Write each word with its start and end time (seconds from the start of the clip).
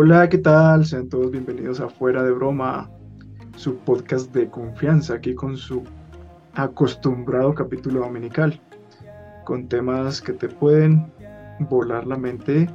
Hola, 0.00 0.28
¿qué 0.28 0.38
tal? 0.38 0.86
Sean 0.86 1.08
todos 1.08 1.32
bienvenidos 1.32 1.80
a 1.80 1.88
Fuera 1.88 2.22
de 2.22 2.30
Broma, 2.30 2.88
su 3.56 3.78
podcast 3.78 4.32
de 4.32 4.48
confianza, 4.48 5.14
aquí 5.14 5.34
con 5.34 5.56
su 5.56 5.82
acostumbrado 6.54 7.52
capítulo 7.52 8.02
dominical, 8.02 8.60
con 9.44 9.68
temas 9.68 10.22
que 10.22 10.34
te 10.34 10.48
pueden 10.48 11.12
volar 11.68 12.06
la 12.06 12.16
mente, 12.16 12.70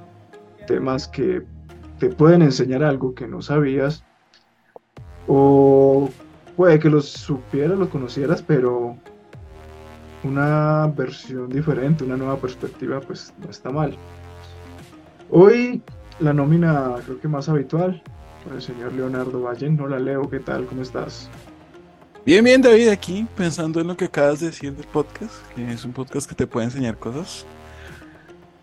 temas 0.67 1.07
que 1.07 1.43
te 1.97 2.09
pueden 2.09 2.41
enseñar 2.41 2.83
algo 2.83 3.15
que 3.15 3.25
no 3.25 3.41
sabías, 3.41 4.03
o 5.25 6.09
puede 6.57 6.77
que 6.77 6.89
los 6.89 7.07
supieras, 7.07 7.79
los 7.79 7.87
conocieras, 7.87 8.41
pero 8.41 8.97
una 10.25 10.87
versión 10.87 11.47
diferente, 11.47 12.03
una 12.03 12.17
nueva 12.17 12.35
perspectiva, 12.35 12.99
pues 12.99 13.33
no 13.41 13.49
está 13.49 13.69
mal. 13.69 13.95
Hoy 15.29 15.81
la 16.19 16.33
nómina 16.33 16.95
creo 17.05 17.19
que 17.19 17.27
más 17.27 17.49
habitual, 17.49 18.01
el 18.51 18.61
señor 18.61 18.93
Leonardo 18.93 19.41
Valle. 19.41 19.69
No 19.69 19.87
la 19.87 19.99
leo, 19.99 20.29
¿qué 20.29 20.39
tal? 20.39 20.65
¿Cómo 20.65 20.81
estás? 20.81 21.29
Bien, 22.25 22.43
bien, 22.43 22.61
David, 22.61 22.87
aquí 22.87 23.27
pensando 23.35 23.81
en 23.81 23.87
lo 23.87 23.97
que 23.97 24.05
acabas 24.05 24.39
de 24.39 24.47
decir 24.47 24.73
del 24.73 24.87
podcast, 24.87 25.33
que 25.55 25.71
es 25.71 25.83
un 25.83 25.91
podcast 25.91 26.27
que 26.27 26.35
te 26.35 26.47
puede 26.47 26.67
enseñar 26.67 26.97
cosas, 26.97 27.45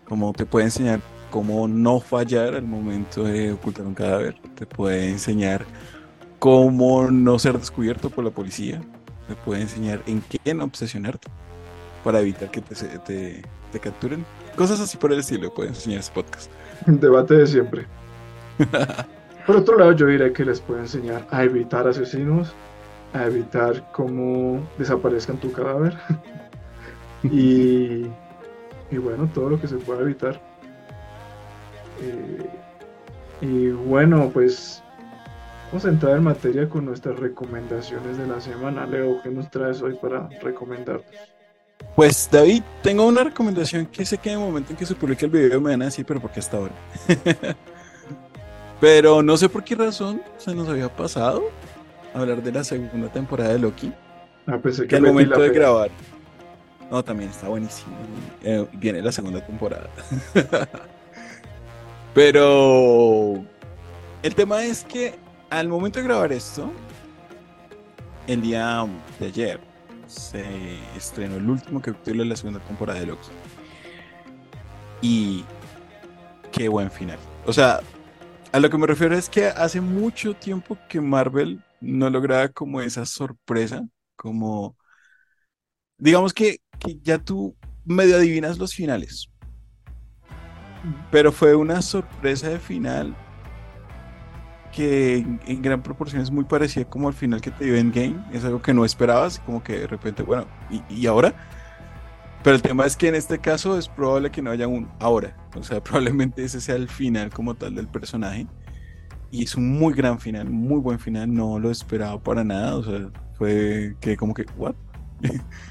como 0.05 0.33
te 0.33 0.45
puede 0.45 0.65
enseñar 0.65 0.99
cómo 1.29 1.67
no 1.67 1.99
fallar 1.99 2.55
al 2.55 2.63
momento 2.63 3.23
de 3.23 3.51
ocultar 3.51 3.85
un 3.85 3.93
cadáver, 3.93 4.35
te 4.55 4.65
puede 4.65 5.09
enseñar 5.09 5.65
cómo 6.39 7.11
no 7.11 7.37
ser 7.37 7.59
descubierto 7.59 8.09
por 8.09 8.23
la 8.23 8.31
policía, 8.31 8.81
te 9.27 9.35
puede 9.35 9.61
enseñar 9.61 10.01
en 10.07 10.21
qué 10.21 10.53
obsesionarte 10.53 11.29
para 12.03 12.19
evitar 12.19 12.49
que 12.49 12.61
te, 12.61 12.75
te, 12.75 13.43
te 13.71 13.79
capturen. 13.79 14.25
Cosas 14.55 14.79
así 14.79 14.97
por 14.97 15.13
el 15.13 15.19
estilo 15.19 15.53
puede 15.53 15.69
enseñar 15.69 15.99
ese 15.99 16.11
podcast. 16.11 16.49
Debate 16.85 17.35
de 17.35 17.47
siempre. 17.47 17.85
Por 19.45 19.57
otro 19.57 19.77
lado, 19.77 19.91
yo 19.93 20.07
diré 20.07 20.31
que 20.33 20.45
les 20.45 20.61
puede 20.61 20.81
enseñar 20.81 21.25
a 21.31 21.43
evitar 21.43 21.87
asesinos, 21.87 22.53
a 23.13 23.25
evitar 23.25 23.91
cómo 23.91 24.61
desaparezcan 24.77 25.37
tu 25.37 25.51
cadáver 25.51 25.97
y, 27.23 28.05
y, 28.91 28.97
bueno, 28.97 29.29
todo 29.33 29.49
lo 29.49 29.59
que 29.59 29.67
se 29.67 29.77
pueda 29.77 30.01
evitar. 30.01 30.39
Eh, 32.01 32.49
y 33.41 33.69
bueno, 33.69 34.29
pues 34.31 34.83
vamos 35.71 35.85
a 35.85 35.89
entrar 35.89 36.17
en 36.17 36.23
materia 36.23 36.69
con 36.69 36.85
nuestras 36.85 37.19
recomendaciones 37.19 38.17
de 38.17 38.27
la 38.27 38.39
semana. 38.39 38.85
Leo, 38.85 39.21
¿qué 39.23 39.29
nos 39.29 39.49
traes 39.49 39.81
hoy 39.81 39.95
para 39.95 40.29
recomendarnos? 40.41 41.40
Pues 41.95 42.29
David, 42.31 42.63
tengo 42.81 43.05
una 43.05 43.23
recomendación 43.23 43.85
que 43.85 44.05
sé 44.05 44.17
que 44.17 44.31
en 44.31 44.39
el 44.39 44.45
momento 44.45 44.71
en 44.71 44.77
que 44.77 44.85
se 44.85 44.95
publique 44.95 45.25
el 45.25 45.31
video 45.31 45.59
me 45.59 45.71
van 45.71 45.81
a 45.81 45.85
decir, 45.85 46.05
pero 46.05 46.19
¿por 46.19 46.31
qué 46.31 46.39
hasta 46.39 46.57
ahora? 46.57 46.73
pero 48.79 49.21
no 49.21 49.37
sé 49.37 49.49
por 49.49 49.63
qué 49.63 49.75
razón 49.75 50.21
se 50.37 50.55
nos 50.55 50.67
había 50.69 50.89
pasado 50.89 51.43
hablar 52.13 52.41
de 52.41 52.51
la 52.51 52.63
segunda 52.63 53.09
temporada 53.09 53.53
de 53.53 53.59
Loki. 53.59 53.93
Ah, 54.47 54.57
pensé 54.57 54.87
que, 54.87 54.95
al 54.95 55.03
momento 55.03 55.39
de 55.39 55.49
grabar. 55.49 55.91
No, 56.89 57.03
también 57.03 57.29
está 57.29 57.47
buenísimo. 57.47 57.95
Eh, 58.43 58.65
viene 58.73 59.01
la 59.01 59.11
segunda 59.11 59.45
temporada. 59.45 59.89
pero 62.13 63.43
el 64.23 64.35
tema 64.35 64.63
es 64.63 64.83
que 64.83 65.15
al 65.49 65.67
momento 65.67 65.99
de 65.99 66.05
grabar 66.05 66.33
esto, 66.33 66.71
el 68.27 68.41
día 68.41 68.85
de 69.19 69.25
ayer, 69.27 69.70
se 70.11 70.77
estrenó 70.95 71.37
el 71.37 71.49
último 71.49 71.81
capítulo 71.81 72.23
de 72.23 72.29
la 72.29 72.35
segunda 72.35 72.59
temporada 72.59 72.99
de 72.99 73.05
Loki. 73.05 73.29
Y 75.01 75.45
qué 76.51 76.67
buen 76.67 76.91
final. 76.91 77.17
O 77.45 77.53
sea, 77.53 77.79
a 78.51 78.59
lo 78.59 78.69
que 78.69 78.77
me 78.77 78.87
refiero 78.87 79.15
es 79.15 79.29
que 79.29 79.45
hace 79.45 79.79
mucho 79.79 80.33
tiempo 80.33 80.77
que 80.89 80.99
Marvel 80.99 81.63
no 81.79 82.09
lograba 82.09 82.49
como 82.49 82.81
esa 82.81 83.05
sorpresa, 83.05 83.87
como 84.15 84.75
digamos 85.97 86.33
que, 86.33 86.57
que 86.77 86.99
ya 87.01 87.17
tú 87.17 87.55
medio 87.85 88.17
adivinas 88.17 88.57
los 88.57 88.73
finales. 88.73 89.29
Pero 91.09 91.31
fue 91.31 91.55
una 91.55 91.81
sorpresa 91.81 92.49
de 92.49 92.59
final 92.59 93.15
que 94.71 95.17
en, 95.17 95.61
gran 95.61 95.83
proporción 95.83 96.21
es 96.21 96.31
muy 96.31 96.43
parecida 96.45 96.85
como 96.85 97.07
al 97.07 97.13
final 97.13 97.41
que 97.41 97.51
te 97.51 97.65
dio 97.65 97.75
Endgame. 97.75 98.23
Es 98.31 98.43
algo 98.43 98.61
que 98.61 98.73
no 98.73 98.85
esperabas, 98.85 99.39
como 99.39 99.63
que 99.63 99.79
de 99.79 99.87
repente, 99.87 100.23
bueno, 100.23 100.45
¿y, 100.89 101.05
ahora? 101.05 101.33
Pero 102.43 102.55
el 102.55 102.61
tema 102.61 102.85
es 102.85 102.97
que 102.97 103.07
en 103.07 103.15
este 103.15 103.39
caso 103.39 103.77
es 103.77 103.87
probable 103.87 104.31
que 104.31 104.41
no 104.41 104.51
haya 104.51 104.67
un 104.67 104.89
ahora. 104.99 105.35
O 105.55 105.63
sea, 105.63 105.83
probablemente 105.83 106.43
ese 106.43 106.61
sea 106.61 106.75
el 106.75 106.89
final 106.89 107.29
como 107.29 107.55
tal 107.55 107.75
del 107.75 107.87
personaje. 107.87 108.47
Y 109.29 109.43
es 109.43 109.55
un 109.55 109.69
muy 109.77 109.93
gran 109.93 110.19
final, 110.19 110.49
muy 110.49 110.79
buen 110.79 110.99
final. 110.99 111.33
No 111.33 111.59
lo 111.59 111.71
esperaba 111.71 112.21
para 112.21 112.43
nada. 112.43 112.75
O 112.75 112.83
sea, 112.83 113.09
fue 113.37 113.95
que 114.01 114.17
como 114.17 114.33
que, 114.33 114.45
¿what? 114.57 114.75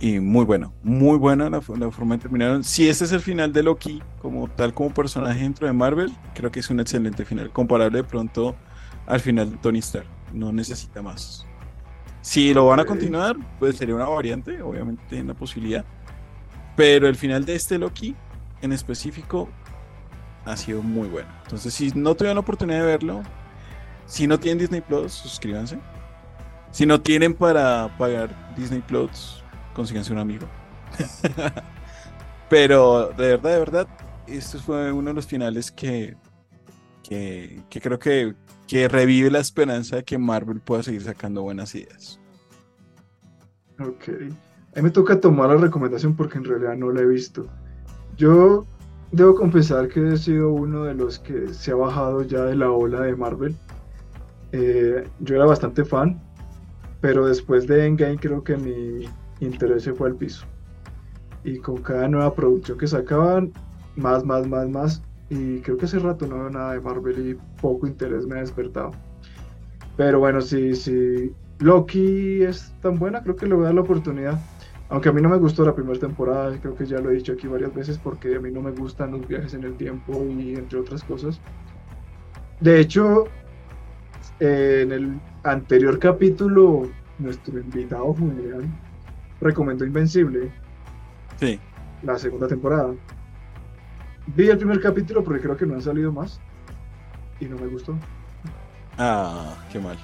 y 0.00 0.18
muy 0.18 0.46
bueno, 0.46 0.72
muy 0.82 1.18
buena 1.18 1.50
la, 1.50 1.60
forma 1.60 2.16
de 2.16 2.22
terminaron. 2.22 2.64
Si 2.64 2.88
este 2.88 3.04
es 3.04 3.12
el 3.12 3.20
final 3.20 3.52
de 3.52 3.62
Loki, 3.62 4.02
como 4.20 4.48
tal 4.48 4.72
como 4.72 4.94
personaje 4.94 5.40
dentro 5.40 5.66
de 5.66 5.74
Marvel, 5.74 6.10
creo 6.34 6.50
que 6.50 6.60
es 6.60 6.70
un 6.70 6.80
excelente 6.80 7.26
final, 7.26 7.52
comparable 7.52 7.98
de 7.98 8.04
pronto 8.04 8.56
al 9.06 9.20
final 9.20 9.50
de 9.50 9.56
Tony 9.58 9.80
Stark. 9.80 10.06
No 10.32 10.52
necesita 10.52 11.02
más. 11.02 11.46
Si 12.22 12.54
lo 12.54 12.66
van 12.66 12.80
a 12.80 12.86
continuar, 12.86 13.36
pues 13.58 13.76
sería 13.76 13.94
una 13.94 14.06
variante, 14.06 14.62
obviamente, 14.62 15.20
una 15.20 15.34
posibilidad. 15.34 15.84
Pero 16.76 17.06
el 17.06 17.16
final 17.16 17.44
de 17.44 17.56
este 17.56 17.78
Loki, 17.78 18.16
en 18.62 18.72
específico, 18.72 19.50
ha 20.46 20.56
sido 20.56 20.82
muy 20.82 21.08
bueno. 21.08 21.28
Entonces, 21.44 21.74
si 21.74 21.90
no 21.94 22.14
tuvieron 22.14 22.36
la 22.36 22.40
oportunidad 22.40 22.80
de 22.80 22.86
verlo, 22.86 23.22
si 24.06 24.26
no 24.26 24.40
tienen 24.40 24.58
Disney 24.58 24.80
Plus, 24.80 25.12
suscríbanse. 25.12 25.78
Si 26.70 26.86
no 26.86 27.00
tienen 27.00 27.34
para 27.34 27.94
pagar 27.98 28.54
Disney 28.56 28.80
Plus, 28.80 29.39
consíganse 29.74 30.12
un 30.12 30.18
amigo. 30.18 30.46
Pero 32.48 33.10
de 33.16 33.28
verdad, 33.28 33.50
de 33.50 33.58
verdad, 33.58 33.88
este 34.26 34.58
fue 34.58 34.92
uno 34.92 35.10
de 35.10 35.14
los 35.14 35.26
finales 35.26 35.70
que, 35.70 36.16
que, 37.02 37.62
creo 37.80 37.98
que, 37.98 38.34
que 38.66 38.88
revive 38.88 39.30
la 39.30 39.38
esperanza 39.38 39.96
de 39.96 40.04
que 40.04 40.18
Marvel 40.18 40.60
pueda 40.60 40.82
seguir 40.82 41.02
sacando 41.02 41.42
buenas 41.42 41.74
ideas. 41.74 42.18
Ok. 43.78 44.08
A 44.74 44.76
mí 44.76 44.82
me 44.82 44.90
toca 44.90 45.20
tomar 45.20 45.50
la 45.50 45.56
recomendación 45.56 46.14
porque 46.14 46.38
en 46.38 46.44
realidad 46.44 46.76
no 46.76 46.90
la 46.90 47.00
he 47.00 47.06
visto. 47.06 47.46
Yo 48.16 48.66
debo 49.12 49.34
confesar 49.34 49.88
que 49.88 50.12
he 50.12 50.16
sido 50.16 50.52
uno 50.52 50.84
de 50.84 50.94
los 50.94 51.18
que 51.18 51.52
se 51.54 51.72
ha 51.72 51.74
bajado 51.74 52.22
ya 52.22 52.44
de 52.44 52.56
la 52.56 52.70
ola 52.70 53.02
de 53.02 53.16
Marvel. 53.16 53.56
Eh, 54.52 55.08
yo 55.20 55.36
era 55.36 55.46
bastante 55.46 55.84
fan, 55.84 56.20
pero 57.00 57.26
después 57.26 57.66
de 57.66 57.86
Endgame 57.86 58.18
creo 58.18 58.44
que 58.44 58.56
mi, 58.56 59.08
interés 59.40 59.84
se 59.84 59.92
fue 59.92 60.08
al 60.08 60.16
piso. 60.16 60.46
Y 61.44 61.58
con 61.58 61.82
cada 61.82 62.08
nueva 62.08 62.34
producción 62.34 62.78
que 62.78 62.86
sacaban, 62.86 63.52
más, 63.96 64.24
más, 64.24 64.46
más, 64.46 64.68
más. 64.68 65.02
Y 65.28 65.60
creo 65.60 65.76
que 65.76 65.86
hace 65.86 65.98
rato 65.98 66.26
no 66.26 66.36
veo 66.36 66.50
nada 66.50 66.72
de 66.72 66.80
Marvel 66.80 67.28
y 67.30 67.38
poco 67.60 67.86
interés 67.86 68.26
me 68.26 68.36
ha 68.36 68.40
despertado. 68.40 68.90
Pero 69.96 70.18
bueno, 70.18 70.40
si, 70.40 70.74
si 70.74 71.32
Loki 71.58 72.42
es 72.42 72.74
tan 72.80 72.98
buena, 72.98 73.22
creo 73.22 73.36
que 73.36 73.46
le 73.46 73.54
voy 73.54 73.64
a 73.64 73.66
dar 73.66 73.74
la 73.74 73.80
oportunidad. 73.82 74.40
Aunque 74.88 75.08
a 75.08 75.12
mí 75.12 75.22
no 75.22 75.28
me 75.28 75.38
gustó 75.38 75.64
la 75.64 75.74
primera 75.74 75.98
temporada, 76.00 76.58
creo 76.60 76.74
que 76.74 76.84
ya 76.84 76.98
lo 76.98 77.10
he 77.10 77.14
dicho 77.14 77.32
aquí 77.32 77.46
varias 77.46 77.72
veces 77.72 77.96
porque 77.96 78.34
a 78.34 78.40
mí 78.40 78.50
no 78.50 78.60
me 78.60 78.72
gustan 78.72 79.12
los 79.12 79.26
viajes 79.28 79.54
en 79.54 79.62
el 79.62 79.74
tiempo 79.76 80.24
y 80.24 80.56
entre 80.56 80.80
otras 80.80 81.04
cosas. 81.04 81.40
De 82.60 82.80
hecho, 82.80 83.26
en 84.40 84.90
el 84.90 85.20
anterior 85.44 85.98
capítulo, 85.98 86.90
nuestro 87.18 87.60
invitado 87.60 88.14
general 88.14 88.64
recomendó 89.40 89.84
Invencible. 89.84 90.50
Sí. 91.38 91.58
La 92.02 92.18
segunda 92.18 92.46
temporada. 92.46 92.94
Vi 94.26 94.48
el 94.48 94.58
primer 94.58 94.80
capítulo 94.80 95.24
porque 95.24 95.40
creo 95.40 95.56
que 95.56 95.66
no 95.66 95.74
han 95.74 95.82
salido 95.82 96.12
más. 96.12 96.40
Y 97.40 97.46
no 97.46 97.56
me 97.56 97.66
gustó. 97.66 97.96
Ah, 98.98 99.54
qué 99.72 99.78
mal. 99.78 99.96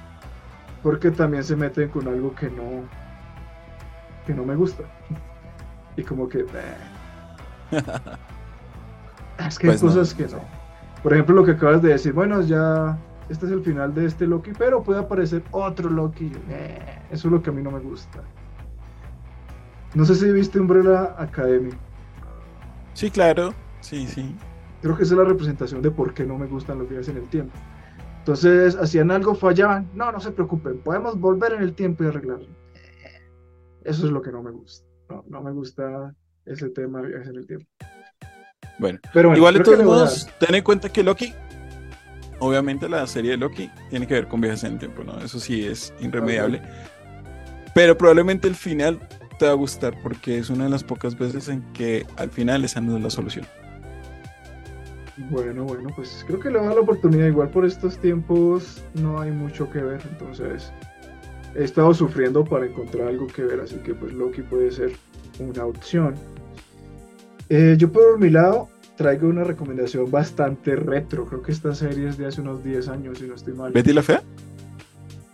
Porque 0.83 1.11
también 1.11 1.45
se 1.45 1.55
meten 1.55 1.89
con 1.89 2.09
algo 2.09 2.35
que 2.35 2.49
no. 2.51 2.85
que 4.27 4.35
no 4.35 4.45
me 4.45 4.57
gusta. 4.57 4.85
Y 5.97 6.03
como 6.03 6.29
que. 6.29 6.41
es 9.39 9.59
que 9.59 9.67
hay 9.67 9.73
pues 9.79 9.81
cosas 9.81 10.15
que 10.15 10.27
no. 10.29 10.41
Por 11.03 11.13
ejemplo, 11.13 11.35
lo 11.35 11.45
que 11.45 11.53
acabas 11.53 11.83
de 11.83 11.91
decir, 11.91 12.13
bueno, 12.13 12.41
ya. 12.41 12.99
Este 13.29 13.47
es 13.47 13.53
el 13.53 13.63
final 13.63 13.93
de 13.93 14.07
este 14.07 14.25
Loki, 14.25 14.53
pero 14.57 14.85
puede 14.85 15.01
aparecer 15.01 15.43
otro 15.51 15.91
Loki. 15.91 16.31
eso 17.11 17.27
es 17.29 17.33
lo 17.33 17.43
que 17.43 17.51
a 17.51 17.53
mí 17.53 17.61
no 17.61 17.73
me 17.73 17.81
gusta. 17.81 18.21
No 19.95 20.05
sé 20.05 20.15
si 20.15 20.31
viste 20.31 20.61
Umbrella 20.61 21.15
Academy. 21.19 21.71
Sí, 22.95 23.11
claro. 23.11 23.55
Sí, 23.81 24.07
sí. 24.07 24.35
Creo 24.83 24.97
que 24.97 25.05
esa 25.05 25.15
es 25.15 25.19
la 25.19 25.25
representación 25.25 25.83
de 25.83 25.91
por 25.91 26.15
qué 26.15 26.25
no 26.25 26.39
me 26.39 26.47
gustan 26.47 26.79
los 26.79 26.89
viajes 26.89 27.09
en 27.09 27.19
el 27.19 27.29
tiempo. 27.29 27.53
Entonces, 28.19 28.77
hacían 28.77 29.11
algo, 29.11 29.35
fallaban. 29.35 29.89
No, 29.95 30.11
no 30.11 30.21
se 30.21 30.33
preocupen, 30.33 30.79
podemos 30.79 31.19
volver 31.19 31.53
en 31.53 31.63
el 31.63 31.75
tiempo 31.75 32.05
y 32.05 32.09
arreglarlo. 32.09 32.49
Eso 33.85 34.07
es 34.07 34.13
lo 34.13 34.21
que 34.21 34.33
no 34.33 34.43
me 34.43 34.51
gusta. 34.51 34.87
No, 35.09 35.25
no 35.29 35.43
me 35.43 35.53
gusta 35.53 36.15
ese 36.45 36.69
tema 36.71 37.01
de 37.03 37.09
viajes 37.09 37.29
en 37.29 37.37
el 37.37 37.47
tiempo. 37.47 37.67
Bueno, 38.79 38.99
pero 39.13 39.35
igual 39.35 39.55
de 39.55 39.61
todos 39.61 39.85
modos, 39.85 40.29
ten 40.39 40.55
en 40.55 40.63
cuenta 40.63 40.91
que 40.91 41.03
Loki 41.03 41.33
obviamente 42.39 42.89
la 42.89 43.07
serie 43.07 43.33
de 43.33 43.37
Loki 43.37 43.71
tiene 43.91 44.07
que 44.07 44.15
ver 44.15 44.29
con 44.29 44.41
viajes 44.41 44.65
en 44.65 44.75
el 44.75 44.79
tiempo, 44.79 45.05
¿no? 45.05 45.19
Eso 45.21 45.39
sí 45.41 45.65
es 45.65 45.93
irremediable. 46.01 46.63
Pero 47.75 47.97
probablemente 47.97 48.49
el 48.49 48.55
final 48.55 49.01
te 49.39 49.47
va 49.47 49.53
a 49.53 49.55
gustar 49.55 50.01
porque 50.03 50.39
es 50.39 50.51
una 50.51 50.65
de 50.65 50.71
las 50.71 50.85
pocas 50.85 51.19
veces 51.19 51.49
en 51.49 51.63
que 51.73 52.07
al 52.17 52.31
final 52.31 52.65
esa 52.65 52.81
no 52.81 52.97
es 52.97 53.03
la 53.03 53.11
solución. 53.11 53.47
Bueno, 55.31 55.65
bueno, 55.65 55.91
pues 55.97 56.25
creo 56.27 56.39
que 56.39 56.51
le 56.51 56.59
va 56.59 56.71
a 56.71 56.75
la 56.75 56.81
oportunidad. 56.81 57.27
Igual 57.27 57.49
por 57.49 57.65
estos 57.65 57.99
tiempos 57.99 58.85
no 58.95 59.21
hay 59.21 59.31
mucho 59.31 59.71
que 59.71 59.81
ver, 59.81 60.03
entonces 60.11 60.73
he 61.55 61.65
estado 61.65 61.95
sufriendo 61.95 62.45
para 62.45 62.67
encontrar 62.67 63.09
algo 63.09 63.27
que 63.27 63.43
ver, 63.43 63.61
así 63.61 63.77
que 63.77 63.95
pues 63.95 64.13
Loki 64.13 64.43
puede 64.43 64.71
ser 64.71 64.93
una 65.39 65.65
opción. 65.65 66.15
Eh, 67.49 67.77
yo 67.79 67.91
por 67.91 68.19
mi 68.19 68.29
lado 68.29 68.69
traigo 68.97 69.29
una 69.29 69.45
recomendación 69.45 70.11
bastante 70.11 70.77
retro. 70.77 71.27
Creo 71.27 71.43
que 71.43 71.53
esta 71.53 71.75
serie 71.75 72.09
es 72.09 72.19
de 72.19 72.27
hace 72.27 72.41
unos 72.41 72.65
10 72.65 72.89
años, 72.89 73.19
si 73.19 73.27
no 73.27 73.35
estoy 73.35 73.55
mal. 73.55 73.73
¿Betty 73.73 73.93
la 73.93 74.03
Fea? 74.03 74.23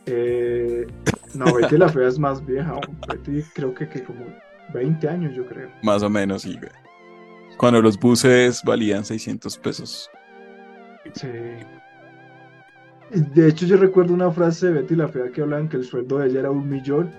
Eh, 0.06 0.86
no, 1.34 1.54
Betty 1.54 1.76
la 1.76 1.88
Fea 1.88 2.08
es 2.08 2.18
más 2.18 2.44
vieja. 2.44 2.78
Betty 3.08 3.42
creo 3.54 3.74
que, 3.74 3.88
que 3.88 4.02
como 4.02 4.26
20 4.72 5.08
años, 5.08 5.34
yo 5.34 5.46
creo. 5.46 5.70
Más 5.82 6.02
o 6.02 6.10
menos, 6.10 6.42
sí, 6.42 6.58
Cuando 7.56 7.80
los 7.80 7.98
buses 7.98 8.62
valían 8.64 9.04
600 9.04 9.58
pesos. 9.58 10.10
Sí. 11.14 11.28
De 13.10 13.48
hecho, 13.48 13.66
yo 13.66 13.76
recuerdo 13.76 14.14
una 14.14 14.30
frase 14.30 14.66
de 14.66 14.72
Betty 14.80 14.96
la 14.96 15.08
Fea 15.08 15.30
que 15.30 15.42
hablaban 15.42 15.68
que 15.68 15.76
el 15.76 15.84
sueldo 15.84 16.18
de 16.18 16.28
ella 16.28 16.40
era 16.40 16.50
un 16.50 16.68
millón. 16.68 17.12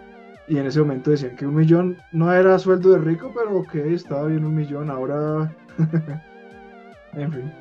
Y 0.47 0.57
en 0.57 0.65
ese 0.65 0.79
momento 0.79 1.11
decían 1.11 1.35
que 1.35 1.45
un 1.45 1.55
millón 1.55 1.97
no 2.11 2.33
era 2.33 2.59
sueldo 2.59 2.91
de 2.91 2.97
rico, 2.97 3.31
pero 3.33 3.63
que 3.63 3.93
estaba 3.93 4.27
bien 4.27 4.43
un 4.43 4.55
millón. 4.55 4.89
Ahora. 4.89 5.55
en 7.13 7.31
fin. 7.31 7.53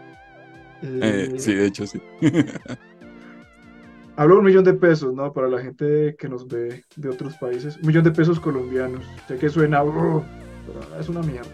Eh, 0.82 1.34
sí, 1.36 1.54
de 1.54 1.66
hecho, 1.66 1.86
sí. 1.86 2.00
Hablo 4.16 4.34
de 4.34 4.38
un 4.40 4.46
millón 4.46 4.64
de 4.64 4.74
pesos, 4.74 5.14
¿no? 5.14 5.32
Para 5.32 5.48
la 5.48 5.60
gente 5.60 6.14
que 6.18 6.28
nos 6.28 6.46
ve 6.46 6.84
de 6.96 7.08
otros 7.08 7.34
países. 7.36 7.76
Un 7.78 7.86
millón 7.86 8.04
de 8.04 8.10
pesos 8.10 8.38
colombianos. 8.38 9.04
Ya 9.28 9.36
que 9.36 9.48
suena. 9.48 9.82
es 11.00 11.08
una 11.08 11.22
mierda. 11.22 11.50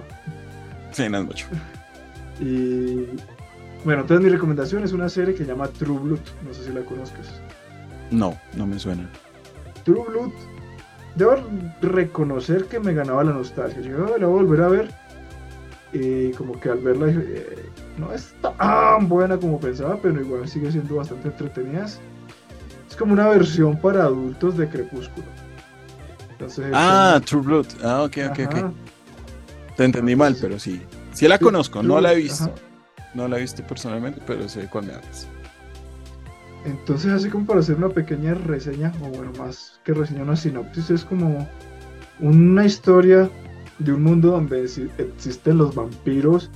Sí, 0.93 1.08
no 1.08 1.19
es 1.19 1.25
mucho. 1.25 1.46
Y 2.40 3.08
bueno, 3.84 4.02
entonces 4.02 4.25
mi 4.25 4.31
recomendación 4.31 4.84
es 4.84 4.93
una 4.93 5.08
serie 5.08 5.34
que 5.34 5.44
se 5.44 5.50
llama 5.50 5.66
True 5.66 5.99
Blood. 5.99 6.20
No 6.46 6.55
sé 6.55 6.62
si 6.62 6.72
la 6.72 6.82
conozcas. 6.82 7.40
No, 8.12 8.38
no 8.56 8.64
me 8.64 8.78
suena. 8.78 9.11
True 9.84 10.04
Blood, 10.08 10.31
debo 11.16 11.37
reconocer 11.82 12.66
que 12.66 12.78
me 12.78 12.94
ganaba 12.94 13.25
la 13.25 13.32
nostalgia. 13.32 13.81
Yo 13.81 14.16
la 14.19 14.26
voy 14.28 14.40
a 14.40 14.43
volver 14.43 14.61
a 14.61 14.69
ver. 14.69 14.88
Y 15.93 16.31
como 16.32 16.61
que 16.61 16.69
al 16.69 16.78
verla 16.78 17.08
eh, 17.08 17.70
no 17.96 18.12
es 18.12 18.32
tan 18.40 19.08
buena 19.08 19.37
como 19.37 19.58
pensaba, 19.58 19.99
pero 20.00 20.20
igual 20.20 20.46
sigue 20.46 20.70
siendo 20.70 20.96
bastante 20.96 21.28
entretenida. 21.28 21.87
Como 22.99 23.12
una 23.12 23.29
versión 23.29 23.79
para 23.79 24.05
adultos 24.05 24.56
de 24.56 24.69
Crepúsculo. 24.69 25.27
ah, 26.73 27.21
True 27.25 27.43
Blood. 27.43 27.67
Ah, 27.83 28.03
ok, 28.03 28.17
ok, 28.31 28.39
ok. 28.47 28.73
Te 29.77 29.85
entendí 29.85 30.17
mal, 30.17 30.37
pero 30.41 30.59
sí. 30.59 30.83
Sí 31.12 31.29
la 31.29 31.39
conozco, 31.39 31.83
no 31.83 32.00
la 32.00 32.12
he 32.12 32.17
visto. 32.17 32.53
No 33.15 33.29
la 33.29 33.39
he 33.39 33.41
visto 33.41 33.62
personalmente, 33.62 34.21
pero 34.27 34.49
sé 34.49 34.69
cuál 34.69 34.87
me 34.87 34.95
hablas. 34.95 35.29
Entonces, 36.65 37.12
así 37.12 37.29
como 37.29 37.47
para 37.47 37.61
hacer 37.61 37.77
una 37.77 37.89
pequeña 37.89 38.35
reseña, 38.35 38.93
o 39.03 39.09
bueno, 39.09 39.33
más 39.39 39.81
que 39.85 39.95
reseña, 39.95 40.23
una 40.23 40.37
sinopsis, 40.37 40.91
es 40.91 41.05
como 41.05 41.49
una 42.21 42.65
historia 42.65 43.31
de 43.79 43.93
un 43.93 44.03
mundo 44.03 44.33
donde 44.33 44.65
existen 44.99 45.59
los 45.59 45.75
vampiros 45.75 46.50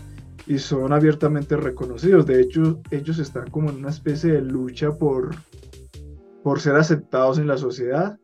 y 0.47 0.59
son 0.59 0.93
abiertamente 0.93 1.57
reconocidos. 1.57 2.27
De 2.27 2.41
hecho, 2.41 2.81
ellos 2.91 3.19
están 3.19 3.49
como 3.51 3.71
en 3.71 3.77
una 3.77 3.91
especie 3.91 4.33
de 4.33 4.43
lucha 4.43 4.91
por, 4.91 5.31
por 6.43 6.61
ser 6.61 6.77
aceptados 6.77 7.39
en 7.39 7.47
la 7.47 7.57
sociedad. 7.57 8.19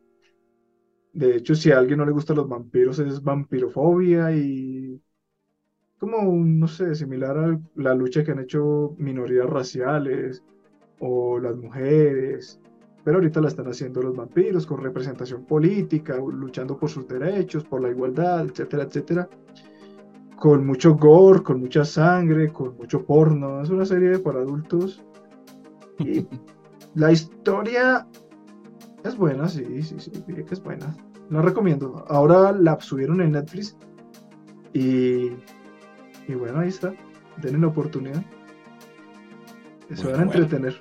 De 1.13 1.35
hecho, 1.35 1.55
si 1.55 1.71
a 1.71 1.79
alguien 1.79 1.99
no 1.99 2.05
le 2.05 2.11
gustan 2.11 2.37
los 2.37 2.47
vampiros, 2.47 2.99
es 2.99 3.23
vampirofobia 3.23 4.31
y 4.35 5.01
como, 5.99 6.21
no 6.33 6.67
sé, 6.67 6.95
similar 6.95 7.37
a 7.37 7.59
la 7.75 7.93
lucha 7.93 8.23
que 8.23 8.31
han 8.31 8.39
hecho 8.39 8.95
minorías 8.97 9.49
raciales 9.49 10.43
o 10.99 11.39
las 11.39 11.57
mujeres, 11.57 12.59
pero 13.03 13.17
ahorita 13.17 13.41
la 13.41 13.49
están 13.49 13.67
haciendo 13.67 14.01
los 14.01 14.15
vampiros 14.15 14.65
con 14.65 14.81
representación 14.81 15.45
política, 15.45 16.17
luchando 16.17 16.77
por 16.77 16.89
sus 16.89 17.07
derechos, 17.07 17.63
por 17.63 17.81
la 17.81 17.89
igualdad, 17.89 18.45
etcétera, 18.45 18.83
etcétera. 18.83 19.29
Con 20.37 20.65
mucho 20.65 20.95
gore, 20.95 21.43
con 21.43 21.59
mucha 21.59 21.83
sangre, 21.83 22.51
con 22.53 22.77
mucho 22.77 23.03
porno. 23.05 23.61
Es 23.61 23.69
una 23.69 23.85
serie 23.85 24.19
para 24.19 24.39
adultos. 24.39 25.03
Y 25.97 26.25
la 26.99 27.11
historia 27.11 28.05
es 29.03 29.15
buena, 29.15 29.47
sí, 29.47 29.81
sí, 29.81 29.95
sí, 29.99 30.11
es 30.51 30.63
buena. 30.63 30.95
La 31.29 31.41
recomiendo. 31.41 32.05
Ahora 32.09 32.51
la 32.51 32.79
subieron 32.79 33.21
en 33.21 33.31
Netflix 33.31 33.77
y 34.73 35.31
y 36.29 36.35
bueno, 36.35 36.59
ahí 36.59 36.69
está. 36.69 36.93
Denle 37.37 37.59
la 37.59 37.67
oportunidad. 37.67 38.23
Se 39.95 40.07
van 40.07 40.19
a 40.19 40.23
entretener. 40.23 40.77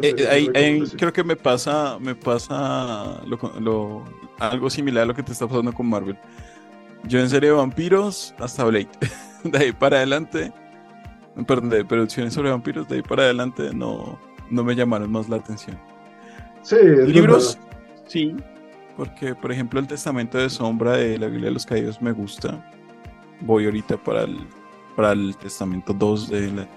Eh, 0.00 0.84
creo 0.96 1.12
que 1.12 1.22
me 1.22 1.36
pasa, 1.36 1.98
me 2.00 2.14
pasa 2.14 3.20
lo, 3.26 4.04
algo 4.38 4.70
similar 4.70 5.02
a 5.02 5.06
lo 5.06 5.14
que 5.14 5.22
te 5.22 5.32
está 5.32 5.46
pasando 5.46 5.72
con 5.72 5.86
Marvel. 5.86 6.16
Yo 7.04 7.20
en 7.20 7.28
serie 7.28 7.50
de 7.50 7.56
vampiros 7.56 8.34
hasta 8.38 8.64
Blade. 8.64 8.88
de 9.44 9.58
ahí 9.58 9.72
para 9.72 9.98
adelante, 9.98 10.50
perdón, 11.46 11.70
de 11.70 11.84
producciones 11.84 12.34
sobre 12.34 12.50
vampiros, 12.50 12.88
de 12.88 12.96
ahí 12.96 13.02
para 13.02 13.24
adelante 13.24 13.70
no, 13.74 14.18
no 14.50 14.64
me 14.64 14.74
llamaron 14.74 15.10
más 15.10 15.28
la 15.28 15.36
atención. 15.36 15.78
Sí, 16.62 16.76
libros, 17.06 17.58
sí, 18.06 18.36
porque 18.96 19.34
por 19.34 19.50
ejemplo 19.50 19.80
el 19.80 19.86
Testamento 19.86 20.38
de 20.38 20.50
Sombra 20.50 20.96
de 20.96 21.18
la 21.18 21.26
Biblia 21.26 21.46
de 21.46 21.54
los 21.54 21.64
Caídos 21.64 22.02
me 22.02 22.12
gusta 22.12 22.62
voy 23.40 23.64
ahorita 23.64 23.96
para 23.96 24.22
el, 24.22 24.38
para 24.96 25.12
el 25.12 25.36
Testamento 25.36 25.92
2 25.92 26.28
de 26.28 26.68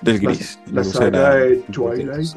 del 0.00 0.20
Gris. 0.20 0.58
La, 0.66 0.84
saga 0.84 1.36
de 1.36 1.56
Twilight. 1.72 2.36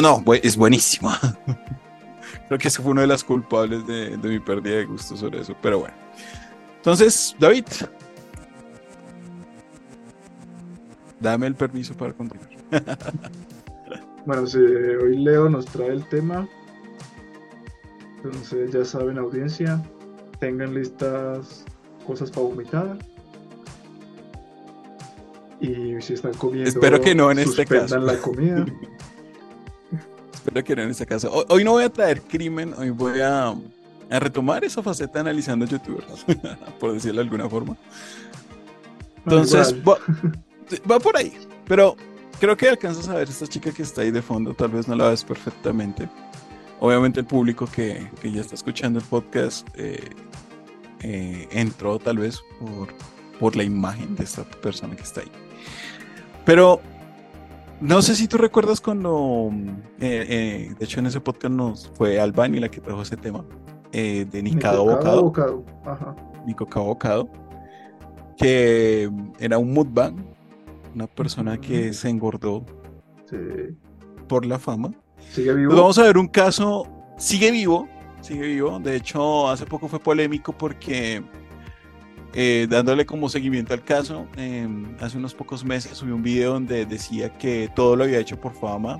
No, 0.00 0.22
es 0.42 0.56
buenísima. 0.56 1.18
Creo 2.48 2.58
que 2.58 2.68
ese 2.68 2.80
fue 2.80 2.92
uno 2.92 3.00
de 3.00 3.06
las 3.06 3.24
culpables 3.24 3.86
de, 3.86 4.16
de 4.16 4.28
mi 4.28 4.38
pérdida 4.38 4.76
de 4.76 4.84
gusto 4.84 5.16
sobre 5.16 5.40
eso, 5.40 5.56
pero 5.60 5.80
bueno. 5.80 5.94
Entonces, 6.76 7.34
David, 7.38 7.64
dame 11.22 11.46
el 11.46 11.54
permiso 11.54 11.94
para 11.94 12.12
continuar. 12.12 12.48
bueno, 14.26 14.46
si 14.46 14.58
hoy 14.58 15.16
Leo 15.16 15.48
nos 15.48 15.66
trae 15.66 15.88
el 15.88 16.04
tema, 16.08 16.48
entonces 18.16 18.72
ya 18.72 18.84
saben, 18.84 19.18
audiencia, 19.18 19.82
tengan 20.40 20.74
listas 20.74 21.64
cosas 22.06 22.30
para 22.30 22.42
vomitar. 22.42 22.98
Y 25.60 26.00
si 26.02 26.14
están 26.14 26.34
comiendo, 26.34 26.68
espero 26.68 27.00
que 27.00 27.14
no 27.14 27.30
en 27.30 27.38
este 27.38 27.64
caso. 27.64 27.98
la 27.98 28.18
comida. 28.18 28.66
espero 30.34 30.64
que 30.64 30.74
no 30.74 30.82
en 30.82 30.90
este 30.90 31.06
caso. 31.06 31.46
Hoy, 31.48 31.62
no 31.62 31.72
voy 31.72 31.84
a 31.84 31.88
traer 31.88 32.20
crimen, 32.22 32.74
hoy 32.76 32.90
voy 32.90 33.20
a, 33.20 33.54
a 34.10 34.20
retomar 34.20 34.64
esa 34.64 34.82
faceta 34.82 35.20
analizando 35.20 35.66
youtubers, 35.66 36.26
por 36.80 36.92
decirlo 36.92 37.20
de 37.20 37.24
alguna 37.24 37.48
forma. 37.48 37.76
Entonces, 39.24 39.72
va, 40.90 40.98
por 40.98 41.16
ahí. 41.16 41.32
Pero 41.66 41.96
creo 42.40 42.56
que 42.56 42.68
alcanzas 42.68 43.08
a 43.08 43.14
ver 43.14 43.28
esta 43.28 43.46
chica 43.46 43.72
que 43.72 43.82
está 43.82 44.02
ahí 44.02 44.10
de 44.10 44.22
fondo, 44.22 44.54
tal 44.54 44.68
vez 44.68 44.88
no 44.88 44.96
la 44.96 45.08
ves 45.08 45.24
perfectamente. 45.24 46.08
Obviamente 46.80 47.20
el 47.20 47.26
público 47.26 47.66
que, 47.66 48.08
que 48.20 48.32
ya 48.32 48.40
está 48.40 48.54
escuchando 48.54 48.98
el 48.98 49.04
podcast 49.04 49.68
eh, 49.76 50.10
eh, 51.02 51.48
entró 51.50 51.98
tal 51.98 52.18
vez 52.18 52.42
por, 52.60 52.88
por 53.38 53.56
la 53.56 53.64
imagen 53.64 54.14
de 54.14 54.24
esta 54.24 54.44
persona 54.44 54.94
que 54.94 55.02
está 55.02 55.20
ahí. 55.20 55.30
Pero 56.44 56.80
no 57.80 58.02
sé 58.02 58.14
si 58.14 58.28
tú 58.28 58.36
recuerdas 58.36 58.80
cuando, 58.80 59.50
eh, 60.00 60.26
eh, 60.28 60.74
de 60.78 60.84
hecho 60.84 61.00
en 61.00 61.06
ese 61.06 61.20
podcast 61.20 61.54
nos 61.54 61.90
fue 61.94 62.20
Albani 62.20 62.60
la 62.60 62.68
que 62.68 62.80
trajo 62.80 63.02
ese 63.02 63.16
tema, 63.16 63.44
de 63.92 64.42
Nicado 64.42 64.84
Bocado. 64.84 65.22
Bocado. 65.22 65.64
Ajá. 65.84 66.16
Nico 66.46 66.66
Bocado, 66.66 67.28
que 68.36 69.10
era 69.38 69.58
un 69.58 69.72
mudbang, 69.72 70.16
una 70.94 71.06
persona 71.06 71.60
que 71.60 71.92
se 71.92 72.08
engordó 72.08 72.64
por 74.28 74.46
la 74.46 74.58
fama. 74.58 74.92
Sigue 75.30 75.54
vivo. 75.54 75.74
vamos 75.74 75.98
a 75.98 76.02
ver 76.02 76.18
un 76.18 76.28
caso, 76.28 76.86
sigue 77.16 77.50
vivo, 77.50 77.88
sigue 78.20 78.46
vivo. 78.46 78.78
De 78.80 78.96
hecho, 78.96 79.48
hace 79.48 79.64
poco 79.66 79.88
fue 79.88 80.00
polémico 80.00 80.52
porque 80.56 81.22
eh, 82.34 82.66
dándole 82.68 83.04
como 83.04 83.28
seguimiento 83.28 83.74
al 83.74 83.84
caso, 83.84 84.26
em, 84.36 84.96
hace 85.00 85.18
unos 85.18 85.34
pocos 85.34 85.64
meses 85.64 85.98
subí 85.98 86.12
un 86.12 86.22
video 86.22 86.54
donde 86.54 86.86
decía 86.86 87.36
que 87.36 87.70
todo 87.74 87.94
lo 87.94 88.04
había 88.04 88.18
hecho 88.18 88.40
por 88.40 88.54
fama, 88.54 88.98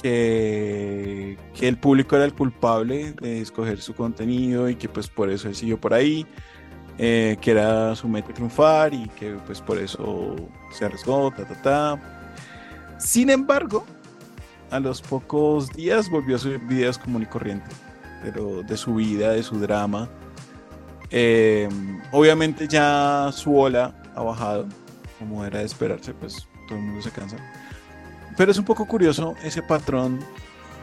que, 0.00 1.38
que 1.54 1.66
el 1.66 1.78
público 1.78 2.16
era 2.16 2.26
el 2.26 2.34
culpable 2.34 3.12
de 3.12 3.40
escoger 3.40 3.80
su 3.80 3.94
contenido 3.94 4.68
y 4.68 4.76
que 4.76 4.88
pues 4.88 5.08
por 5.08 5.30
eso 5.30 5.48
él 5.48 5.54
siguió 5.54 5.80
por 5.80 5.94
ahí. 5.94 6.26
Eh, 6.98 7.36
que 7.40 7.50
era 7.50 7.94
su 7.94 8.08
meta 8.08 8.32
triunfar 8.32 8.94
y 8.94 9.08
que 9.10 9.32
pues 9.46 9.60
por 9.60 9.78
eso 9.78 10.36
se 10.70 10.84
arriesgó, 10.84 11.30
ta, 11.30 11.44
ta, 11.44 11.62
ta. 11.62 12.00
Sin 12.98 13.30
embargo, 13.30 13.84
a 14.70 14.80
los 14.80 15.02
pocos 15.02 15.70
días 15.72 16.10
volvió 16.10 16.36
a 16.36 16.38
subir 16.38 16.58
videos 16.60 16.98
común 16.98 17.22
y 17.22 17.26
corriente, 17.26 17.70
pero 18.22 18.62
de 18.62 18.76
su 18.76 18.94
vida, 18.94 19.32
de 19.32 19.42
su 19.42 19.58
drama. 19.58 20.08
Eh, 21.10 21.68
obviamente 22.10 22.66
ya 22.66 23.30
su 23.32 23.56
ola 23.56 23.94
ha 24.14 24.22
bajado, 24.22 24.66
como 25.18 25.44
era 25.44 25.60
de 25.60 25.66
esperarse, 25.66 26.14
pues 26.14 26.48
todo 26.66 26.78
el 26.78 26.84
mundo 26.84 27.02
se 27.02 27.10
cansa. 27.10 27.36
Pero 28.36 28.50
es 28.50 28.58
un 28.58 28.64
poco 28.64 28.86
curioso 28.86 29.34
ese 29.42 29.62
patrón 29.62 30.20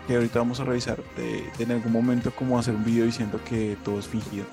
que 0.08 0.16
ahorita 0.16 0.40
vamos 0.40 0.60
a 0.60 0.64
revisar 0.64 0.98
de, 1.16 1.50
en 1.60 1.72
algún 1.72 1.92
momento 1.92 2.32
como 2.32 2.58
hacer 2.58 2.76
un 2.76 2.84
video 2.84 3.06
diciendo 3.06 3.40
que 3.48 3.78
todo 3.84 4.00
es 4.00 4.08
fingido. 4.08 4.46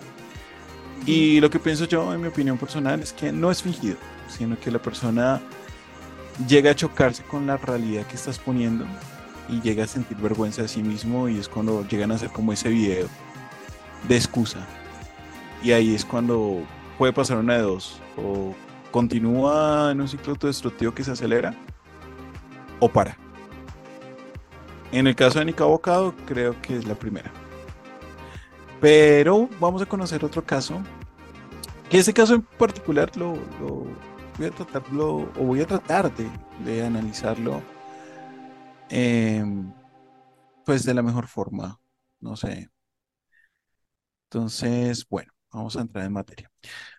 Y 1.07 1.41
lo 1.41 1.51
que 1.51 1.59
pienso 1.59 1.87
yo, 1.87 2.13
en 2.13 2.21
mi 2.21 2.29
opinión 2.29 2.59
personal, 2.59 3.01
es 3.01 3.13
que 3.13 3.33
no 3.33 3.51
es 3.51 3.63
fingido, 3.63 3.97
sino 4.29 4.59
que 4.59 4.71
la 4.71 4.79
persona 4.79 5.41
llega 6.47 6.71
a 6.71 6.75
chocarse 6.75 7.23
con 7.25 7.47
la 7.47 7.57
realidad 7.57 8.07
que 8.07 8.17
estás 8.17 8.39
poniendo 8.39 8.85
y 9.49 9.61
llega 9.61 9.85
a 9.85 9.87
sentir 9.87 10.17
vergüenza 10.19 10.63
de 10.63 10.69
sí 10.69 10.83
mismo 10.83 11.29
y 11.29 11.39
es 11.39 11.49
cuando 11.49 11.87
llegan 11.89 12.13
a 12.13 12.15
hacer 12.15 12.31
como 12.31 12.53
ese 12.53 12.69
video 12.69 13.09
de 14.09 14.17
excusa. 14.17 14.67
Y 15.63 15.73
ahí 15.73 15.95
es 15.95 16.05
cuando 16.05 16.63
puede 16.99 17.13
pasar 17.13 17.39
una 17.39 17.55
de 17.55 17.63
dos. 17.63 18.01
O 18.17 18.55
continúa 18.91 19.91
en 19.93 20.01
un 20.01 20.09
ciclo 20.09 20.33
autodestructivo 20.33 20.95
que 20.95 21.05
se 21.05 21.13
acelera 21.13 21.55
o 22.79 22.89
para. 22.89 23.17
En 24.93 25.07
el 25.07 25.15
caso 25.15 25.39
de 25.39 25.45
Nika 25.45 25.65
Bocado, 25.65 26.15
creo 26.27 26.61
que 26.61 26.77
es 26.77 26.87
la 26.87 26.95
primera. 26.95 27.31
Pero 28.81 29.49
vamos 29.61 29.83
a 29.83 29.87
conocer 29.87 30.25
otro 30.25 30.45
caso. 30.45 30.83
Que 31.89 31.99
ese 31.99 32.15
caso 32.15 32.35
en 32.35 32.43
particular 32.43 33.15
lo, 33.17 33.37
voy 34.39 34.47
a 34.47 34.51
tratarlo, 34.51 35.29
o 35.37 35.45
voy 35.45 35.61
a 35.61 35.67
tratar 35.67 36.11
de, 36.65 36.85
analizarlo, 36.85 37.61
eh, 38.89 39.45
pues 40.65 40.85
de 40.85 40.95
la 40.95 41.03
mejor 41.03 41.27
forma. 41.27 41.81
No 42.21 42.37
sé. 42.37 42.71
Entonces, 44.29 45.07
bueno, 45.09 45.33
vamos 45.53 45.77
a 45.77 45.81
entrar 45.81 46.05
en 46.05 46.13
materia. 46.13 46.51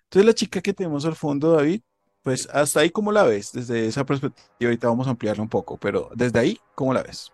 Entonces, 0.03 0.25
la 0.25 0.33
chica 0.33 0.61
que 0.61 0.73
tenemos 0.73 1.05
al 1.05 1.15
fondo, 1.15 1.53
David, 1.53 1.81
pues 2.21 2.47
hasta 2.51 2.81
ahí, 2.81 2.89
¿cómo 2.89 3.11
la 3.11 3.23
ves? 3.23 3.51
Desde 3.53 3.87
esa 3.87 4.05
perspectiva, 4.05 4.45
ahorita 4.61 4.87
vamos 4.87 5.07
a 5.07 5.11
ampliarla 5.11 5.41
un 5.41 5.49
poco, 5.49 5.77
pero 5.77 6.09
desde 6.15 6.39
ahí, 6.39 6.59
¿cómo 6.75 6.93
la 6.93 7.01
ves? 7.01 7.31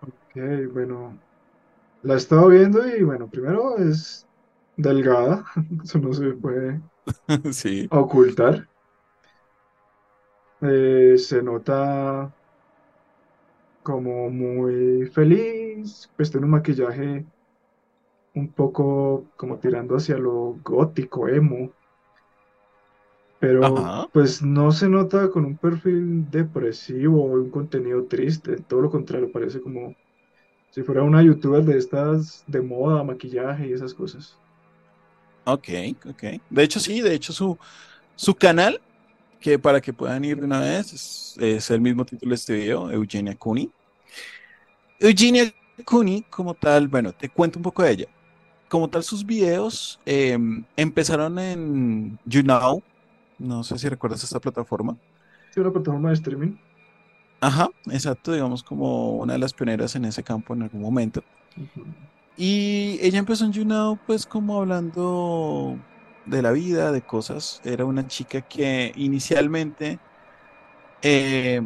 Ok, 0.00 0.72
bueno, 0.72 1.18
la 2.02 2.14
he 2.14 2.16
estado 2.18 2.48
viendo 2.48 2.86
y 2.88 3.02
bueno, 3.02 3.28
primero 3.30 3.76
es 3.78 4.28
delgada, 4.76 5.44
eso 5.84 5.98
no 5.98 6.12
se 6.12 6.32
puede 6.34 6.82
Sí. 7.52 7.90
ocultar. 7.90 8.66
Eh, 10.62 11.16
se 11.18 11.42
nota 11.42 12.32
como 13.82 14.30
muy 14.30 15.06
feliz, 15.06 16.10
pues 16.16 16.30
tiene 16.30 16.46
un 16.46 16.52
maquillaje 16.52 17.26
un 18.34 18.52
poco 18.52 19.30
como 19.36 19.58
tirando 19.60 19.94
hacia 19.96 20.18
lo 20.18 20.54
gótico, 20.64 21.28
emo, 21.28 21.74
pero 23.38 23.86
Ajá. 23.86 24.06
pues 24.12 24.42
no 24.42 24.70
se 24.72 24.88
nota 24.88 25.30
con 25.30 25.44
un 25.46 25.58
perfil 25.58 26.28
depresivo 26.30 27.22
o 27.24 27.32
un 27.34 27.50
contenido 27.50 28.06
triste, 28.06 28.56
todo 28.62 28.82
lo 28.82 28.90
contrario, 28.90 29.30
parece 29.32 29.60
como 29.60 29.96
si 30.70 30.82
fuera 30.82 31.02
una 31.02 31.22
youtuber 31.22 31.64
de 31.64 31.78
estas 31.78 32.44
de 32.46 32.60
moda, 32.60 33.02
maquillaje 33.02 33.68
y 33.68 33.72
esas 33.72 33.92
cosas. 33.92 34.36
Ok, 35.44 35.68
ok. 36.08 36.22
De 36.48 36.62
hecho, 36.62 36.78
sí, 36.78 37.00
de 37.00 37.14
hecho, 37.14 37.32
su, 37.32 37.58
su 38.14 38.34
canal, 38.34 38.80
que 39.40 39.58
para 39.58 39.80
que 39.80 39.92
puedan 39.92 40.24
ir 40.24 40.38
de 40.38 40.46
una 40.46 40.60
vez, 40.60 40.92
es, 40.92 41.36
es 41.40 41.70
el 41.70 41.80
mismo 41.80 42.04
título 42.04 42.30
de 42.30 42.36
este 42.36 42.54
video, 42.54 42.90
Eugenia 42.90 43.34
Cooney. 43.34 43.70
Eugenia 45.00 45.52
Cooney, 45.84 46.22
como 46.30 46.54
tal, 46.54 46.88
bueno, 46.88 47.12
te 47.12 47.28
cuento 47.28 47.58
un 47.58 47.62
poco 47.62 47.82
de 47.82 47.92
ella. 47.92 48.06
Como 48.68 48.88
tal, 48.88 49.02
sus 49.02 49.26
videos 49.26 49.98
em, 50.06 50.64
empezaron 50.76 51.38
en 51.38 52.18
YouNow, 52.24 52.82
no 53.38 53.64
sé 53.64 53.78
si 53.78 53.88
recuerdas 53.88 54.22
esta 54.22 54.38
plataforma. 54.38 54.96
Sí, 55.52 55.58
una 55.58 55.72
plataforma 55.72 56.10
de 56.10 56.14
streaming. 56.14 56.56
Ajá, 57.40 57.70
exacto, 57.90 58.32
digamos 58.32 58.62
como 58.62 59.12
una 59.18 59.32
de 59.34 59.38
las 59.38 59.54
pioneras 59.54 59.94
en 59.94 60.04
ese 60.04 60.22
campo 60.22 60.54
en 60.54 60.62
algún 60.62 60.82
momento. 60.82 61.24
Ujú. 61.56 61.94
Y 62.36 62.98
ella 63.02 63.18
empezó 63.18 63.44
en 63.44 63.52
YouNow 63.52 63.98
pues 64.06 64.26
como 64.26 64.58
hablando 64.58 65.82
de 66.24 66.42
la 66.42 66.52
vida, 66.52 66.92
de 66.92 67.02
cosas. 67.04 67.60
Era 67.62 67.84
una 67.84 68.06
chica 68.06 68.42
que 68.42 68.92
inicialmente 68.94 70.00
eh, 71.02 71.60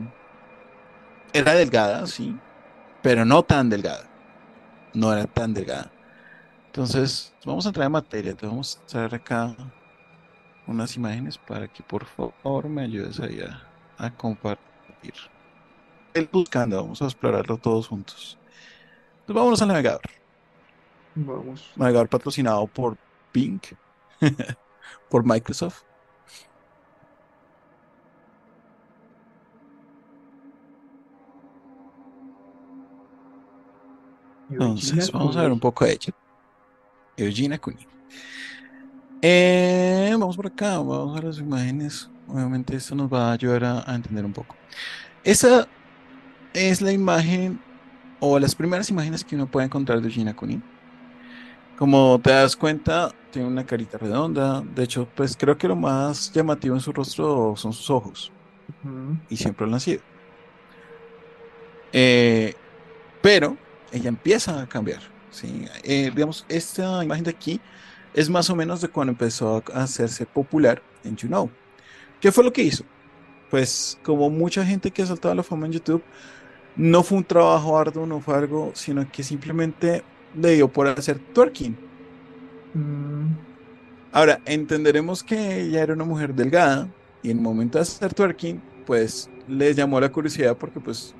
era 1.33 1.55
delgada, 1.55 2.07
sí, 2.07 2.43
pero 3.01 3.25
no 3.25 3.45
tan 3.45 3.71
delgada. 3.71 4.11
No 4.95 5.13
era 5.13 5.27
tan 5.27 5.55
delgada. 5.55 5.95
Entonces, 6.69 7.37
vamos 7.45 7.67
a 7.67 7.71
entrar 7.71 7.87
en 7.87 7.93
materia. 7.93 8.35
Te 8.37 8.47
vamos 8.47 8.79
a 8.83 8.87
traer 8.87 9.15
acá 9.17 9.57
unas 10.67 10.97
imágenes 10.97 11.39
para 11.39 11.69
que 11.69 11.83
por 11.83 12.05
favor 12.07 12.69
me 12.69 12.83
ayudes 12.83 13.21
ahí 13.21 13.41
a, 13.41 13.75
a 13.97 14.15
compartir. 14.15 15.15
El 16.15 16.29
buscando, 16.33 16.77
vamos 16.77 17.03
a 17.03 17.07
explorarlo 17.07 17.59
todos 17.59 17.89
juntos. 17.89 18.39
Entonces, 19.21 19.35
vámonos 19.35 19.63
al 19.63 19.69
navegador. 19.69 20.03
Vamos. 21.17 21.73
Navegador 21.77 22.09
patrocinado 22.09 22.67
por 22.69 22.97
Bing, 23.33 23.61
por 25.11 25.25
Microsoft. 25.27 25.83
Entonces, 34.49 35.11
vamos 35.11 35.37
a 35.37 35.43
ver 35.43 35.51
un 35.51 35.61
poco 35.61 35.85
de 35.85 35.93
ella. 35.93 36.15
Eugenia 37.17 37.59
Cooney. 37.59 37.87
Eh, 39.21 40.11
vamos 40.13 40.37
por 40.37 40.47
acá, 40.47 40.79
vamos 40.79 41.19
a 41.19 41.23
las 41.23 41.39
imágenes. 41.39 42.11
Obviamente 42.29 42.77
esto 42.77 42.95
nos 42.95 43.13
va 43.13 43.31
a 43.31 43.33
ayudar 43.33 43.65
a, 43.65 43.91
a 43.91 43.95
entender 43.95 44.25
un 44.25 44.33
poco. 44.33 44.55
Esa 45.25 45.69
es 46.55 46.81
la 46.81 46.93
imagen 46.93 47.61
o 48.21 48.39
las 48.39 48.55
primeras 48.55 48.89
imágenes 48.89 49.25
que 49.25 49.35
uno 49.35 49.47
puede 49.47 49.67
encontrar 49.67 50.01
de 50.01 50.09
Eugenia 50.09 50.35
Cooney. 50.35 50.63
Como 51.77 52.21
te 52.23 52.31
das 52.31 52.57
cuenta, 52.57 53.13
tiene 53.33 53.49
una 53.49 53.67
carita 53.67 53.99
redonda. 53.99 54.63
De 54.63 54.85
hecho, 54.85 55.09
pues 55.15 55.37
creo 55.37 55.59
que 55.59 55.69
lo 55.69 55.77
más 55.77 56.33
llamativo 56.33 56.75
en 56.77 56.81
su 56.81 56.93
rostro 56.93 57.55
son 57.57 57.73
sus 57.73 57.91
ojos. 57.91 58.33
Y 59.29 59.37
siempre 59.37 59.67
lo 59.67 59.75
han 59.75 59.81
sido. 59.81 60.01
Eh, 61.93 62.55
pero 63.21 63.57
ella 63.93 64.09
empieza 64.09 64.61
a 64.61 64.67
cambiar, 64.69 65.01
¿sí? 65.31 65.67
Eh, 65.83 66.11
digamos, 66.15 66.45
esta 66.49 67.05
imagen 67.05 67.25
de 67.25 67.31
aquí 67.31 67.61
es 68.15 68.31
más 68.31 68.49
o 68.51 68.57
menos 68.57 68.81
de 68.81 68.89
cuando 68.89 69.13
empezó 69.13 69.63
a 69.73 69.83
hacerse 69.83 70.27
popular 70.27 70.83
en 71.03 71.17
YouNow. 71.17 71.51
¿Qué 72.21 72.33
fue 72.33 72.45
lo 72.45 72.53
que 72.53 72.63
hizo? 72.63 72.85
Pues 73.51 73.99
como 74.03 74.31
mucha 74.31 74.65
gente 74.65 74.91
que 74.91 75.03
ha 75.03 75.07
saltado 75.07 75.33
a 75.33 75.35
la 75.37 75.43
fama 75.43 75.67
en 75.67 75.73
YouTube, 75.73 76.03
no 76.75 77.03
fue 77.03 77.19
un 77.19 77.25
trabajo 77.25 77.79
arduo, 77.79 78.07
no 78.07 78.21
fue 78.21 78.37
algo, 78.37 78.73
sino 78.75 79.11
que 79.11 79.23
simplemente 79.23 80.05
le 80.33 80.53
dio 80.55 80.73
por 80.73 80.89
hacer 80.89 81.21
twerking. 81.21 81.79
Mm, 82.75 83.37
Ahora, 84.13 84.43
entenderemos 84.47 85.25
que 85.25 85.63
ella 85.63 85.83
era 85.83 85.95
una 85.95 86.05
mujer 86.05 86.35
delgada 86.35 86.95
y 87.23 87.31
en 87.31 87.39
el 87.39 87.43
momento 87.43 87.79
de 87.79 87.83
hacer 87.83 88.15
twerking, 88.15 88.65
pues 88.87 89.33
le 89.47 89.75
llamó 89.75 90.01
la 90.01 90.13
curiosidad 90.13 90.57
porque 90.59 90.81
pues 90.81 91.17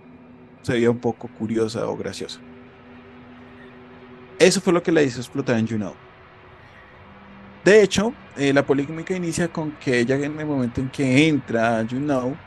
se 0.63 0.73
veía 0.75 0.91
un 0.91 1.01
poco 1.01 1.29
curiosa 1.33 1.89
o 1.89 1.97
graciosa. 1.97 2.45
Eso 4.39 4.61
fue 4.61 4.73
lo 4.73 4.83
que 4.83 4.93
la 4.93 5.03
hizo 5.03 5.21
explotar 5.21 5.59
en 5.59 5.67
YouNow. 5.67 6.01
De 7.65 7.83
hecho, 7.83 8.21
eh, 8.37 8.53
la 8.53 8.67
polémica 8.67 9.17
inicia 9.17 9.53
con 9.53 9.77
que 9.79 9.99
ella 10.01 10.17
en 10.17 10.39
el 10.39 10.47
momento 10.47 10.81
en 10.81 10.91
que 10.91 11.29
entra 11.29 11.79
a 11.79 11.83
YouNow, 11.83 12.43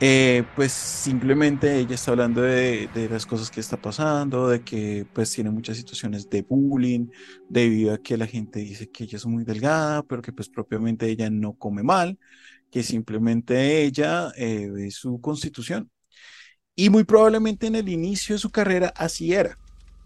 eh, 0.00 0.44
pues 0.54 0.72
simplemente 0.72 1.78
ella 1.78 1.94
está 1.94 2.10
hablando 2.10 2.42
de, 2.42 2.88
las 3.10 3.24
cosas 3.24 3.50
que 3.50 3.60
está 3.60 3.80
pasando, 3.80 4.48
de 4.48 4.62
que 4.62 5.06
pues 5.14 5.32
tiene 5.32 5.50
muchas 5.50 5.78
situaciones 5.78 6.28
de 6.28 6.42
bullying, 6.42 7.08
debido 7.48 7.94
a 7.94 7.98
que 7.98 8.16
la 8.18 8.26
gente 8.26 8.60
dice 8.60 8.90
que 8.90 9.04
ella 9.04 9.16
es 9.16 9.26
muy 9.26 9.44
delgada, 9.44 10.02
pero 10.02 10.20
que 10.20 10.32
pues 10.32 10.48
propiamente 10.50 11.08
ella 11.08 11.30
no 11.30 11.54
come 11.54 11.82
mal, 11.82 12.18
que 12.70 12.82
simplemente 12.82 13.84
ella 13.84 14.32
eh, 14.36 14.68
ve 14.70 14.90
su 14.90 15.20
constitución. 15.20 15.90
Y 16.74 16.90
muy 16.90 17.04
probablemente 17.04 17.66
en 17.66 17.76
el 17.76 17.88
inicio 17.88 18.34
de 18.34 18.40
su 18.40 18.50
carrera 18.50 18.92
así 18.96 19.32
era, 19.32 19.58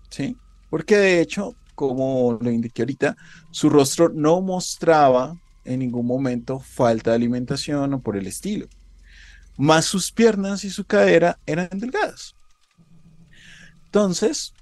¿sí? 0.08 0.36
Porque 0.70 0.96
de 0.96 1.20
hecho, 1.20 1.56
como 1.74 2.38
lo 2.40 2.50
indiqué 2.50 2.82
ahorita, 2.82 3.16
su 3.50 3.68
rostro 3.70 4.08
no 4.08 4.40
mostraba 4.40 5.36
en 5.64 5.80
ningún 5.80 6.06
momento 6.06 6.60
falta 6.60 7.10
de 7.10 7.16
alimentación 7.16 7.94
o 7.94 8.00
por 8.00 8.16
el 8.16 8.28
estilo. 8.28 8.68
Más 9.56 9.84
sus 9.84 10.12
piernas 10.12 10.64
y 10.64 10.70
su 10.70 10.84
cadera 10.84 11.38
eran 11.46 11.68
delgadas. 11.72 12.34
Entonces, 13.86 14.54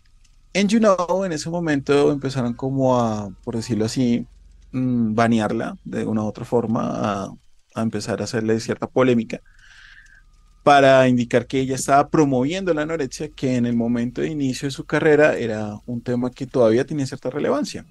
en 0.52 0.68
YouNow 0.68 1.24
en 1.24 1.32
ese 1.32 1.50
momento 1.50 2.10
empezaron 2.10 2.54
como 2.54 2.98
a, 2.98 3.30
por 3.44 3.56
decirlo 3.56 3.84
así, 3.84 4.26
mm, 4.72 5.14
banearla 5.14 5.76
de 5.84 6.04
una 6.04 6.22
u 6.22 6.26
otra 6.26 6.44
forma, 6.44 6.82
a, 6.82 7.32
a 7.74 7.82
empezar 7.82 8.20
a 8.20 8.24
hacerle 8.24 8.58
cierta 8.60 8.86
polémica 8.86 9.40
para 10.62 11.08
indicar 11.08 11.46
que 11.46 11.60
ella 11.60 11.76
estaba 11.76 12.08
promoviendo 12.10 12.74
la 12.74 12.82
anorexia, 12.82 13.30
que 13.30 13.56
en 13.56 13.66
el 13.66 13.74
momento 13.74 14.20
de 14.20 14.28
inicio 14.28 14.66
de 14.66 14.72
su 14.72 14.84
carrera 14.84 15.36
era 15.36 15.80
un 15.86 16.02
tema 16.02 16.30
que 16.30 16.46
todavía 16.46 16.84
tenía 16.84 17.06
cierta 17.06 17.30
relevancia. 17.30 17.86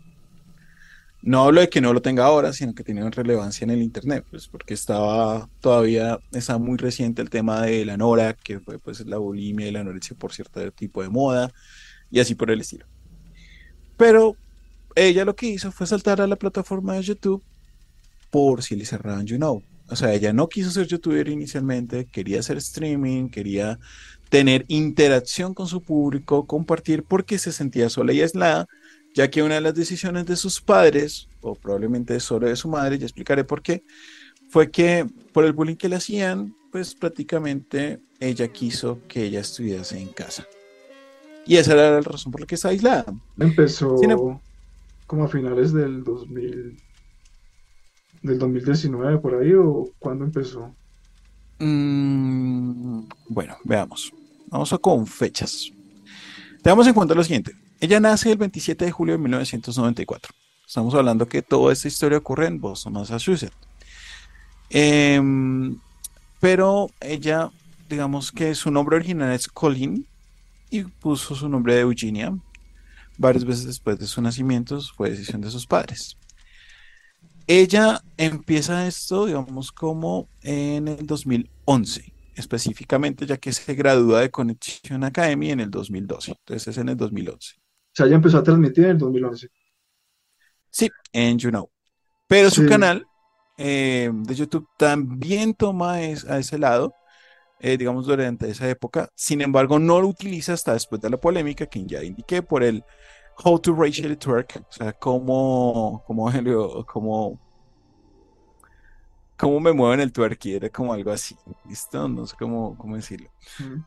No 1.21 1.43
hablo 1.43 1.61
de 1.61 1.69
que 1.69 1.81
no 1.81 1.93
lo 1.93 2.01
tenga 2.01 2.25
ahora, 2.25 2.53
sino 2.53 2.73
que 2.73 2.83
tenía 2.83 3.09
relevancia 3.09 3.65
en 3.65 3.71
el 3.71 3.81
Internet, 3.81 4.23
pues 4.29 4.47
porque 4.47 4.73
estaba 4.73 5.49
todavía, 5.59 6.19
estaba 6.31 6.59
muy 6.59 6.77
reciente 6.77 7.21
el 7.21 7.29
tema 7.29 7.63
de 7.63 7.85
la 7.85 7.97
nora, 7.97 8.33
que 8.33 8.59
fue 8.59 8.79
pues 8.79 9.05
la 9.05 9.17
bulimia 9.17 9.67
y 9.67 9.71
la 9.71 9.81
anorexia 9.81 10.15
por 10.15 10.31
cierto 10.31 10.71
tipo 10.71 11.01
de 11.01 11.09
moda, 11.09 11.51
y 12.11 12.19
así 12.19 12.35
por 12.35 12.51
el 12.51 12.61
estilo. 12.61 12.85
Pero 13.97 14.37
ella 14.95 15.25
lo 15.25 15.35
que 15.35 15.47
hizo 15.47 15.71
fue 15.71 15.87
saltar 15.87 16.21
a 16.21 16.27
la 16.27 16.35
plataforma 16.35 16.93
de 16.93 17.01
YouTube 17.01 17.43
por 18.29 18.63
si 18.63 18.75
le 18.75 18.85
cerraban 18.85 19.25
You 19.25 19.37
Know. 19.37 19.63
O 19.89 19.95
sea, 19.95 20.13
ella 20.13 20.33
no 20.33 20.49
quiso 20.49 20.69
ser 20.69 20.85
youtuber 20.87 21.29
inicialmente, 21.29 22.05
quería 22.05 22.39
hacer 22.39 22.57
streaming, 22.57 23.29
quería 23.29 23.79
tener 24.29 24.65
interacción 24.67 25.53
con 25.53 25.67
su 25.67 25.81
público, 25.81 26.45
compartir 26.45 27.03
porque 27.03 27.37
se 27.37 27.53
sentía 27.53 27.89
sola 27.89 28.11
y 28.11 28.21
aislada, 28.21 28.67
ya 29.17 29.31
que 29.31 29.41
una 29.41 29.55
de 29.55 29.61
las 29.61 29.73
decisiones 29.73 30.27
de 30.27 30.35
sus 30.35 30.61
padres, 30.61 31.27
o 31.41 31.55
probablemente 31.55 32.19
solo 32.19 32.47
de 32.47 32.55
su 32.55 32.69
madre, 32.69 32.99
ya 32.99 33.07
explicaré 33.07 33.43
por 33.43 33.63
qué, 33.63 33.83
fue 34.47 34.69
que 34.69 35.07
por 35.33 35.43
el 35.43 35.53
bullying 35.53 35.75
que 35.75 35.89
le 35.89 35.95
hacían, 35.95 36.55
pues 36.71 36.93
prácticamente 36.93 37.99
ella 38.19 38.47
quiso 38.49 38.99
que 39.07 39.23
ella 39.23 39.39
estuviese 39.39 39.99
en 39.99 40.09
casa. 40.09 40.45
Y 41.47 41.55
esa 41.57 41.73
era 41.73 41.89
la 41.93 42.01
razón 42.01 42.31
por 42.31 42.41
la 42.41 42.45
que 42.45 42.53
está 42.53 42.69
aislada. 42.69 43.05
Empezó 43.39 43.95
como 45.07 45.23
a 45.23 45.27
finales 45.27 45.73
del 45.73 46.03
2000 46.03 46.77
del 48.21 48.37
2019 48.37 49.17
por 49.17 49.33
ahí 49.33 49.51
o 49.55 49.89
cuándo 49.97 50.25
empezó? 50.25 50.75
Mm, 51.57 53.01
bueno, 53.29 53.57
veamos. 53.63 54.13
Vamos 54.45 54.71
a 54.73 54.77
con 54.77 55.07
fechas. 55.07 55.71
Tengamos 56.61 56.85
en 56.85 56.93
cuenta 56.93 57.15
lo 57.15 57.23
siguiente. 57.23 57.55
Ella 57.79 57.99
nace 57.99 58.31
el 58.31 58.37
27 58.39 58.85
de 58.85 58.91
julio 58.91 59.13
de 59.13 59.19
1994. 59.19 60.33
Estamos 60.65 60.95
hablando 60.95 61.27
que 61.27 61.43
toda 61.43 61.71
esta 61.71 61.87
historia 61.87 62.17
ocurre 62.17 62.47
en 62.47 62.59
Boston, 62.59 62.93
Massachusetts. 62.93 63.55
Em, 64.69 65.79
pero 66.39 66.89
ella, 66.99 67.51
digamos 67.87 68.31
que 68.31 68.55
su 68.55 68.71
nombre 68.71 68.95
original 68.95 69.31
es 69.31 69.47
Colleen 69.47 70.07
y 70.71 70.83
puso 70.83 71.35
su 71.35 71.47
nombre 71.47 71.75
de 71.75 71.81
Eugenia. 71.81 72.35
Varias 73.17 73.45
veces 73.45 73.65
después 73.65 73.99
de 73.99 74.07
su 74.07 74.21
nacimiento 74.23 74.81
fue 74.95 75.11
decisión 75.11 75.41
de 75.41 75.51
sus 75.51 75.67
padres. 75.67 76.17
Ella 77.45 78.01
empieza 78.17 78.87
esto, 78.87 79.27
digamos, 79.27 79.71
como 79.71 80.27
en 80.41 80.87
el 80.87 81.05
2011, 81.05 82.11
específicamente, 82.35 83.25
ya 83.27 83.37
que 83.37 83.53
se 83.53 83.73
gradúa 83.75 84.21
de 84.21 84.31
Connection 84.31 85.03
Academy 85.03 85.51
en 85.51 85.59
el 85.59 85.69
2012. 85.69 86.31
Entonces 86.31 86.67
es 86.67 86.77
en 86.79 86.89
el 86.89 86.97
2011. 86.97 87.66
Sea, 87.97 88.05
ella 88.05 88.17
empezó 88.17 88.37
a 88.37 88.43
transmitir 88.43 88.83
en 88.83 88.91
el 88.91 88.97
2011. 88.99 89.47
Sí, 90.69 90.87
en 91.11 91.39
YouNow. 91.39 91.67
Pero 92.27 92.51
su 92.51 92.67
canal 92.67 93.07
eh, 93.57 94.11
de 94.13 94.35
YouTube 94.35 94.67
también 94.77 95.55
toma 95.55 95.93
a 95.93 96.03
ese 96.37 96.59
lado, 96.59 96.93
eh, 97.59 97.75
digamos, 97.75 98.05
durante 98.05 98.47
esa 98.51 98.69
época. 98.69 99.09
Sin 99.15 99.41
embargo, 99.41 99.79
no 99.79 99.99
lo 99.99 100.09
utiliza 100.09 100.53
hasta 100.53 100.73
después 100.73 101.01
de 101.01 101.09
la 101.09 101.17
polémica 101.17 101.65
que 101.65 101.83
ya 101.87 102.03
indiqué 102.03 102.43
por 102.43 102.61
el 102.61 102.83
How 103.43 103.57
to 103.57 103.73
Racially 103.73 104.15
Twerk, 104.15 104.61
o 104.69 104.71
sea, 104.71 104.93
cómo, 104.93 106.03
cómo, 106.05 106.31
cómo, 106.85 107.39
cómo 109.37 109.59
me 109.59 109.71
muevo 109.71 109.93
en 109.93 109.99
el 109.99 110.11
twerk, 110.11 110.45
era 110.47 110.69
como 110.69 110.93
algo 110.93 111.11
así, 111.11 111.35
¿listo? 111.69 112.07
No 112.07 112.25
sé 112.25 112.35
cómo, 112.37 112.75
cómo 112.77 112.95
decirlo. 112.95 113.29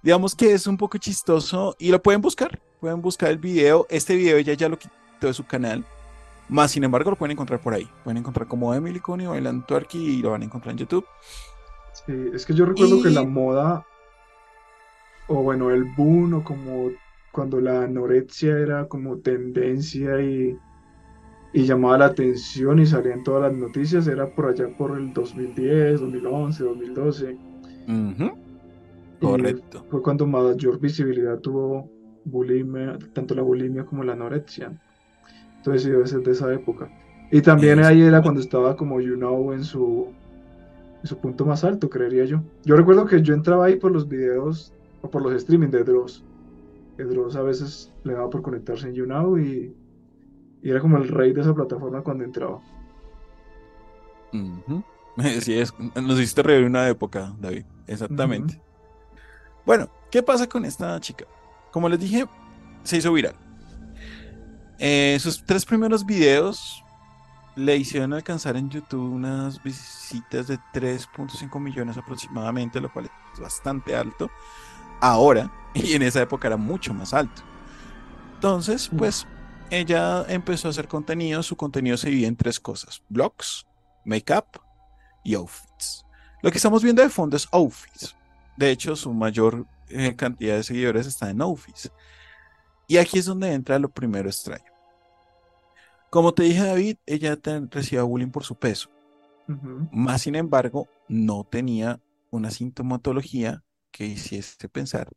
Digamos 0.03 0.35
que 0.35 0.53
es 0.53 0.67
un 0.67 0.77
poco 0.77 0.97
chistoso 0.97 1.77
y 1.79 1.91
lo 1.91 2.01
pueden 2.01 2.21
buscar, 2.21 2.61
pueden 2.81 3.03
buscar 3.03 3.31
el 3.31 3.39
video, 3.39 3.87
este 3.91 4.15
video 4.15 4.37
ella 4.39 4.55
ya 4.55 4.69
lo 4.69 4.79
quitó 4.79 4.95
de 5.21 5.35
su 5.35 5.45
canal, 5.45 5.85
más 6.49 6.71
sin 6.71 6.85
embargo 6.85 7.11
lo 7.11 7.17
pueden 7.17 7.33
encontrar 7.33 7.61
por 7.61 7.75
ahí, 7.75 7.89
pueden 8.05 8.19
encontrar 8.19 8.47
como 8.47 8.73
Emily 8.73 9.01
Coney 9.01 9.27
bailando 9.27 9.67
twerk 9.67 9.95
y 9.95 10.23
lo 10.23 10.31
van 10.31 10.43
a 10.43 10.45
encontrar 10.45 10.73
en 10.73 10.79
YouTube. 10.79 11.05
Sí, 11.93 12.13
es 12.33 12.47
que 12.47 12.55
yo 12.55 12.65
recuerdo 12.65 13.03
que 13.03 13.11
la 13.11 13.25
moda, 13.25 13.85
o 15.27 15.43
bueno, 15.43 15.71
el 15.71 15.85
boom, 15.85 16.35
o 16.35 16.45
como 16.45 16.91
cuando 17.33 17.61
la 17.61 17.83
anorexia 17.83 18.57
era 18.59 18.87
como 18.87 19.19
tendencia 19.19 20.21
y, 20.21 20.57
llamaba 21.53 21.99
la 21.99 22.07
atención 22.07 22.79
y 22.79 22.87
salía 22.87 23.15
en 23.15 23.25
todas 23.25 23.51
las 23.51 23.61
noticias, 23.61 24.07
era 24.07 24.33
por 24.35 24.47
allá 24.47 24.69
por 24.77 24.97
el 24.97 25.13
2010, 25.13 26.01
2011, 26.01 26.65
2012. 26.65 27.39
Correcto. 29.21 29.85
Fue 29.91 30.03
cuando 30.03 30.27
mayor 30.27 30.81
visibilidad 30.81 31.39
tuvo 31.39 31.91
bulimia, 32.25 32.99
tanto 33.13 33.35
la 33.35 33.43
bulimia 33.43 33.85
como 33.85 34.05
la 34.05 34.13
anorexia. 34.13 34.81
Entonces 35.57 35.83
sí, 35.83 35.91
debe 35.91 36.07
ser 36.07 36.21
de 36.21 36.33
esa 36.33 36.53
época. 36.53 36.91
Y 37.31 37.43
también 37.43 37.81
ahí 37.81 38.03
era 38.03 38.23
cuando 38.23 38.41
estaba 38.41 38.77
como 38.77 39.01
You 39.01 39.17
Know 39.17 39.53
en 39.53 39.63
su, 39.63 40.09
en 41.01 41.07
su 41.07 41.19
punto 41.19 41.45
más 41.45 41.65
alto, 41.65 41.91
creería 41.91 42.25
yo. 42.25 42.43
Yo 42.65 42.77
recuerdo 42.77 43.05
que 43.07 43.23
yo 43.23 43.35
entraba 43.35 43.67
ahí 43.67 43.77
por 43.77 43.93
los 43.93 44.09
videos 44.09 44.73
o 45.03 45.11
por 45.11 45.23
los 45.23 45.35
streaming 45.35 45.69
de 45.69 45.85
Dross 45.85 46.25
Dross 47.05 47.37
a 47.37 47.43
veces 47.43 47.93
le 48.05 48.15
daba 48.15 48.31
por 48.31 48.43
conectarse 48.43 48.89
en 48.89 48.95
YouNow 48.95 49.39
y, 49.39 49.75
y, 50.63 50.71
era 50.71 50.81
como 50.81 50.97
el 50.99 51.09
rey 51.09 51.33
de 51.33 51.41
esa 51.41 51.55
plataforma 51.55 52.03
cuando 52.03 52.25
entraba. 52.25 52.61
Sí, 55.41 55.59
es, 55.59 55.75
nos 55.97 56.19
hiciste 56.19 56.43
revivir 56.43 56.69
una 56.69 56.89
época, 56.89 57.35
David. 57.39 57.65
Exactamente. 57.87 58.59
Bueno, 59.67 59.91
¿qué 60.11 60.23
pasa 60.23 60.49
con 60.49 60.65
esta 60.65 60.99
chica? 61.01 61.27
Como 61.73 61.89
les 61.89 62.01
dije, 62.01 62.27
se 62.85 62.97
hizo 62.97 63.13
viral. 63.13 63.35
Eh, 64.79 65.19
sus 65.21 65.45
tres 65.45 65.67
primeros 65.67 66.07
videos 66.07 66.83
le 67.57 67.77
hicieron 67.77 68.13
alcanzar 68.13 68.57
en 68.57 68.71
YouTube 68.71 69.13
unas 69.13 69.63
visitas 69.63 70.47
de 70.47 70.59
3.5 70.73 71.61
millones 71.61 71.99
aproximadamente, 71.99 72.81
lo 72.81 72.91
cual 72.91 73.11
es 73.35 73.41
bastante 73.41 73.95
alto 73.95 74.31
ahora 75.01 75.51
y 75.75 75.95
en 75.95 76.03
esa 76.03 76.23
época 76.23 76.49
era 76.49 76.57
mucho 76.57 76.95
más 76.95 77.13
alto. 77.13 77.43
Entonces, 78.35 78.91
pues 78.97 79.27
ella 79.71 80.25
empezó 80.29 80.69
a 80.69 80.71
hacer 80.71 80.89
contenido. 80.89 81.43
Su 81.43 81.57
contenido 81.57 81.97
se 81.97 82.11
divide 82.11 82.27
en 82.27 82.37
tres 82.37 82.61
cosas: 82.61 83.03
blogs, 83.09 83.67
makeup 84.05 84.47
y 85.25 85.35
outfits. 85.35 86.05
Lo 86.43 86.51
que 86.51 86.59
estamos 86.59 86.83
viendo 86.83 87.03
de 87.03 87.09
fondo 87.09 87.37
es 87.37 87.49
outfits. 87.53 88.17
De 88.57 88.71
hecho, 88.71 88.97
su 88.97 89.13
mayor 89.13 89.67
eh, 89.89 90.15
cantidad 90.17 90.57
de 90.57 90.63
seguidores 90.63 91.07
está 91.07 91.31
en 91.31 91.41
outfits. 91.41 91.91
Y 92.87 92.97
aquí 92.97 93.19
es 93.19 93.27
donde 93.27 93.53
entra 93.53 93.79
lo 93.79 93.89
primero 93.89 94.29
extraño. 94.29 94.65
Como 96.11 96.35
te 96.35 96.43
dije, 96.43 96.65
David, 96.65 96.97
ella 97.07 97.39
recibía 97.71 98.03
bullying 98.03 98.31
por 98.31 98.45
su 98.45 98.57
peso. 98.57 98.91
Más 99.93 100.23
sin 100.23 100.35
embargo, 100.35 100.89
no 101.09 101.45
tenía 101.45 102.01
una 102.31 102.51
sintomatología 102.51 103.63
que 103.91 104.07
hiciese 104.07 104.69
pensar 104.69 105.09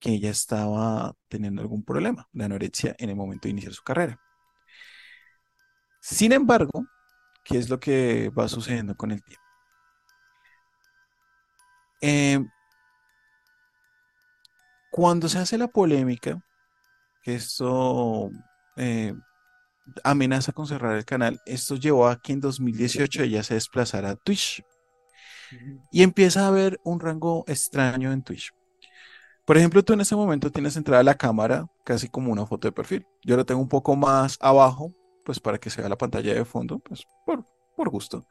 que 0.00 0.10
ella 0.10 0.30
estaba 0.30 1.14
teniendo 1.28 1.62
algún 1.62 1.84
problema 1.84 2.28
de 2.32 2.44
anorexia 2.44 2.96
en 2.98 3.10
el 3.10 3.16
momento 3.16 3.46
de 3.46 3.50
iniciar 3.50 3.74
su 3.74 3.82
carrera. 3.82 4.18
Sin 6.00 6.32
embargo, 6.32 6.86
¿qué 7.44 7.58
es 7.58 7.68
lo 7.68 7.78
que 7.78 8.30
va 8.30 8.48
sucediendo 8.48 8.96
con 8.96 9.10
el 9.10 9.22
tiempo? 9.22 9.44
Em, 12.00 12.48
cuando 14.90 15.28
se 15.28 15.38
hace 15.38 15.58
la 15.58 15.68
polémica, 15.68 16.42
que 17.22 17.34
esto 17.34 18.30
eh, 18.76 19.14
amenaza 20.02 20.52
con 20.52 20.66
cerrar 20.66 20.96
el 20.96 21.04
canal, 21.04 21.40
esto 21.44 21.76
llevó 21.76 22.08
a 22.08 22.20
que 22.20 22.32
en 22.32 22.40
2018 22.40 23.22
ella 23.22 23.42
se 23.42 23.54
desplazara 23.54 24.10
a 24.10 24.16
Twitch 24.16 24.62
y 25.92 26.02
empieza 26.02 26.44
a 26.44 26.48
haber 26.48 26.80
un 26.84 27.00
rango 27.00 27.44
extraño 27.46 28.12
en 28.12 28.22
Twitch. 28.22 28.52
Por 29.50 29.58
ejemplo, 29.58 29.82
tú 29.82 29.94
en 29.94 30.00
ese 30.00 30.14
momento 30.14 30.52
tienes 30.52 30.76
entrada 30.76 31.02
la 31.02 31.16
cámara 31.16 31.66
casi 31.82 32.08
como 32.08 32.30
una 32.30 32.46
foto 32.46 32.68
de 32.68 32.72
perfil. 32.72 33.04
Yo 33.24 33.36
lo 33.36 33.44
tengo 33.44 33.60
un 33.60 33.68
poco 33.68 33.96
más 33.96 34.38
abajo, 34.40 34.94
pues 35.24 35.40
para 35.40 35.58
que 35.58 35.70
se 35.70 35.80
vea 35.80 35.88
la 35.88 35.98
pantalla 35.98 36.32
de 36.32 36.44
fondo, 36.44 36.78
pues 36.78 37.04
por, 37.26 37.44
por 37.74 37.90
gusto. 37.90 38.28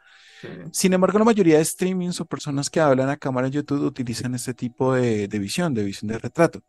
Sin 0.71 0.93
embargo, 0.93 1.19
la 1.19 1.25
mayoría 1.25 1.57
de 1.57 1.65
streamings 1.65 2.21
o 2.21 2.25
personas 2.25 2.69
que 2.69 2.79
hablan 2.79 3.09
a 3.09 3.17
cámara 3.17 3.47
en 3.47 3.51
YouTube 3.51 3.83
utilizan 3.83 4.33
este 4.33 4.53
tipo 4.53 4.93
de, 4.93 5.27
visión, 5.27 5.73
de 5.73 5.83
visión 5.83 6.07
de 6.07 6.19
retrato. 6.19 6.61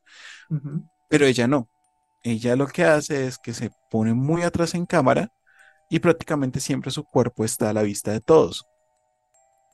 Pero 1.08 1.26
ella 1.26 1.46
no. 1.46 1.68
Ella 2.24 2.56
lo 2.56 2.66
que 2.66 2.82
hace 2.82 3.28
es 3.28 3.38
que 3.38 3.54
se 3.54 3.70
pone 3.88 4.14
muy 4.14 4.42
atrás 4.42 4.74
en 4.74 4.84
cámara 4.84 5.32
y 5.88 6.00
prácticamente 6.00 6.58
siempre 6.58 6.90
su 6.90 7.04
cuerpo 7.04 7.44
está 7.44 7.70
a 7.70 7.72
la 7.72 7.82
vista 7.82 8.10
de 8.10 8.20
todos. 8.20 8.66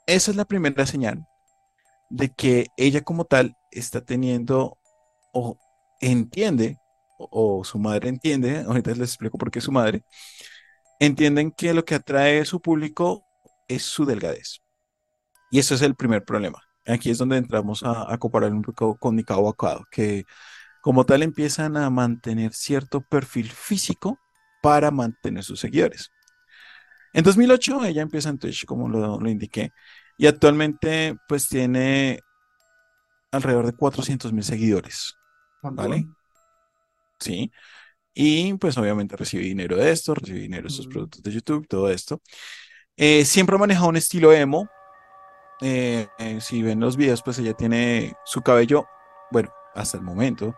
Esa 0.07 0.33
es 0.33 0.37
la 0.37 0.45
primera 0.45 0.85
señal 0.85 1.27
de 2.11 2.29
que 2.29 2.67
ella 2.77 3.01
como 3.01 3.25
tal 3.25 3.57
está 3.79 4.01
teniendo 4.01 4.79
o 5.33 5.59
entiende, 6.01 6.79
o, 7.19 7.65
su 7.65 7.79
madre 7.79 8.09
entiende, 8.09 8.61
ahorita 8.67 8.91
les 8.93 9.11
explico 9.11 9.39
por 9.39 9.51
qué 9.51 9.61
su 9.61 9.73
madre, 9.73 10.05
entienden 11.01 11.51
que 11.53 11.75
lo 11.75 11.85
que 11.85 11.95
atrae 11.95 12.41
a 12.41 12.45
su 12.45 12.61
público 12.61 13.25
es 13.69 13.83
su 13.83 14.05
delgadez. 14.05 14.61
Y 15.51 15.59
ese 15.59 15.75
es 15.75 15.83
el 15.83 15.95
primer 15.95 16.25
problema. 16.25 16.63
Aquí 16.87 17.11
es 17.11 17.19
donde 17.19 17.37
entramos 17.37 17.83
a, 17.83 18.13
a 18.13 18.19
comparar 18.19 18.53
un 18.53 18.63
poco 18.63 18.97
con 18.97 19.19
Wakado, 19.29 19.85
que 19.91 20.25
como 20.81 21.05
tal 21.05 21.23
empiezan 21.23 21.77
a 21.77 21.91
mantener 21.91 22.53
cierto 22.53 23.01
perfil 23.01 23.51
físico 23.51 24.19
para 24.63 24.91
mantener 24.91 25.43
sus 25.43 25.61
seguidores. 25.61 26.11
En 27.13 27.25
2008 27.25 27.85
ella 27.87 28.03
empieza 28.03 28.29
en 28.29 28.39
Twitch, 28.39 28.65
como 28.67 28.89
lo, 28.89 29.19
lo 29.21 29.29
indiqué, 29.31 29.73
y 30.19 30.27
actualmente 30.27 31.17
pues 31.29 31.49
tiene 31.49 32.21
alrededor 33.37 33.67
de 33.67 33.73
400 33.73 34.33
mil 34.33 34.45
seguidores, 34.45 35.15
¿vale? 35.63 36.07
Sí. 37.19 37.51
Y 38.15 38.55
pues 38.55 38.79
obviamente 38.79 39.17
recibe 39.17 39.45
dinero 39.45 39.77
de 39.77 39.91
esto, 39.91 40.15
recibe 40.15 40.41
dinero 40.41 40.65
de 40.65 40.71
sus 40.71 40.87
productos 40.87 41.23
de 41.23 41.33
YouTube, 41.33 41.67
todo 41.69 41.91
esto. 41.91 42.23
Eh, 42.97 43.25
siempre 43.27 43.57
ha 43.57 43.59
manejado 43.59 43.89
un 43.89 43.97
estilo 43.97 44.33
emo. 44.33 44.69
Eh, 45.61 46.09
eh, 46.19 46.41
si 46.41 46.63
ven 46.63 46.81
los 46.81 46.97
videos, 46.97 47.23
pues 47.23 47.39
ella 47.39 47.55
tiene 47.55 48.15
su 48.25 48.43
cabello, 48.43 48.87
bueno, 49.31 49.51
hasta 49.75 49.99
el 49.99 50.03
momento, 50.03 50.57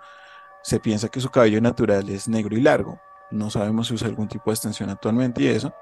se 0.62 0.80
piensa 0.80 1.08
que 1.08 1.20
su 1.20 1.30
cabello 1.30 1.60
natural 1.60 2.08
es 2.08 2.28
negro 2.28 2.56
y 2.56 2.60
largo. 2.60 3.00
No 3.30 3.50
sabemos 3.50 3.88
si 3.88 3.94
usa 3.94 4.08
algún 4.08 4.28
tipo 4.28 4.50
de 4.50 4.54
extensión 4.54 4.90
actualmente 4.90 5.42
y 5.42 5.48
eso, 5.48 5.74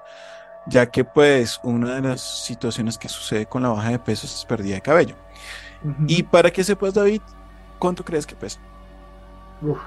ya 0.67 0.89
que 0.89 1.03
pues 1.05 1.59
una 1.63 1.95
de 1.95 2.01
las 2.01 2.45
situaciones 2.45 2.97
que 2.97 3.09
sucede 3.09 3.45
con 3.45 3.63
la 3.63 3.69
baja 3.69 3.91
de 3.91 3.99
peso 3.99 4.25
es 4.27 4.45
pérdida 4.45 4.75
de 4.75 4.81
cabello. 4.81 5.15
Y 6.07 6.23
para 6.23 6.51
que 6.51 6.63
sepas, 6.63 6.93
David, 6.93 7.21
¿cuánto 7.79 8.03
crees 8.03 8.25
que 8.27 8.35
pesa? 8.35 8.59
Uf, 9.61 9.79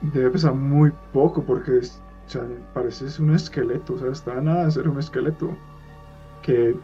debe 0.00 0.30
pesar 0.30 0.54
muy 0.54 0.92
poco 1.12 1.44
porque 1.44 1.78
es, 1.78 2.02
o 2.26 2.30
sea, 2.30 2.42
pareces 2.74 3.18
un 3.18 3.34
esqueleto, 3.34 3.94
o 3.94 3.98
sea, 3.98 4.10
está 4.10 4.40
nada 4.40 4.64
de 4.66 4.70
ser 4.72 4.88
un 4.88 4.98
esqueleto. 4.98 5.56
¿Que 6.42 6.76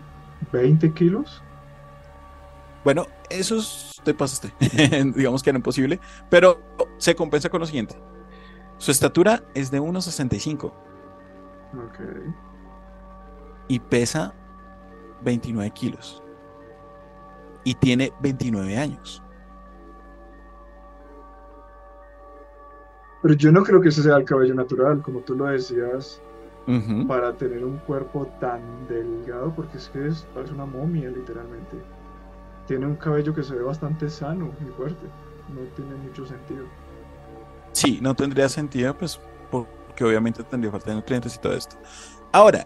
20 0.53 0.93
kilos? 0.95 1.43
Bueno, 2.85 3.07
eso 3.29 3.57
es- 3.57 4.01
te 4.05 4.15
pasaste. 4.15 4.55
Digamos 5.17 5.43
que 5.43 5.51
era 5.51 5.59
imposible, 5.59 6.01
pero 6.29 6.61
se 6.99 7.17
compensa 7.17 7.49
con 7.51 7.61
lo 7.61 7.67
siguiente. 7.67 7.97
Su 8.79 8.91
estatura 8.91 9.43
es 9.55 9.71
de 9.71 9.81
1,65 9.81 10.73
Ok. 11.75 11.99
y 13.69 13.81
pesa 13.81 14.35
29 15.21 15.71
kilos. 15.73 16.23
Y 17.67 17.75
tiene 17.75 18.13
29 18.21 18.79
años. 18.79 19.21
Pero 23.23 23.35
yo 23.35 23.51
no 23.51 23.65
creo 23.65 23.81
que 23.81 23.89
ese 23.89 24.05
sea 24.05 24.19
el 24.19 24.25
cabello 24.25 24.55
natural, 24.55 25.03
como 25.03 25.19
tú 25.19 25.35
lo 25.35 25.47
decías, 25.47 26.23
para 27.09 27.33
tener 27.33 27.65
un 27.65 27.79
cuerpo 27.79 28.27
tan 28.39 28.61
delgado, 28.87 29.53
porque 29.57 29.79
es 29.79 29.89
que 29.89 30.07
es, 30.07 30.29
parece 30.33 30.53
una 30.53 30.65
momia, 30.65 31.11
literalmente. 31.11 31.77
Tiene 32.69 32.87
un 32.87 32.95
cabello 32.95 33.35
que 33.35 33.43
se 33.43 33.57
ve 33.57 33.63
bastante 33.63 34.09
sano 34.09 34.53
y 34.61 34.71
fuerte. 34.71 35.05
No 35.53 35.61
tiene 35.75 35.97
mucho 35.97 36.25
sentido. 36.25 36.67
Sí, 37.73 37.99
no 38.01 38.15
tendría 38.15 38.49
sentido, 38.49 38.97
pues, 38.97 39.21
porque 39.51 40.05
obviamente 40.05 40.45
tendría 40.45 40.71
falta 40.71 40.91
de 40.91 40.97
nutrientes 40.97 41.35
y 41.35 41.41
todo 41.41 41.55
esto. 41.55 41.75
Ahora, 42.31 42.65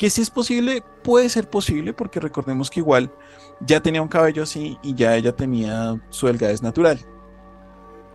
que 0.00 0.08
si 0.08 0.22
es 0.22 0.30
posible, 0.30 0.82
puede 1.02 1.28
ser 1.28 1.50
posible, 1.50 1.92
porque 1.92 2.20
recordemos 2.20 2.70
que 2.70 2.80
igual 2.80 3.12
ya 3.60 3.82
tenía 3.82 4.00
un 4.00 4.08
cabello 4.08 4.44
así 4.44 4.78
y 4.82 4.94
ya 4.94 5.14
ella 5.14 5.36
tenía 5.36 6.00
su 6.08 6.26
delgadez 6.26 6.62
natural. 6.62 6.98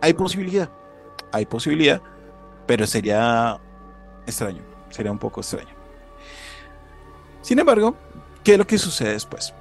Hay 0.00 0.12
posibilidad, 0.12 0.68
hay 1.30 1.46
posibilidad, 1.46 2.02
pero 2.66 2.88
sería 2.88 3.60
extraño, 4.26 4.62
sería 4.90 5.12
un 5.12 5.20
poco 5.20 5.40
extraño. 5.40 5.76
Sin 7.40 7.60
embargo, 7.60 7.94
¿qué 8.42 8.54
es 8.54 8.58
lo 8.58 8.66
que 8.66 8.78
sucede 8.78 9.12
después? 9.12 9.54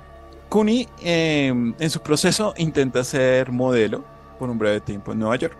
Kuni 0.49 0.89
eh, 1.03 1.49
en 1.77 1.89
su 1.91 1.99
proceso 1.99 2.55
intenta 2.57 3.03
ser 3.03 3.51
modelo 3.51 4.03
por 4.39 4.49
un 4.49 4.57
breve 4.57 4.81
tiempo 4.81 5.11
en 5.11 5.19
Nueva 5.19 5.35
York. 5.35 5.55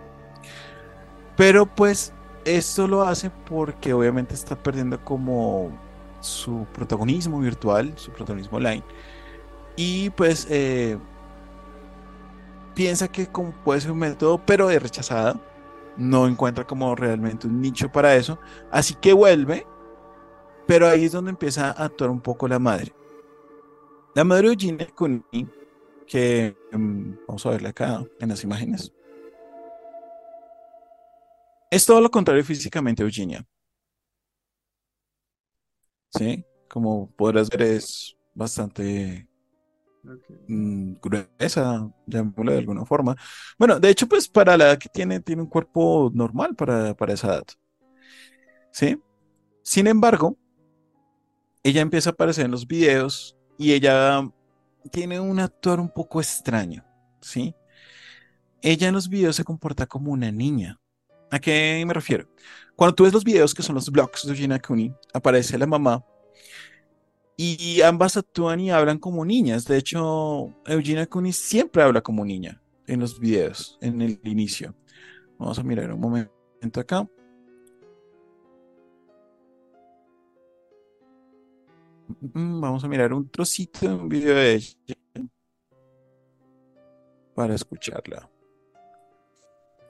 Pero 1.36 1.64
pues 1.64 2.12
esto 2.44 2.88
lo 2.88 3.02
hace 3.02 3.30
porque 3.30 3.92
obviamente 3.92 4.34
está 4.34 4.56
perdiendo 4.56 4.98
como 5.04 5.85
su 6.20 6.66
protagonismo 6.72 7.40
virtual, 7.40 7.92
su 7.96 8.10
protagonismo 8.10 8.58
online. 8.58 8.82
Y 9.76 10.10
pues 10.10 10.46
eh, 10.50 10.98
piensa 12.74 13.08
que 13.08 13.26
como 13.26 13.52
puede 13.52 13.80
ser 13.80 13.90
un 13.92 13.98
método, 13.98 14.44
pero 14.44 14.70
es 14.70 14.82
rechazada. 14.82 15.40
No 15.96 16.26
encuentra 16.26 16.66
como 16.66 16.94
realmente 16.94 17.46
un 17.46 17.60
nicho 17.60 17.90
para 17.90 18.14
eso. 18.16 18.38
Así 18.70 18.94
que 18.94 19.12
vuelve, 19.12 19.66
pero 20.66 20.88
ahí 20.88 21.04
es 21.04 21.12
donde 21.12 21.30
empieza 21.30 21.68
a 21.70 21.84
actuar 21.84 22.10
un 22.10 22.20
poco 22.20 22.48
la 22.48 22.58
madre. 22.58 22.92
La 24.14 24.24
madre 24.24 24.48
de 24.48 24.54
Eugenia 24.54 24.88
Kuni, 24.94 25.48
que 26.06 26.56
mm, 26.72 27.12
vamos 27.26 27.46
a 27.46 27.50
verla 27.50 27.70
acá 27.70 28.04
en 28.20 28.28
las 28.28 28.44
imágenes. 28.44 28.92
Es 31.70 31.84
todo 31.84 32.00
lo 32.00 32.10
contrario 32.10 32.44
físicamente 32.44 33.02
Eugenia. 33.02 33.44
¿Sí? 36.16 36.44
Como 36.68 37.10
podrás 37.16 37.48
ver, 37.50 37.62
es 37.62 38.16
bastante 38.34 39.28
Ok. 40.06 40.30
mm, 40.48 40.94
gruesa, 41.02 41.90
llamémoslo 42.06 42.52
de 42.52 42.58
alguna 42.58 42.84
forma. 42.86 43.16
Bueno, 43.58 43.80
de 43.80 43.90
hecho, 43.90 44.08
pues 44.08 44.28
para 44.28 44.56
la 44.56 44.66
edad 44.66 44.78
que 44.78 44.88
tiene, 44.88 45.20
tiene 45.20 45.42
un 45.42 45.48
cuerpo 45.48 46.10
normal 46.14 46.54
para, 46.56 46.94
para 46.94 47.14
esa 47.14 47.28
edad. 47.28 47.44
¿Sí? 48.70 49.00
Sin 49.62 49.86
embargo, 49.88 50.38
ella 51.62 51.80
empieza 51.80 52.10
a 52.10 52.12
aparecer 52.12 52.44
en 52.44 52.50
los 52.50 52.66
videos 52.66 53.36
y 53.58 53.72
ella 53.72 54.28
tiene 54.92 55.20
un 55.20 55.40
actuar 55.40 55.80
un 55.80 55.90
poco 55.90 56.20
extraño. 56.20 56.84
¿Sí? 57.20 57.54
Ella 58.60 58.88
en 58.88 58.94
los 58.94 59.08
videos 59.08 59.36
se 59.36 59.44
comporta 59.44 59.86
como 59.86 60.12
una 60.12 60.30
niña. 60.30 60.78
¿A 61.30 61.38
qué 61.38 61.82
me 61.86 61.94
refiero? 61.94 62.28
Cuando 62.76 62.94
tú 62.94 63.04
ves 63.04 63.12
los 63.12 63.24
videos 63.24 63.54
que 63.54 63.62
son 63.62 63.74
los 63.74 63.90
vlogs 63.90 64.26
de 64.26 64.32
Eugenia 64.32 64.58
Cooney, 64.58 64.92
aparece 65.12 65.58
la 65.58 65.66
mamá 65.66 66.04
y 67.36 67.82
ambas 67.82 68.16
actúan 68.16 68.60
y 68.60 68.70
hablan 68.70 68.98
como 68.98 69.24
niñas. 69.24 69.64
De 69.66 69.76
hecho, 69.76 70.54
Eugenia 70.66 71.06
Cooney 71.06 71.32
siempre 71.32 71.82
habla 71.82 72.00
como 72.00 72.24
niña 72.24 72.62
en 72.86 73.00
los 73.00 73.18
videos, 73.18 73.78
en 73.80 74.00
el 74.00 74.20
inicio. 74.24 74.74
Vamos 75.38 75.58
a 75.58 75.62
mirar 75.62 75.92
un 75.92 76.00
momento 76.00 76.80
acá. 76.80 77.06
Mm, 82.34 82.60
Vamos 82.60 82.84
a 82.84 82.88
mirar 82.88 83.12
un 83.12 83.28
trocito 83.28 83.80
de 83.88 83.94
un 83.94 84.08
video 84.08 84.34
de 84.34 84.54
ella 84.54 84.76
para 87.34 87.54
escucharla. 87.54 88.28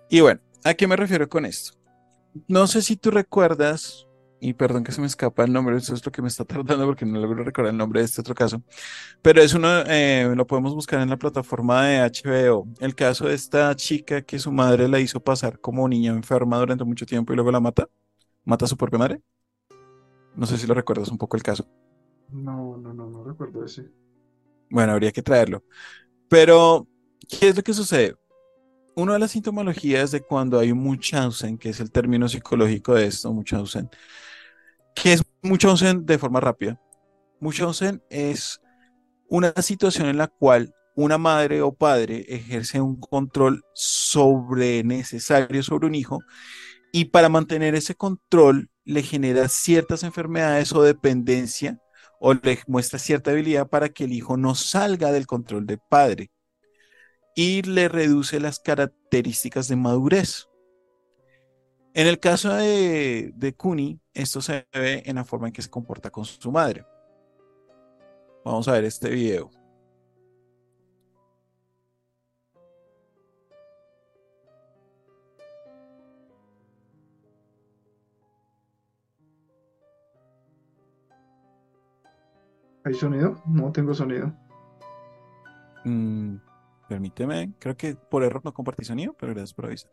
Y 0.08 0.20
bueno, 0.20 0.40
¿a 0.68 0.74
qué 0.74 0.86
me 0.86 0.96
refiero 0.96 1.28
con 1.28 1.44
esto? 1.44 1.78
No 2.48 2.66
sé 2.66 2.82
si 2.82 2.96
tú 2.96 3.10
recuerdas, 3.10 4.06
y 4.40 4.52
perdón 4.54 4.84
que 4.84 4.92
se 4.92 5.00
me 5.00 5.06
escapa 5.06 5.44
el 5.44 5.52
nombre, 5.52 5.76
eso 5.76 5.94
es 5.94 6.04
lo 6.04 6.12
que 6.12 6.22
me 6.22 6.28
está 6.28 6.44
tardando 6.44 6.84
porque 6.86 7.06
no 7.06 7.20
logro 7.20 7.44
recordar 7.44 7.72
el 7.72 7.78
nombre 7.78 8.00
de 8.00 8.06
este 8.06 8.20
otro 8.20 8.34
caso, 8.34 8.62
pero 9.22 9.40
es 9.40 9.54
uno, 9.54 9.68
eh, 9.86 10.32
lo 10.34 10.46
podemos 10.46 10.74
buscar 10.74 11.00
en 11.00 11.10
la 11.10 11.16
plataforma 11.16 11.86
de 11.86 12.00
HBO. 12.00 12.66
El 12.80 12.94
caso 12.94 13.28
de 13.28 13.34
esta 13.34 13.74
chica 13.76 14.22
que 14.22 14.38
su 14.38 14.52
madre 14.52 14.88
la 14.88 15.00
hizo 15.00 15.20
pasar 15.20 15.60
como 15.60 15.88
niña 15.88 16.12
enferma 16.12 16.58
durante 16.58 16.84
mucho 16.84 17.06
tiempo 17.06 17.32
y 17.32 17.36
luego 17.36 17.50
la 17.52 17.60
mata, 17.60 17.88
mata 18.44 18.64
a 18.64 18.68
su 18.68 18.76
propia 18.76 18.98
madre. 18.98 19.22
No 20.34 20.46
sé 20.46 20.58
si 20.58 20.66
lo 20.66 20.74
recuerdas 20.74 21.08
un 21.08 21.18
poco 21.18 21.36
el 21.36 21.42
caso. 21.42 21.66
No, 22.30 22.76
no, 22.76 22.92
no, 22.92 23.08
no 23.08 23.24
recuerdo 23.24 23.64
ese. 23.64 23.88
Bueno, 24.68 24.92
habría 24.92 25.12
que 25.12 25.22
traerlo. 25.22 25.62
Pero, 26.28 26.86
¿qué 27.28 27.48
es 27.48 27.56
lo 27.56 27.62
que 27.62 27.72
sucede? 27.72 28.16
Una 28.98 29.12
de 29.12 29.18
las 29.18 29.32
sintomologías 29.32 30.10
de 30.10 30.22
cuando 30.22 30.58
hay 30.58 30.72
un 30.72 30.78
Munchausen, 30.78 31.58
que 31.58 31.68
es 31.68 31.80
el 31.80 31.90
término 31.90 32.30
psicológico 32.30 32.94
de 32.94 33.04
esto, 33.04 33.30
Munchausen, 33.30 33.90
que 34.94 35.12
es 35.12 35.22
Munchausen 35.42 36.06
de 36.06 36.16
forma 36.16 36.40
rápida. 36.40 36.80
Munchausen 37.38 38.02
es 38.08 38.58
una 39.28 39.52
situación 39.60 40.08
en 40.08 40.16
la 40.16 40.28
cual 40.28 40.74
una 40.94 41.18
madre 41.18 41.60
o 41.60 41.72
padre 41.72 42.24
ejerce 42.26 42.80
un 42.80 42.98
control 42.98 43.62
sobre 43.74 44.82
necesario 44.82 45.62
sobre 45.62 45.88
un 45.88 45.94
hijo 45.94 46.20
y 46.90 47.04
para 47.04 47.28
mantener 47.28 47.74
ese 47.74 47.96
control 47.96 48.70
le 48.86 49.02
genera 49.02 49.48
ciertas 49.48 50.04
enfermedades 50.04 50.72
o 50.72 50.82
dependencia 50.82 51.78
o 52.18 52.32
le 52.32 52.60
muestra 52.66 52.98
cierta 52.98 53.32
habilidad 53.32 53.68
para 53.68 53.90
que 53.90 54.04
el 54.04 54.14
hijo 54.14 54.38
no 54.38 54.54
salga 54.54 55.12
del 55.12 55.26
control 55.26 55.66
del 55.66 55.80
padre 55.86 56.30
y 57.36 57.60
le 57.62 57.88
reduce 57.88 58.40
las 58.40 58.58
características 58.58 59.68
de 59.68 59.76
madurez. 59.76 60.48
En 61.92 62.06
el 62.06 62.18
caso 62.18 62.54
de, 62.54 63.30
de 63.34 63.54
Kuni, 63.54 64.00
esto 64.14 64.40
se 64.40 64.66
ve 64.72 65.02
en 65.04 65.16
la 65.16 65.24
forma 65.24 65.46
en 65.46 65.52
que 65.52 65.62
se 65.62 65.70
comporta 65.70 66.10
con 66.10 66.24
su 66.24 66.50
madre. 66.50 66.84
Vamos 68.42 68.66
a 68.68 68.72
ver 68.72 68.84
este 68.84 69.10
video. 69.10 69.50
¿Hay 82.84 82.94
sonido? 82.94 83.42
No 83.46 83.72
tengo 83.72 83.92
sonido. 83.92 84.32
Mm, 85.84 86.36
permíteme, 86.88 87.52
creo 87.58 87.76
que 87.76 87.94
por 87.94 88.22
error 88.24 88.42
no 88.44 88.54
compartí 88.54 88.84
sonido, 88.84 89.14
pero 89.18 89.32
gracias 89.32 89.54
por 89.54 89.66
avisar. 89.66 89.90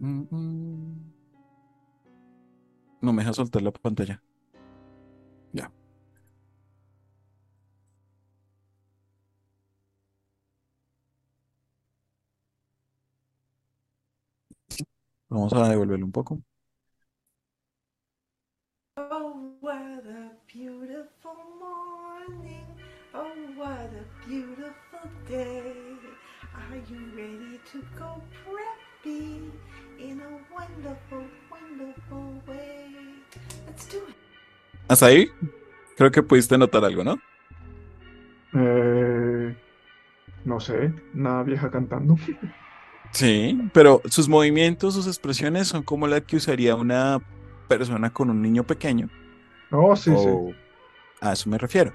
Mm, 0.00 0.26
mm. 0.30 1.12
No 3.02 3.12
me 3.12 3.22
deja 3.22 3.32
soltar 3.32 3.62
la 3.62 3.70
pantalla. 3.72 4.22
Ya. 5.52 5.70
Vamos 15.28 15.52
a 15.52 15.68
devolverlo 15.68 16.04
un 16.06 16.12
poco. 16.12 16.42
Oh, 18.96 19.56
what 19.60 20.04
a 20.06 20.32
beautiful 20.46 21.36
morning. 21.58 22.66
Oh, 23.14 23.32
what 23.56 23.90
a 23.92 23.99
beautiful 24.30 25.10
day. 25.28 25.96
Are 26.54 26.78
you 26.88 27.00
ready 27.16 27.58
to 27.72 27.78
go 27.98 28.22
preppy 28.44 29.50
in 29.98 30.20
a 30.20 30.30
wonderful, 30.54 31.26
wonderful 31.50 32.40
way? 32.46 32.94
Let's 33.66 33.88
do 33.90 33.98
it. 34.08 34.14
¿Hasta 34.88 35.06
ahí? 35.06 35.30
Creo 35.96 36.10
que 36.12 36.22
pudiste 36.22 36.56
notar 36.56 36.84
algo, 36.84 37.02
¿no? 37.02 37.18
Eh, 38.54 39.56
no 40.44 40.60
sé, 40.60 40.92
nada 41.12 41.42
vieja 41.42 41.70
cantando. 41.70 42.16
Sí, 43.12 43.58
pero 43.72 44.00
sus 44.04 44.28
movimientos, 44.28 44.94
sus 44.94 45.08
expresiones 45.08 45.66
son 45.66 45.82
como 45.82 46.06
la 46.06 46.20
que 46.20 46.36
usaría 46.36 46.76
una 46.76 47.20
persona 47.66 48.10
con 48.10 48.30
un 48.30 48.40
niño 48.40 48.62
pequeño. 48.62 49.08
Oh, 49.72 49.96
sí, 49.96 50.12
sí. 50.16 50.54
A 51.20 51.32
eso 51.32 51.50
me 51.50 51.58
refiero. 51.58 51.92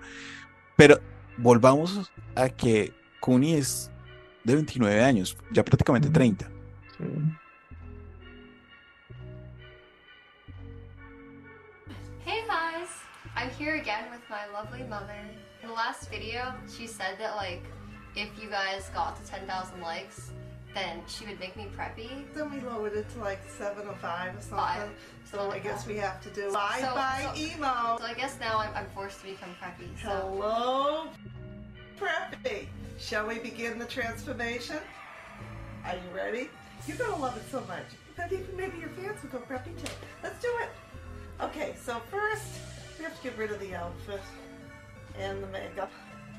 Pero 0.75 0.99
volvamos 1.37 2.11
a 2.35 2.49
que 2.49 2.93
Kuni 3.19 3.55
es 3.55 3.91
de 4.43 4.53
29 4.55 5.03
años, 5.03 5.37
ya 5.51 5.63
prácticamente 5.63 6.07
Ujú. 6.07 6.13
30. 6.13 6.47
sí. 6.97 7.03
Hey 12.25 12.43
guys! 12.47 12.89
I'm 13.35 13.49
here 13.51 13.75
again 13.75 14.05
with 14.11 14.21
my 14.29 14.45
lovely 14.53 14.83
mother. 14.87 15.15
In 15.61 15.67
the 15.69 15.73
last 15.73 16.09
video, 16.09 16.53
she 16.67 16.87
said 16.87 17.17
that 17.19 17.35
like 17.35 17.63
if 18.15 18.29
you 18.41 18.49
guys 18.49 18.89
got 18.93 19.15
to 19.17 19.23
10,000 19.29 19.81
likes, 19.81 20.31
then 20.75 21.01
she 21.07 21.25
would 21.25 21.39
make 21.39 21.55
me 21.55 21.67
preppy. 21.75 22.09
Then 22.35 22.51
we 22.53 22.59
lowered 22.59 22.93
it 22.93 23.09
to 23.13 23.19
like 23.19 23.39
seven 23.57 23.87
or 23.87 23.95
five 23.95 24.35
or 24.35 24.41
something. 24.41 24.57
Five. 24.57 24.89
So 25.31 25.49
I 25.49 25.59
guess 25.59 25.87
we 25.87 25.95
have 25.95 26.21
to 26.21 26.29
do 26.29 26.51
bye 26.51 26.77
So- 26.81 26.93
bye 26.93 27.31
so- 27.33 27.41
emo. 27.41 27.97
So 27.97 28.05
I 28.05 28.13
guess 28.15 28.37
now 28.39 28.59
I'm, 28.59 28.69
I'm 28.75 28.85
forced 28.93 29.21
to 29.21 29.27
become 29.27 29.49
preppy. 29.61 29.87
So 30.03 30.09
Hello, 30.09 31.07
Preppy. 31.97 32.67
Shall 32.99 33.25
we 33.25 33.39
begin 33.39 33.79
the 33.79 33.85
transformation? 33.85 34.77
Are 35.85 35.95
you 35.95 36.15
ready? 36.15 36.49
You're 36.87 36.97
gonna 36.97 37.15
love 37.17 37.37
it 37.37 37.43
so 37.49 37.61
much. 37.61 37.85
That 38.17 38.31
even 38.31 38.55
maybe 38.57 38.77
your 38.79 38.89
fans 38.89 39.21
will 39.23 39.29
go 39.29 39.39
preppy 39.39 39.75
too. 39.77 39.91
Let's 40.23 40.41
do 40.41 40.51
it. 40.61 40.69
Okay, 41.41 41.75
so 41.81 42.01
first 42.11 42.45
we 42.97 43.03
have 43.05 43.15
to 43.15 43.23
get 43.23 43.37
rid 43.37 43.51
of 43.51 43.59
the 43.59 43.75
outfit 43.75 44.21
and 45.17 45.41
the 45.41 45.47
makeup. 45.47 45.91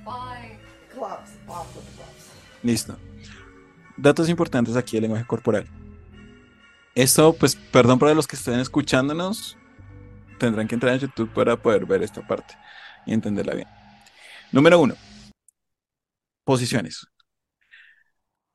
why? 0.04 0.56
Gloves, 0.94 1.32
off 1.48 1.74
with 1.74 1.84
the 1.90 1.96
gloves. 1.96 2.30
Listo. 2.64 2.96
Datos 3.96 4.28
importantes 4.28 4.76
aquí 4.76 4.96
del 4.96 5.02
lenguaje 5.02 5.26
corporal. 5.26 5.66
Esto, 6.94 7.34
pues, 7.34 7.56
perdón 7.56 7.98
para 7.98 8.14
los 8.14 8.26
que 8.26 8.36
estén 8.36 8.58
escuchándonos, 8.58 9.56
tendrán 10.38 10.68
que 10.68 10.74
entrar 10.74 10.94
en 10.94 11.00
YouTube 11.00 11.32
para 11.32 11.56
poder 11.56 11.86
ver 11.86 12.02
esta 12.02 12.26
parte 12.26 12.54
y 13.06 13.12
entenderla 13.12 13.54
bien. 13.54 13.68
Número 14.52 14.80
uno, 14.80 14.94
posiciones. 16.44 17.06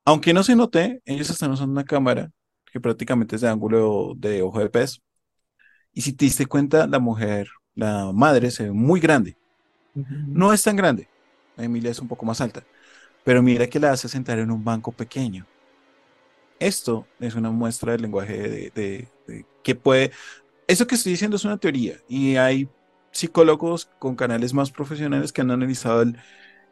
Aunque 0.06 0.34
no 0.34 0.43
se 0.43 0.56
note, 0.56 1.01
ellos 1.06 1.30
están 1.30 1.51
usando 1.51 1.71
una 1.71 1.86
cámara 1.86 2.32
que 2.71 2.80
prácticamente 2.80 3.36
es 3.36 3.41
de 3.41 3.49
ángulo 3.49 4.13
de 4.15 4.41
ojo 4.41 4.60
de 4.60 4.69
pez. 4.69 5.01
Y 5.93 6.01
si 6.01 6.13
te 6.13 6.25
diste 6.25 6.45
cuenta, 6.45 6.88
la 6.88 6.99
mujer, 6.99 7.49
la 7.75 8.12
madre, 8.13 8.49
se 8.49 8.63
ve 8.63 8.71
muy 8.71 8.99
grande. 8.99 9.38
No 9.93 10.54
es 10.54 10.63
tan 10.63 10.75
grande. 10.75 11.10
Emilia 11.58 11.91
es 11.91 11.99
un 11.99 12.08
poco 12.08 12.25
más 12.25 12.41
alta. 12.41 12.63
Pero 13.23 13.41
mira 13.41 13.67
que 13.67 13.79
la 13.79 13.91
hace 13.91 14.07
sentar 14.10 14.39
en 14.39 14.51
un 14.51 14.63
banco 14.63 14.91
pequeño. 14.91 15.47
Esto 16.60 17.07
es 17.19 17.36
una 17.36 17.49
muestra 17.51 17.93
del 17.93 18.01
lenguaje 18.03 18.38
de, 18.38 18.71
de- 18.71 19.07
de 19.27 19.45
que 19.63 19.75
puede. 19.75 20.12
Eso 20.67 20.88
que 20.88 20.95
estoy 20.95 21.13
diciendo 21.13 21.38
es 21.38 21.45
una 21.45 21.57
teoría. 21.57 21.97
Y 22.10 22.38
hay 22.38 22.69
psicólogos 23.12 23.88
con 23.99 24.15
canales 24.15 24.53
más 24.53 24.71
profesionales 24.71 25.34
que 25.34 25.41
han 25.41 25.51
analizado 25.51 26.03
el, 26.03 26.17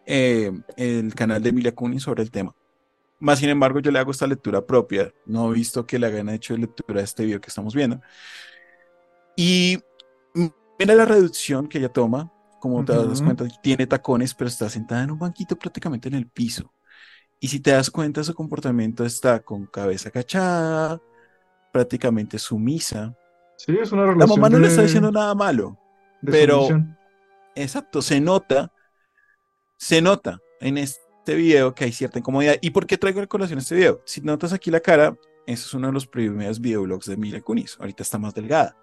eh, 0.07 0.51
el 0.77 1.15
canal 1.15 1.43
de 1.43 1.49
Emilia 1.49 1.75
Kunis 1.75 2.03
sobre 2.03 2.23
el 2.23 2.31
tema. 2.31 2.55
Más 3.19 3.39
sin 3.39 3.49
embargo, 3.49 3.79
yo 3.81 3.91
le 3.91 3.99
hago 3.99 4.11
esta 4.11 4.27
lectura 4.27 4.65
propia. 4.65 5.13
No 5.25 5.51
he 5.51 5.55
visto 5.55 5.85
que 5.87 5.99
le 5.99 6.07
hayan 6.07 6.29
hecho 6.29 6.57
lectura 6.57 7.01
a 7.01 7.05
este 7.05 7.25
video 7.25 7.41
que 7.41 7.49
estamos 7.49 7.75
viendo. 7.75 8.01
Y 9.35 9.79
mira 10.79 10.95
la 10.95 11.05
reducción 11.05 11.67
que 11.67 11.77
ella 11.79 11.89
toma. 11.89 12.31
Como 12.59 12.83
te 12.83 12.93
das 12.93 13.05
Ujú. 13.19 13.23
cuenta, 13.23 13.47
tiene 13.61 13.87
tacones, 13.87 14.33
pero 14.33 14.47
está 14.49 14.69
sentada 14.69 15.03
en 15.03 15.11
un 15.11 15.19
banquito 15.19 15.55
prácticamente 15.57 16.07
en 16.09 16.15
el 16.15 16.27
piso. 16.27 16.73
Y 17.39 17.47
si 17.47 17.59
te 17.61 17.71
das 17.71 17.89
cuenta, 17.89 18.23
su 18.23 18.33
comportamiento 18.33 19.05
está 19.05 19.39
con 19.39 19.65
cabeza 19.65 20.09
agachada, 20.09 21.01
prácticamente 21.71 22.37
sumisa. 22.37 23.15
Sí, 23.57 23.77
es 23.81 23.91
una 23.91 24.03
La 24.03 24.09
relación 24.09 24.39
mamá 24.39 24.49
no 24.49 24.59
le 24.59 24.67
está 24.67 24.81
de- 24.81 24.87
diciendo 24.87 25.11
nada 25.11 25.33
malo. 25.35 25.77
de 26.21 26.31
pero-. 26.31 26.67
Exacto, 27.55 28.01
se 28.01 28.19
nota, 28.21 28.71
se 29.77 30.01
nota 30.01 30.39
en 30.61 30.77
este 30.77 31.35
video 31.35 31.73
que 31.73 31.85
hay 31.85 31.91
cierta 31.91 32.19
incomodidad. 32.19 32.55
¿Y 32.61 32.71
por 32.71 32.85
qué 32.85 32.97
traigo 32.97 33.21
a 33.21 33.27
colación 33.27 33.59
este 33.59 33.75
video? 33.75 34.01
Si 34.05 34.21
notas 34.21 34.53
aquí 34.53 34.71
la 34.71 34.79
cara, 34.79 35.17
ese 35.45 35.63
es 35.65 35.73
uno 35.73 35.87
de 35.87 35.93
los 35.93 36.07
primeros 36.07 36.59
videoblogs 36.59 37.05
de 37.05 37.17
Mila 37.17 37.41
Kunis. 37.41 37.77
Ahorita 37.79 38.03
está 38.03 38.17
más 38.17 38.33
delgada. 38.33 38.77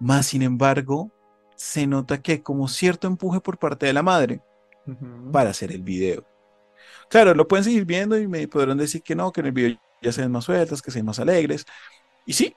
Más 0.00 0.26
sin 0.26 0.42
embargo, 0.42 1.12
se 1.58 1.88
nota 1.88 2.22
que 2.22 2.42
como 2.42 2.68
cierto 2.68 3.08
empuje 3.08 3.42
por 3.42 3.58
parte 3.58 3.86
de 3.86 3.94
la 3.94 4.04
madre 4.04 4.42
Ujú. 4.86 5.06
para 5.30 5.50
hacer 5.50 5.72
el 5.72 5.82
video. 5.82 6.26
Claro, 7.10 7.34
lo 7.34 7.48
pueden 7.48 7.64
seguir 7.64 7.84
viendo 7.84 8.18
y 8.18 8.28
me 8.28 8.48
podrán 8.48 8.78
decir 8.78 9.02
que 9.02 9.14
no, 9.14 9.32
que 9.32 9.40
en 9.40 9.46
el 9.48 9.52
video 9.52 9.78
ya 10.02 10.12
se 10.12 10.22
ven 10.22 10.32
más 10.32 10.44
sueltas, 10.44 10.82
que 10.82 10.90
se 10.90 10.98
ven 11.00 11.06
más 11.06 11.18
alegres. 11.20 11.64
Y 12.26 12.34
sí, 12.34 12.56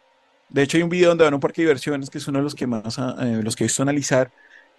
de 0.49 0.63
hecho 0.63 0.77
hay 0.77 0.83
un 0.83 0.89
video 0.89 1.09
donde 1.09 1.23
van 1.25 1.33
a 1.33 1.37
un 1.37 1.41
parque 1.41 1.61
de 1.61 1.67
diversiones, 1.67 2.09
que 2.09 2.17
es 2.19 2.27
uno 2.27 2.39
de 2.39 2.43
los 2.43 2.55
que 2.55 2.67
más, 2.67 2.99
ah, 2.99 3.15
eh, 3.21 3.41
los 3.43 3.55
que 3.55 3.63
he 3.63 3.67
visto 3.67 3.83
analizar, 3.83 4.33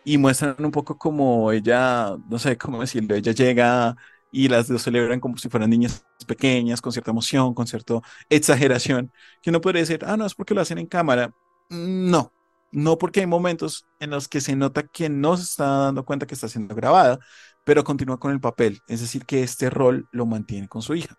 y 0.05 0.19
muestran 0.19 0.57
un 0.65 0.71
poco 0.73 0.99
como 0.99 1.53
ella, 1.53 2.17
no 2.29 2.39
sé 2.39 2.59
cómo 2.59 2.81
decirlo, 2.81 3.15
ella 3.15 3.33
llega 3.33 3.97
y 4.31 4.49
las 4.49 4.69
dos 4.69 4.83
celebran 4.83 5.21
como 5.21 5.37
si 5.39 5.49
fueran 5.49 5.71
niñas 5.71 6.05
pequeñas, 6.27 6.81
con 6.81 6.93
cierta 6.93 7.11
emoción, 7.13 7.55
con 7.55 7.67
cierta 7.67 8.01
exageración, 8.29 9.13
que 9.43 9.51
uno 9.51 9.61
podría 9.61 9.83
decir, 9.83 10.01
ah, 10.07 10.17
no, 10.17 10.27
es 10.27 10.35
porque 10.35 10.55
lo 10.55 10.61
hacen 10.63 10.79
en 10.79 10.87
cámara. 10.87 11.33
Mm, 11.71 12.11
No, 12.11 12.33
no 12.73 12.99
porque 12.99 13.21
hay 13.21 13.27
momentos 13.27 13.87
en 14.01 14.11
los 14.11 14.29
que 14.29 14.41
se 14.41 14.57
nota 14.57 14.83
que 14.83 15.09
no 15.09 15.37
se 15.37 15.45
está 15.45 15.67
dando 15.67 16.05
cuenta 16.05 16.27
que 16.27 16.35
está 16.35 16.49
siendo 16.49 16.75
grabada, 16.75 17.19
pero 17.65 17.85
continúa 17.85 18.19
con 18.19 18.33
el 18.33 18.41
papel, 18.41 18.81
es 18.89 19.01
decir, 19.01 19.25
que 19.25 19.43
este 19.43 19.71
rol 19.71 20.09
lo 20.11 20.27
mantiene 20.27 20.69
con 20.69 20.83
su 20.83 20.95
hija. 20.95 21.17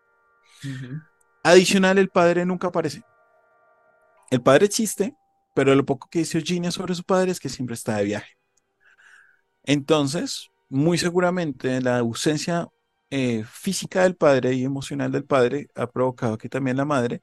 Adicional, 1.44 1.98
el 1.98 2.10
padre 2.10 2.46
nunca 2.46 2.68
aparece. 2.68 3.04
El 4.32 4.42
padre 4.42 4.66
existe, 4.66 5.16
pero 5.54 5.76
lo 5.76 5.86
poco 5.86 6.10
que 6.10 6.20
dice 6.20 6.40
Eugenia 6.40 6.72
sobre 6.72 6.96
su 6.96 7.04
padre 7.04 7.32
es 7.32 7.40
que 7.40 7.50
siempre 7.50 7.76
está 7.76 7.98
de 7.98 8.06
viaje. 8.06 8.38
Entonces, 9.64 10.50
muy 10.70 10.98
seguramente 10.98 11.80
la 11.82 12.00
ausencia 12.00 12.68
eh, 13.10 13.44
física 13.48 14.04
del 14.04 14.16
padre 14.16 14.54
y 14.54 14.64
emocional 14.64 15.12
del 15.12 15.24
padre 15.26 15.68
ha 15.76 15.88
provocado 15.88 16.38
que 16.38 16.50
también 16.50 16.78
la 16.78 16.86
madre 16.86 17.22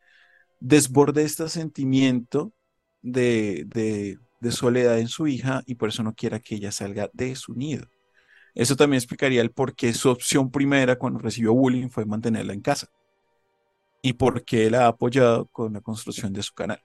desborde 0.60 1.24
este 1.24 1.48
sentimiento 1.48 2.52
de, 3.02 4.18
soledad 4.50 4.98
en 4.98 5.08
su 5.08 5.26
hija 5.26 5.62
y 5.66 5.74
por 5.74 5.88
eso 5.90 6.02
no 6.02 6.14
quiera 6.14 6.40
que 6.40 6.56
ella 6.56 6.72
salga 6.72 7.10
de 7.12 7.34
su 7.36 7.54
nido. 7.54 7.86
Eso 8.54 8.76
también 8.76 8.98
explicaría 8.98 9.42
el 9.42 9.52
por 9.52 9.74
qué 9.74 9.92
su 9.92 10.10
opción 10.10 10.50
primera 10.50 10.96
cuando 10.96 11.20
recibió 11.20 11.54
bullying 11.54 11.88
fue 11.88 12.04
mantenerla 12.04 12.52
en 12.52 12.60
casa 12.60 12.88
y 14.02 14.14
por 14.14 14.44
qué 14.44 14.70
la 14.70 14.84
ha 14.84 14.88
apoyado 14.88 15.46
con 15.46 15.72
la 15.72 15.80
construcción 15.80 16.32
de 16.32 16.42
su 16.42 16.54
canal. 16.54 16.82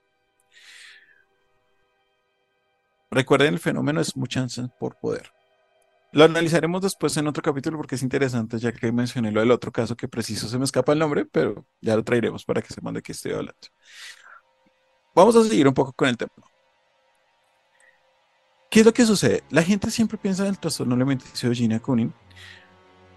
Recuerden, 3.10 3.54
el 3.54 3.60
fenómeno 3.60 4.01
es 4.01 4.15
mucha 4.17 4.41
ansia 4.41 4.67
por 4.80 4.97
poder. 4.99 5.32
Lo 6.12 6.23
analizaremos 6.23 6.82
después 6.82 7.15
en 7.17 7.28
otro 7.28 7.43
capítulo 7.43 7.78
porque 7.78 7.95
es 7.95 8.04
interesante, 8.04 8.58
ya 8.58 8.71
que 8.71 8.91
mencioné 8.91 9.32
lo 9.32 9.41
del 9.41 9.51
otro 9.51 9.71
caso 9.71 9.95
que 9.95 10.08
preciso 10.08 10.47
se 10.47 10.58
me 10.58 10.65
escapa 10.65 10.93
el 10.93 10.99
nombre, 10.99 11.25
pero 11.25 11.65
ya 11.82 11.95
lo 11.95 12.04
traeremos 12.04 12.45
para 12.45 12.62
que 12.62 12.73
sepan 12.73 12.93
de 12.93 13.01
qué 13.01 13.12
estoy 13.12 13.34
hablando. 13.34 13.67
Vamos 15.15 15.36
a 15.36 15.43
seguir 15.43 15.67
un 15.67 15.73
poco 15.73 15.93
con 15.93 16.08
el 16.10 16.17
tema. 16.17 16.34
¿Qué 18.69 18.82
es 18.82 18.86
lo 18.86 18.93
que 18.93 19.06
sucede? 19.06 19.43
La 19.49 19.63
gente 19.63 19.89
siempre 19.89 20.17
piensa 20.17 20.43
en 20.43 20.49
el 20.49 20.60
trastorno 20.60 20.95
alimenticio 20.95 21.49
de 21.49 21.56
Gina 21.56 21.80
Kunin. 21.80 22.13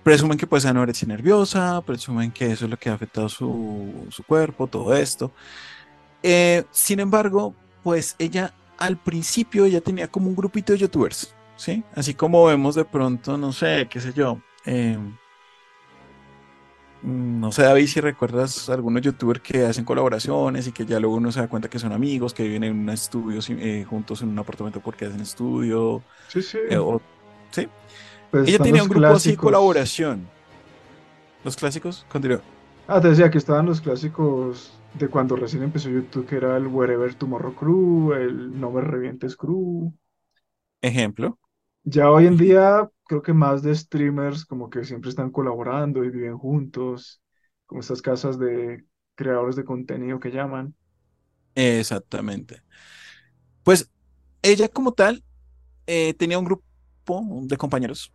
Presumen 0.03 0.39
que 0.39 0.47
puede 0.47 0.63
ser 0.63 0.71
anorexia 0.71 1.09
nerviosa, 1.09 1.83
presumen 1.83 2.33
que 2.33 2.53
eso 2.53 2.65
es 2.65 2.71
lo 2.71 2.79
que 2.79 2.89
ha 2.89 2.95
afectado 2.95 3.29
su, 3.29 4.07
su 4.11 4.23
cuerpo, 4.25 4.67
todo 4.69 4.95
esto. 4.97 5.33
Eh, 6.23 6.65
sin 6.71 7.01
embargo, 7.01 7.55
pues 7.83 8.17
ella 8.19 8.55
al 8.79 8.99
principio 8.99 9.65
ella 9.65 9.81
tenía 9.81 10.09
como 10.09 10.29
un 10.29 10.37
grupito 10.37 10.73
de 10.73 10.79
youtubers, 10.81 11.35
¿sí? 11.57 11.85
Así 11.95 12.15
como 12.15 12.45
vemos 12.47 12.75
de 12.77 12.85
pronto, 12.85 13.37
no 13.39 13.53
sé, 13.53 13.89
qué 13.91 14.01
sé 14.01 14.13
yo. 14.15 14.41
eh, 14.67 14.99
no 17.03 17.53
sé, 17.53 17.63
David, 17.63 17.87
si 17.87 18.01
recuerdas 18.01 18.69
algunos 18.69 19.03
youtubers 19.03 19.41
que 19.41 19.65
hacen 19.65 19.85
colaboraciones 19.85 20.67
y 20.67 20.73
que 20.73 20.85
ya 20.85 20.99
luego 21.01 21.17
uno 21.17 21.31
se 21.33 21.41
da 21.41 21.49
cuenta 21.49 21.69
que 21.71 21.79
son 21.79 21.93
amigos, 21.93 22.35
que 22.35 22.43
viven 22.43 22.65
en 22.65 22.77
un 22.79 22.91
estudio 22.91 23.41
eh, 23.59 23.85
juntos 23.89 24.23
en 24.23 24.29
un 24.31 24.39
apartamento 24.39 24.81
porque 24.81 25.07
hacen 25.07 25.21
estudio. 25.21 26.03
Sí, 26.27 26.43
sí. 26.43 26.59
eh, 26.71 26.77
o- 26.79 27.01
¿sí? 27.51 27.69
Pues 28.31 28.49
Ella 28.49 28.59
tenía 28.59 28.83
un 28.83 28.89
grupo 28.89 29.07
así 29.15 29.31
de 29.31 29.37
colaboración. 29.37 30.29
Los 31.45 31.57
clásicos, 31.57 32.05
continúa. 32.09 32.43
Ah, 32.89 33.01
te 33.01 33.09
decía 33.11 33.31
que 33.31 33.39
estaban 33.39 33.67
los 33.67 33.81
clásicos 33.81 34.73
de 34.95 35.09
cuando 35.09 35.37
recién 35.37 35.63
empezó 35.63 35.91
YouTube, 35.91 36.27
que 36.27 36.37
era 36.37 36.57
el 36.57 36.67
Wherever 36.67 37.15
Tomorrow 37.15 37.55
Crew, 37.55 38.13
el 38.15 38.59
No 38.59 38.71
Me 38.73 38.81
Revientes 38.81 39.37
Crew. 39.37 39.93
Ejemplo. 40.83 41.39
Ya 41.85 42.11
hoy 42.11 42.27
en 42.27 42.37
día 42.37 42.89
creo 43.09 43.23
que 43.23 43.33
más 43.33 43.63
de 43.63 43.75
streamers 43.75 44.45
como 44.45 44.71
que 44.71 44.85
siempre 44.85 45.11
están 45.11 45.31
colaborando 45.31 46.05
y 46.05 46.11
viven 46.11 46.39
juntos, 46.39 47.21
como 47.67 47.81
estas 47.81 48.03
casas 48.03 48.39
de 48.39 48.85
creadores 49.17 49.57
de 49.57 49.65
contenido 49.65 50.21
que 50.21 50.31
llaman. 50.31 50.75
Exactamente. 51.55 52.63
Pues 53.65 53.91
ella 54.43 54.69
como 54.69 54.93
tal 54.93 55.25
eh, 55.87 56.15
tenía 56.15 56.39
un 56.39 56.45
grupo 56.45 56.63
de 57.43 57.57
compañeros 57.57 58.13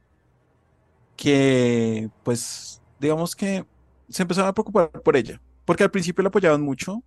que, 1.15 2.09
pues, 2.23 2.81
digamos 2.99 3.35
que 3.35 3.65
se 4.09 4.21
empezaron 4.21 4.49
a 4.49 4.53
preocupar 4.53 4.91
por 4.91 5.17
ella, 5.17 5.41
porque 5.65 5.83
al 5.83 5.91
principio 5.91 6.21
la 6.21 6.29
apoyaban 6.29 6.61
mucho, 6.61 7.03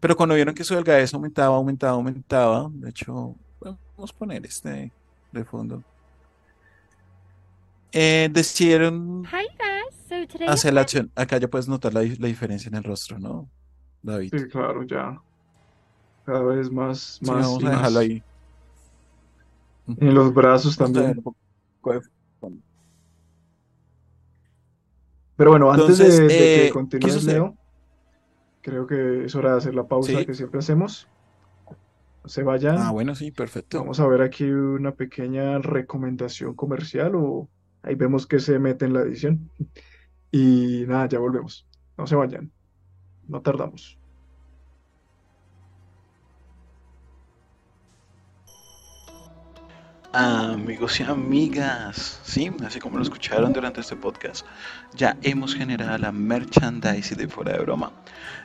pero 0.00 0.16
cuando 0.16 0.34
vieron 0.36 0.54
que 0.54 0.64
su 0.64 0.74
delgadez 0.74 1.12
aumentaba, 1.14 1.56
aumentaba, 1.56 1.94
aumentaba, 1.94 2.68
de 2.72 2.90
hecho, 2.90 3.34
vamos 3.60 4.12
a 4.14 4.18
poner 4.18 4.46
este 4.46 4.92
de 5.32 5.44
fondo, 5.44 5.82
eh, 7.92 8.28
decidieron 8.32 9.24
Hi 9.26 9.46
guys, 9.58 9.96
so 10.08 10.26
today 10.26 10.48
hacer 10.48 10.74
la 10.74 10.82
acción. 10.82 11.10
Acá 11.14 11.38
ya 11.38 11.48
puedes 11.48 11.68
notar 11.68 11.94
la, 11.94 12.02
la 12.02 12.26
diferencia 12.28 12.68
en 12.68 12.74
el 12.76 12.84
rostro, 12.84 13.18
¿no, 13.18 13.48
David? 14.02 14.32
Sí, 14.36 14.46
claro, 14.48 14.82
ya. 14.84 15.20
Cada 16.24 16.42
vez 16.42 16.70
más, 16.70 17.18
Sí, 17.22 17.26
más 17.30 17.46
vamos 17.46 17.62
y 17.62 17.66
a 17.66 17.70
dejarlo 17.70 17.90
más. 18.00 18.08
ahí. 18.08 18.22
En 19.98 20.14
los 20.14 20.34
brazos 20.34 20.76
también. 20.76 21.22
Pero 25.36 25.50
bueno, 25.50 25.70
antes 25.70 25.98
de, 25.98 26.04
Entonces, 26.04 26.28
de 26.28 26.28
que 26.28 26.60
eh, 26.62 26.66
¿qué 26.66 26.70
continúes? 26.72 27.24
Leo, 27.24 27.56
creo 28.62 28.86
que 28.86 29.26
es 29.26 29.34
hora 29.34 29.52
de 29.52 29.58
hacer 29.58 29.74
la 29.74 29.84
pausa 29.86 30.18
Sí. 30.18 30.26
que 30.26 30.34
siempre 30.34 30.58
hacemos. 30.60 31.08
No 32.22 32.28
se 32.28 32.42
vayan. 32.42 32.78
Ah, 32.78 32.90
bueno, 32.90 33.14
sí, 33.14 33.30
perfecto. 33.30 33.78
Vamos 33.78 34.00
a 34.00 34.06
ver 34.08 34.22
aquí 34.22 34.44
una 34.44 34.92
pequeña 34.92 35.58
recomendación 35.58 36.54
comercial 36.54 37.12
o 37.14 37.48
ahí 37.86 37.94
vemos 37.94 38.26
que 38.26 38.40
se 38.40 38.58
mete 38.58 38.84
en 38.84 38.92
la 38.92 39.00
edición. 39.00 39.50
Y 40.30 40.84
nada, 40.86 41.08
ya 41.08 41.18
volvemos. 41.18 41.66
No 41.96 42.06
se 42.06 42.16
vayan. 42.16 42.50
No 43.28 43.40
tardamos. 43.40 43.98
Amigos 50.12 50.98
y 51.00 51.02
amigas, 51.02 52.22
sí, 52.24 52.50
así 52.64 52.80
como 52.80 52.96
lo 52.96 53.02
escucharon 53.02 53.52
durante 53.52 53.82
este 53.82 53.96
podcast, 53.96 54.46
ya 54.94 55.14
hemos 55.20 55.54
generado 55.54 55.98
la 55.98 56.10
merchandise 56.10 57.14
de 57.14 57.28
fuera 57.28 57.52
de 57.52 57.58
broma. 57.58 57.92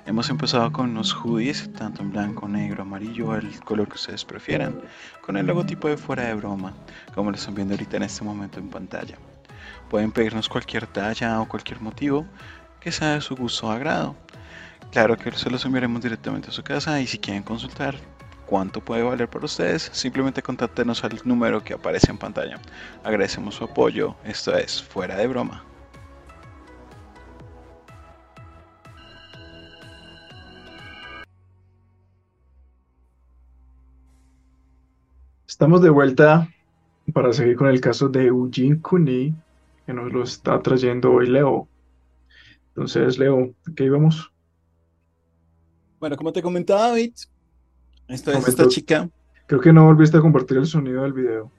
Hemos 0.06 0.30
empezado 0.30 0.70
con 0.74 0.90
unos 0.90 1.14
hoodies, 1.14 1.72
tanto 1.72 2.02
en 2.02 2.12
blanco, 2.12 2.46
negro, 2.50 2.82
amarillo, 2.82 3.38
el 3.38 3.58
color 3.62 3.88
que 3.88 3.96
ustedes 3.96 4.26
prefieran, 4.26 4.82
con 5.22 5.38
el 5.38 5.46
logotipo 5.46 5.88
de 5.88 5.96
fuera 5.96 6.26
de 6.26 6.34
broma, 6.34 6.74
como 7.16 7.32
lo 7.32 7.38
están 7.38 7.56
viendo 7.56 7.74
ahorita 7.74 7.96
en 7.96 8.04
este 8.04 8.26
momento 8.26 8.60
en 8.60 8.70
pantalla. 8.70 9.18
Pueden 9.92 10.14
pedirnos 10.14 10.48
cualquier 10.48 10.88
talla 10.88 11.42
o 11.42 11.50
cualquier 11.50 11.82
motivo 11.82 12.26
que 12.80 12.94
sea 12.94 13.16
de 13.16 13.20
su 13.20 13.36
gusto 13.36 13.68
o 13.68 13.72
agrado. 13.72 14.16
Claro 14.90 15.18
que 15.18 15.30
se 15.34 15.50
los 15.50 15.66
enviaremos 15.66 16.02
directamente 16.02 16.48
a 16.48 16.54
su 16.54 16.64
casa 16.64 17.02
y 17.02 17.08
si 17.08 17.20
quieren 17.20 17.44
consultar 17.44 17.96
cuánto 18.46 18.80
puede 18.80 19.04
valer 19.04 19.30
para 19.30 19.44
ustedes, 19.44 19.90
simplemente 19.92 20.42
contáctenos 20.42 21.04
al 21.04 21.20
número 21.26 21.62
que 21.62 21.74
aparece 21.74 22.10
en 22.10 22.18
pantalla. 22.18 22.58
Agradecemos 23.04 23.56
su 23.56 23.66
apoyo, 23.66 24.16
esto 24.24 24.56
es 24.56 24.82
Fuera 24.82 25.18
de 25.18 25.28
Broma. 25.28 25.66
Estamos 35.46 35.82
de 35.82 35.90
vuelta 35.90 36.48
para 37.14 37.34
seguir 37.34 37.58
con 37.58 37.68
el 37.68 37.82
caso 37.82 38.08
de 38.08 38.28
Eugene 38.28 38.80
Cooney, 38.80 39.36
que 39.86 39.94
nos 39.94 40.12
lo 40.12 40.24
está 40.24 40.62
trayendo 40.62 41.12
hoy 41.12 41.28
Leo. 41.28 41.68
Entonces, 42.70 43.18
Leo, 43.18 43.54
¿qué 43.76 43.86
íbamos? 43.86 44.32
Bueno, 46.00 46.16
como 46.18 46.32
te 46.34 46.42
comentaba 46.42 46.90
David, 46.90 47.14
esto 48.08 48.32
es 48.32 48.48
esta 48.48 48.68
chica. 48.68 49.10
Creo 49.48 49.60
que 49.62 49.74
no 49.74 49.86
volviste 49.86 50.18
a 50.18 50.22
compartir 50.22 50.58
el 50.58 50.66
sonido 50.66 51.04
del 51.04 51.14
video. 51.14 51.52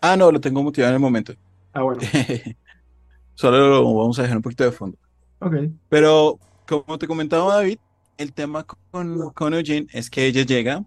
Ah, 0.00 0.16
no, 0.16 0.30
lo 0.32 0.40
tengo 0.40 0.62
motivado 0.62 0.90
en 0.92 0.96
el 0.96 1.00
momento. 1.00 1.34
Ah, 1.72 1.82
bueno, 1.82 2.00
Solo 3.34 3.68
lo 3.68 3.94
vamos 3.94 4.18
a 4.18 4.22
dejar 4.22 4.38
un 4.38 4.42
poquito 4.42 4.64
de 4.64 4.72
fondo. 4.72 4.96
ok. 5.40 5.54
Pero 5.88 6.38
como 6.66 6.98
te 6.98 7.06
comentaba 7.06 7.56
David, 7.56 7.78
el 8.16 8.32
tema 8.32 8.64
con, 8.64 9.30
con 9.30 9.52
Eugene 9.54 9.86
es 9.92 10.08
que 10.08 10.26
ella 10.26 10.42
llega, 10.42 10.82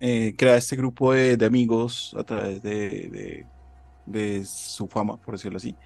eh, 0.00 0.34
crea 0.36 0.56
este 0.56 0.74
grupo 0.76 1.12
de, 1.12 1.36
de 1.36 1.46
amigos 1.46 2.14
a 2.18 2.24
través 2.24 2.60
de, 2.62 2.88
de- 3.08 3.46
de 4.06 4.44
su 4.44 4.86
fama, 4.88 5.16
por 5.16 5.34
decirlo 5.34 5.58
así. 5.58 5.76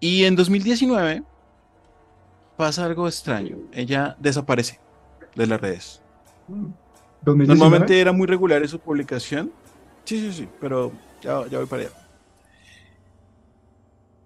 Y 0.00 0.24
en 0.24 0.36
2019 0.36 1.22
pasa 2.56 2.84
algo 2.84 3.06
extraño. 3.06 3.58
Ella 3.72 4.16
desaparece 4.18 4.80
de 5.34 5.46
las 5.46 5.60
redes. 5.60 6.02
2019. 7.22 7.46
Normalmente 7.46 8.00
era 8.00 8.12
muy 8.12 8.26
regular 8.26 8.62
en 8.62 8.68
su 8.68 8.78
publicación. 8.78 9.52
Sí, 10.04 10.20
sí, 10.20 10.32
sí, 10.32 10.48
pero 10.60 10.92
ya, 11.22 11.46
ya 11.48 11.58
voy 11.58 11.66
para 11.66 11.82
allá. 11.82 11.92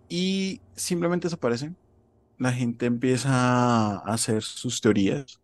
Y 0.08 0.60
simplemente 0.74 1.26
desaparece. 1.26 1.72
La 2.36 2.52
gente 2.52 2.86
empieza 2.86 3.30
a 3.32 3.98
hacer 4.12 4.42
sus 4.42 4.80
teorías. 4.80 5.40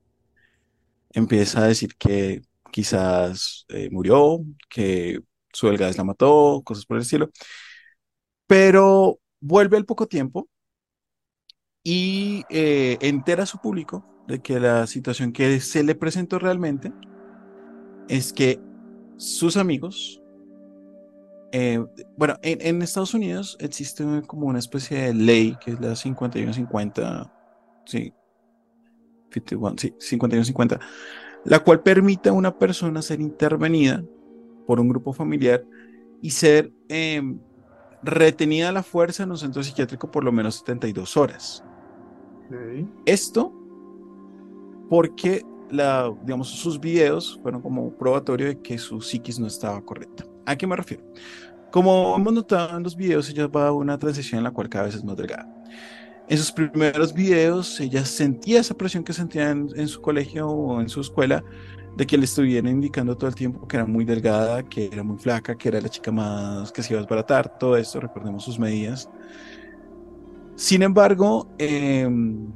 Empieza 1.11 1.61
a 1.61 1.69
decir 1.69 1.95
que 1.97 2.43
quizás 2.71 3.65
eh, 3.69 3.89
murió, 3.91 4.41
que 4.69 5.21
su 5.57 5.69
delgadez 5.69 5.97
la 5.97 6.05
mató, 6.05 6.63
cosas 6.65 6.85
por 6.85 6.99
el 6.99 7.03
estilo. 7.03 7.31
Pero 8.47 9.19
vuelve 9.41 9.77
al 9.77 9.87
poco 9.87 10.07
tiempo 10.07 10.49
y 11.83 12.45
eh, 12.51 12.99
entera 13.01 13.45
a 13.45 13.47
su 13.47 13.59
público 13.59 14.05
de 14.29 14.41
que 14.41 14.61
la 14.61 14.87
situación 14.87 15.33
que 15.33 15.61
se 15.61 15.83
le 15.83 15.95
presentó 15.95 16.39
realmente 16.39 16.93
es 18.09 18.33
que 18.33 18.61
sus 19.17 19.57
amigos, 19.57 20.21
eh, 21.53 21.83
bueno, 22.17 22.37
en, 22.43 22.83
Estados 22.83 23.15
Unidos 23.15 23.57
existe 23.61 24.05
como 24.27 24.47
una 24.47 24.59
especie 24.59 24.99
de 24.99 25.15
ley 25.15 25.57
que 25.65 25.73
es 25.73 25.81
la 25.81 25.97
5150, 25.97 27.33
sí, 27.87 28.13
51, 29.33 29.77
sí, 29.79 29.95
5150, 29.99 30.81
la 31.45 31.61
cual 31.61 31.83
permite 31.83 32.29
a 32.29 32.33
una 32.33 32.59
persona 32.59 33.01
ser 33.01 33.21
intervenida 33.21 34.05
por 34.67 34.81
un 34.81 34.89
grupo 34.89 35.13
familiar 35.13 35.65
y 36.23 36.31
ser 36.31 36.73
eh, 36.89 37.23
retenida 38.03 38.69
a 38.69 38.73
la 38.73 38.83
fuerza 38.83 39.23
en 39.23 39.31
un 39.31 39.39
centro 39.39 39.63
psiquiátrico 39.63 40.11
por 40.11 40.25
lo 40.25 40.33
menos 40.33 40.57
72 40.57 41.17
horas. 41.17 41.65
Esto 43.05 43.53
porque 44.89 45.43
la, 45.71 46.13
digamos, 46.23 46.49
sus 46.49 46.79
videos 46.79 47.39
fueron 47.43 47.61
como 47.61 47.91
probatorio 47.97 48.47
de 48.47 48.61
que 48.61 48.79
su 48.79 49.01
psiquis 49.01 49.39
no 49.39 49.47
estaba 49.47 49.81
correcta. 49.85 50.25
¿A 50.45 50.57
qué 50.57 50.67
me 50.67 50.77
refiero? 50.77 51.05
Como 51.73 52.15
hemos 52.17 52.33
notado 52.33 52.77
en 52.77 52.85
los 52.85 52.97
videos, 52.97 53.29
ella 53.29 53.49
va 53.49 53.69
a 53.69 53.73
una 53.73 53.99
transición 53.99 54.39
en 54.39 54.45
la 54.45 54.53
cual 54.53 54.69
cada 54.69 54.85
vez 54.85 54.95
es 54.95 55.05
más 55.05 55.17
delgada. 55.17 55.53
En 56.29 56.39
sus 56.39 56.51
primeros 56.51 57.13
videos, 57.13 57.79
ella 57.81 58.05
sentía 58.05 58.61
esa 58.61 58.75
presión 58.75 59.05
que 59.05 59.13
sentía 59.13 59.51
en, 59.51 59.87
su 59.87 60.01
colegio 60.01 60.49
o 60.49 60.81
en 60.81 60.89
su 60.89 61.01
escuela 61.01 61.45
de 61.97 62.05
que 62.05 62.19
le 62.19 62.25
estuvieran 62.25 62.69
indicando 62.69 63.17
todo 63.17 63.29
el 63.29 63.37
tiempo 63.37 63.67
que 63.69 63.77
era 63.77 63.87
muy 63.87 64.05
delgada, 64.05 64.65
que 64.65 64.87
era 64.93 65.05
muy 65.05 65.19
flaca, 65.19 65.57
que 65.57 65.69
era 65.69 65.81
la 65.81 65.89
chica 65.89 66.11
más 66.11 66.73
que 66.73 66.83
se 66.83 66.93
iba 66.93 66.99
a 66.99 67.03
desbaratar, 67.03 67.59
todo 67.59 67.77
esto, 67.77 68.01
recordemos 68.01 68.45
sus 68.45 68.59
medidas. 68.59 69.09
Sin 70.57 70.83
embargo, 70.83 71.49
em, 71.59 72.49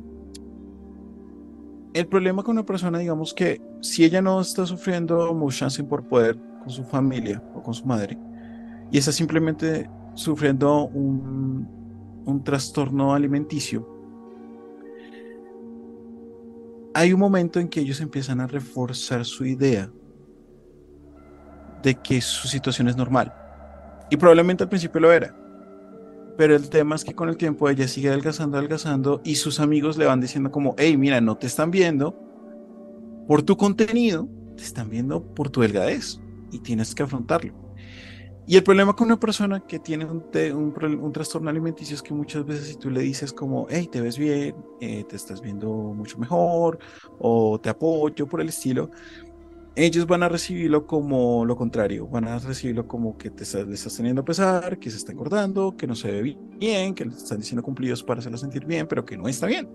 el 1.95 2.07
problema 2.09 2.43
con 2.43 2.57
una 2.57 2.67
persona, 2.67 2.99
digamos 2.99 3.33
que 3.33 3.61
si 3.81 4.05
ella 4.05 4.21
no 4.21 4.41
está 4.41 4.67
sufriendo 4.67 5.33
motion 5.33 5.71
por 5.89 6.05
poder 6.09 6.37
con 6.61 6.71
su 6.71 6.83
familia 6.83 7.41
o 7.55 7.63
con 7.63 7.73
su 7.73 7.87
madre, 7.87 8.19
y 8.91 8.99
está 8.99 9.13
simplemente 9.13 9.89
sufriendo 10.15 10.87
un, 10.89 11.80
un 12.31 12.45
trastorno 12.45 13.15
alimenticio, 13.15 13.87
hay 16.95 17.13
un 17.13 17.21
momento 17.21 17.61
en 17.61 17.69
que 17.69 17.81
ellos 17.81 18.01
empiezan 18.01 18.41
a 18.41 18.47
reforzar 18.47 19.25
su 19.25 19.45
idea 19.45 19.91
de 21.83 21.95
que 21.95 22.21
su 22.21 22.49
situación 22.49 22.89
es 22.89 22.97
normal. 22.97 23.33
Y 24.11 24.17
probablemente 24.17 24.65
al 24.65 24.69
principio 24.69 25.01
lo 25.01 25.13
era. 25.13 25.35
Pero 26.37 26.57
el 26.57 26.69
tema 26.69 26.97
es 26.97 27.05
que 27.05 27.15
con 27.15 27.29
el 27.29 27.37
tiempo 27.37 27.69
ella 27.69 27.87
sigue 27.87 28.09
adelgazando, 28.09 28.59
adelgazando 28.59 29.21
y 29.25 29.37
sus 29.37 29.61
amigos 29.61 29.99
le 29.99 30.07
van 30.07 30.21
diciendo 30.21 30.51
como, 30.51 30.75
hey, 30.79 30.97
mira, 30.97 31.21
no 31.21 31.37
te 31.37 31.47
están 31.47 31.71
viendo 31.71 32.19
por 33.27 33.43
tu 33.43 33.57
contenido, 33.57 34.29
te 34.57 34.63
están 34.63 34.91
viendo 34.91 35.23
por 35.23 35.51
tu 35.51 35.61
delgadez 35.61 36.21
y 36.51 36.59
tienes 36.59 36.95
que 36.95 37.03
afrontarlo. 37.03 37.70
Y 38.51 38.57
el 38.57 38.65
problema 38.65 38.97
con 38.97 39.07
una 39.07 39.21
persona 39.21 39.61
que 39.61 39.79
tiene 39.79 40.05
un, 40.07 40.25
un, 40.35 41.13
trastorno 41.13 41.51
alimenticio 41.51 41.95
es 41.95 42.03
que 42.03 42.13
muchas 42.13 42.45
veces 42.45 42.67
si 42.67 42.75
tú 42.75 42.91
le 42.91 43.01
dices 43.01 43.33
como, 43.33 43.69
hey, 43.71 43.89
te 43.89 44.01
ves 44.01 44.19
bien, 44.19 44.57
eh, 44.81 45.05
te 45.09 45.15
estás 45.15 45.41
viendo 45.41 45.69
mucho 45.69 46.19
mejor, 46.19 46.81
o 47.21 47.61
te 47.61 47.69
apoyo 47.69 48.27
por 48.27 48.41
el 48.41 48.49
estilo, 48.49 48.91
ellos 49.77 50.05
van 50.05 50.25
a 50.25 50.29
recibirlo 50.29 50.85
como 50.85 51.45
lo 51.45 51.55
contrario, 51.55 52.09
van 52.09 52.27
a 52.27 52.41
recibirlo 52.41 52.89
como 52.89 53.17
que 53.17 53.31
te 53.31 53.45
estás, 53.45 53.69
le 53.69 53.75
estás 53.75 53.97
teniendo 53.97 54.25
pesar, 54.25 54.81
que 54.81 54.91
se 54.91 54.97
está 54.97 55.13
engordando, 55.13 55.77
que 55.77 55.87
no 55.87 55.95
se 55.95 56.11
ve 56.11 56.37
bien, 56.59 56.93
que 56.97 57.05
le 57.05 57.15
están 57.15 57.39
diciendo 57.39 57.63
cumplidos 57.63 58.03
para 58.03 58.19
hacerlo 58.19 58.37
sentir 58.37 58.67
bien, 58.67 58.89
pero 58.89 59.05
que 59.05 59.17
no 59.17 59.29
está 59.29 59.47
bien. 59.47 59.69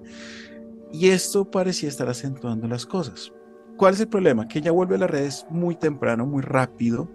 Y 0.91 1.07
esto 1.11 1.49
parecía 1.49 1.87
estar 1.87 2.09
acentuando 2.09 2.67
las 2.67 2.85
cosas. 2.85 3.31
¿Cuál 3.77 3.93
es 3.93 4.01
el 4.01 4.09
problema? 4.09 4.49
Que 4.49 4.59
ella 4.59 4.71
vuelve 4.71 4.95
a 4.95 4.97
las 4.97 5.09
redes 5.09 5.45
muy 5.49 5.77
temprano, 5.77 6.25
muy 6.25 6.41
rápido. 6.41 7.09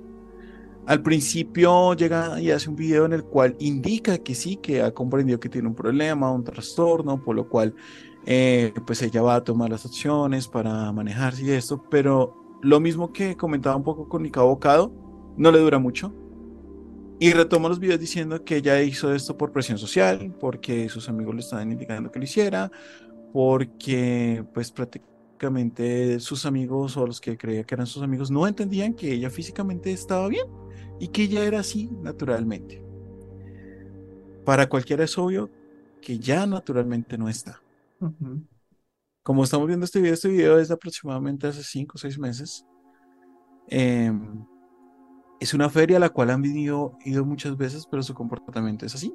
Al 0.87 1.03
principio 1.03 1.95
llega 1.95 2.41
y 2.41 2.51
hace 2.51 2.69
un 2.69 2.77
video 2.77 3.05
en 3.05 3.13
el 3.13 3.25
cual 3.25 3.55
indica 3.61 4.19
que 4.19 4.35
sí, 4.35 4.57
que 4.57 4.83
ha 4.83 4.93
comprendido 4.93 5.39
que 5.39 5.49
tiene 5.49 5.69
un 5.69 5.75
problema, 5.75 6.33
un 6.33 6.43
trastorno, 6.43 7.23
por 7.23 7.37
lo 7.37 7.49
cual 7.49 7.75
eh, 8.27 8.73
pues 8.87 9.03
ella 9.03 9.23
va 9.23 9.37
a 9.37 9.45
tomar 9.45 9.71
las 9.71 9.87
acciones 9.87 10.49
para 10.49 10.91
manejarse 10.93 11.45
y 11.45 11.51
esto, 11.51 11.85
pero 11.91 12.59
lo 12.63 12.81
mismo 12.81 13.13
que 13.13 13.37
comentaba 13.37 13.77
un 13.77 13.85
poco 13.85 14.09
con 14.09 14.23
Nica 14.23 14.43
Bocado, 14.43 14.93
no 15.37 15.51
le 15.51 15.59
dura 15.59 15.79
mucho. 15.79 16.15
Y 17.19 17.33
retoma 17.33 17.69
los 17.69 17.79
videos 17.79 18.01
diciendo 18.01 18.45
que 18.45 18.57
ella 18.57 18.83
hizo 18.83 19.15
esto 19.15 19.37
por 19.37 19.53
presión 19.53 19.79
social, 19.79 20.35
porque 20.41 20.89
sus 20.89 21.09
amigos 21.09 21.35
le 21.35 21.41
estaban 21.43 21.71
indicando 21.71 22.11
que 22.11 22.19
lo 22.19 22.25
hiciera, 22.25 22.71
porque 23.33 24.43
pues 24.55 24.71
prácticamente 24.71 26.19
sus 26.21 26.47
amigos 26.47 26.97
o 26.97 27.07
los 27.07 27.21
que 27.21 27.37
creía 27.37 27.65
que 27.65 27.75
eran 27.75 27.87
sus 27.87 28.03
amigos 28.03 28.31
no 28.31 28.47
entendían 28.47 28.95
que 28.95 29.13
ella 29.13 29.31
físicamente 29.31 29.93
estaba 29.93 30.29
bien 30.29 30.47
y 31.01 31.09
que 31.09 31.23
ella 31.23 31.45
era 31.45 31.61
así 31.61 31.91
naturalmente. 32.03 32.81
Para 34.45 34.69
cualquiera 34.69 35.05
es 35.05 35.19
obvio 35.19 35.51
que 36.01 36.19
ya 36.19 36.47
naturalmente 36.47 37.19
no 37.19 37.29
está. 37.29 37.61
Como 39.23 39.45
estamos 39.45 39.67
viendo 39.67 39.85
este 39.85 40.01
video, 40.01 40.15
este 40.15 40.29
video 40.29 40.59
es 40.59 40.69
de 40.69 40.75
aproximadamente 40.75 41.47
hace 41.47 41.65
5 41.65 41.93
o 41.95 41.99
6 41.99 42.19
meses. 42.19 42.67
Em, 43.67 44.45
es 45.41 45.55
una 45.55 45.71
feria 45.71 45.97
a 45.97 46.01
la 46.01 46.11
cual 46.11 46.31
han 46.31 46.43
venido, 46.43 46.99
ido 47.05 47.25
muchas 47.25 47.57
veces, 47.57 47.87
pero 47.91 48.03
su 48.03 48.15
comportamiento 48.15 48.85
es 48.85 48.95
así. 48.95 49.15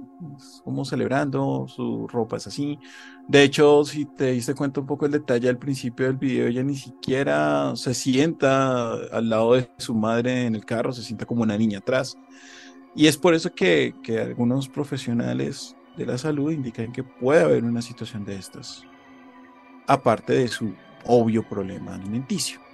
Como 0.63 0.83
celebrando, 0.83 1.67
su 1.67 2.07
ropa 2.07 2.37
es 2.37 2.47
así. 2.47 2.79
De 3.27 3.43
hecho, 3.43 3.85
si 3.85 4.05
te 4.05 4.31
diste 4.31 4.55
cuenta 4.55 4.81
un 4.81 4.87
poco 4.87 5.05
el 5.05 5.11
detalle 5.11 5.47
al 5.47 5.59
principio 5.59 6.07
del 6.07 6.17
video, 6.17 6.47
ella 6.47 6.63
ni 6.63 6.75
siquiera 6.75 7.75
se 7.75 7.93
sienta 7.93 8.93
al 8.93 9.29
lado 9.29 9.53
de 9.53 9.69
su 9.77 9.93
madre 9.93 10.47
en 10.47 10.55
el 10.55 10.65
carro, 10.65 10.91
se 10.91 11.03
sienta 11.03 11.25
como 11.25 11.43
una 11.43 11.57
niña 11.57 11.77
atrás. 11.77 12.17
Y 12.95 13.07
es 13.07 13.17
por 13.17 13.35
eso 13.35 13.53
que, 13.53 13.93
que 14.03 14.19
algunos 14.19 14.67
profesionales 14.67 15.75
de 15.95 16.05
la 16.07 16.17
salud 16.17 16.51
indican 16.51 16.91
que 16.91 17.03
puede 17.03 17.43
haber 17.43 17.63
una 17.63 17.81
situación 17.81 18.25
de 18.25 18.35
estas 18.35 18.83
aparte 19.87 20.33
de 20.33 20.47
su 20.47 20.73
obvio 21.05 21.47
problema 21.47 21.95
alimenticio. 21.95 22.64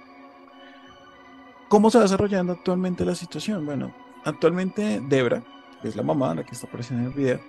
¿Cómo 1.72 1.88
se 1.88 1.96
va 1.96 2.04
desarrollando 2.04 2.52
actualmente 2.52 3.02
la 3.02 3.14
situación? 3.14 3.64
Bueno, 3.64 3.94
actualmente 4.26 5.00
Debra, 5.08 5.42
que 5.80 5.88
es 5.88 5.96
la 5.96 6.02
mamá, 6.02 6.34
la 6.34 6.44
que 6.44 6.52
está 6.52 6.66
apareciendo 6.66 7.02
en 7.02 7.10
el 7.10 7.16
video, 7.16 7.40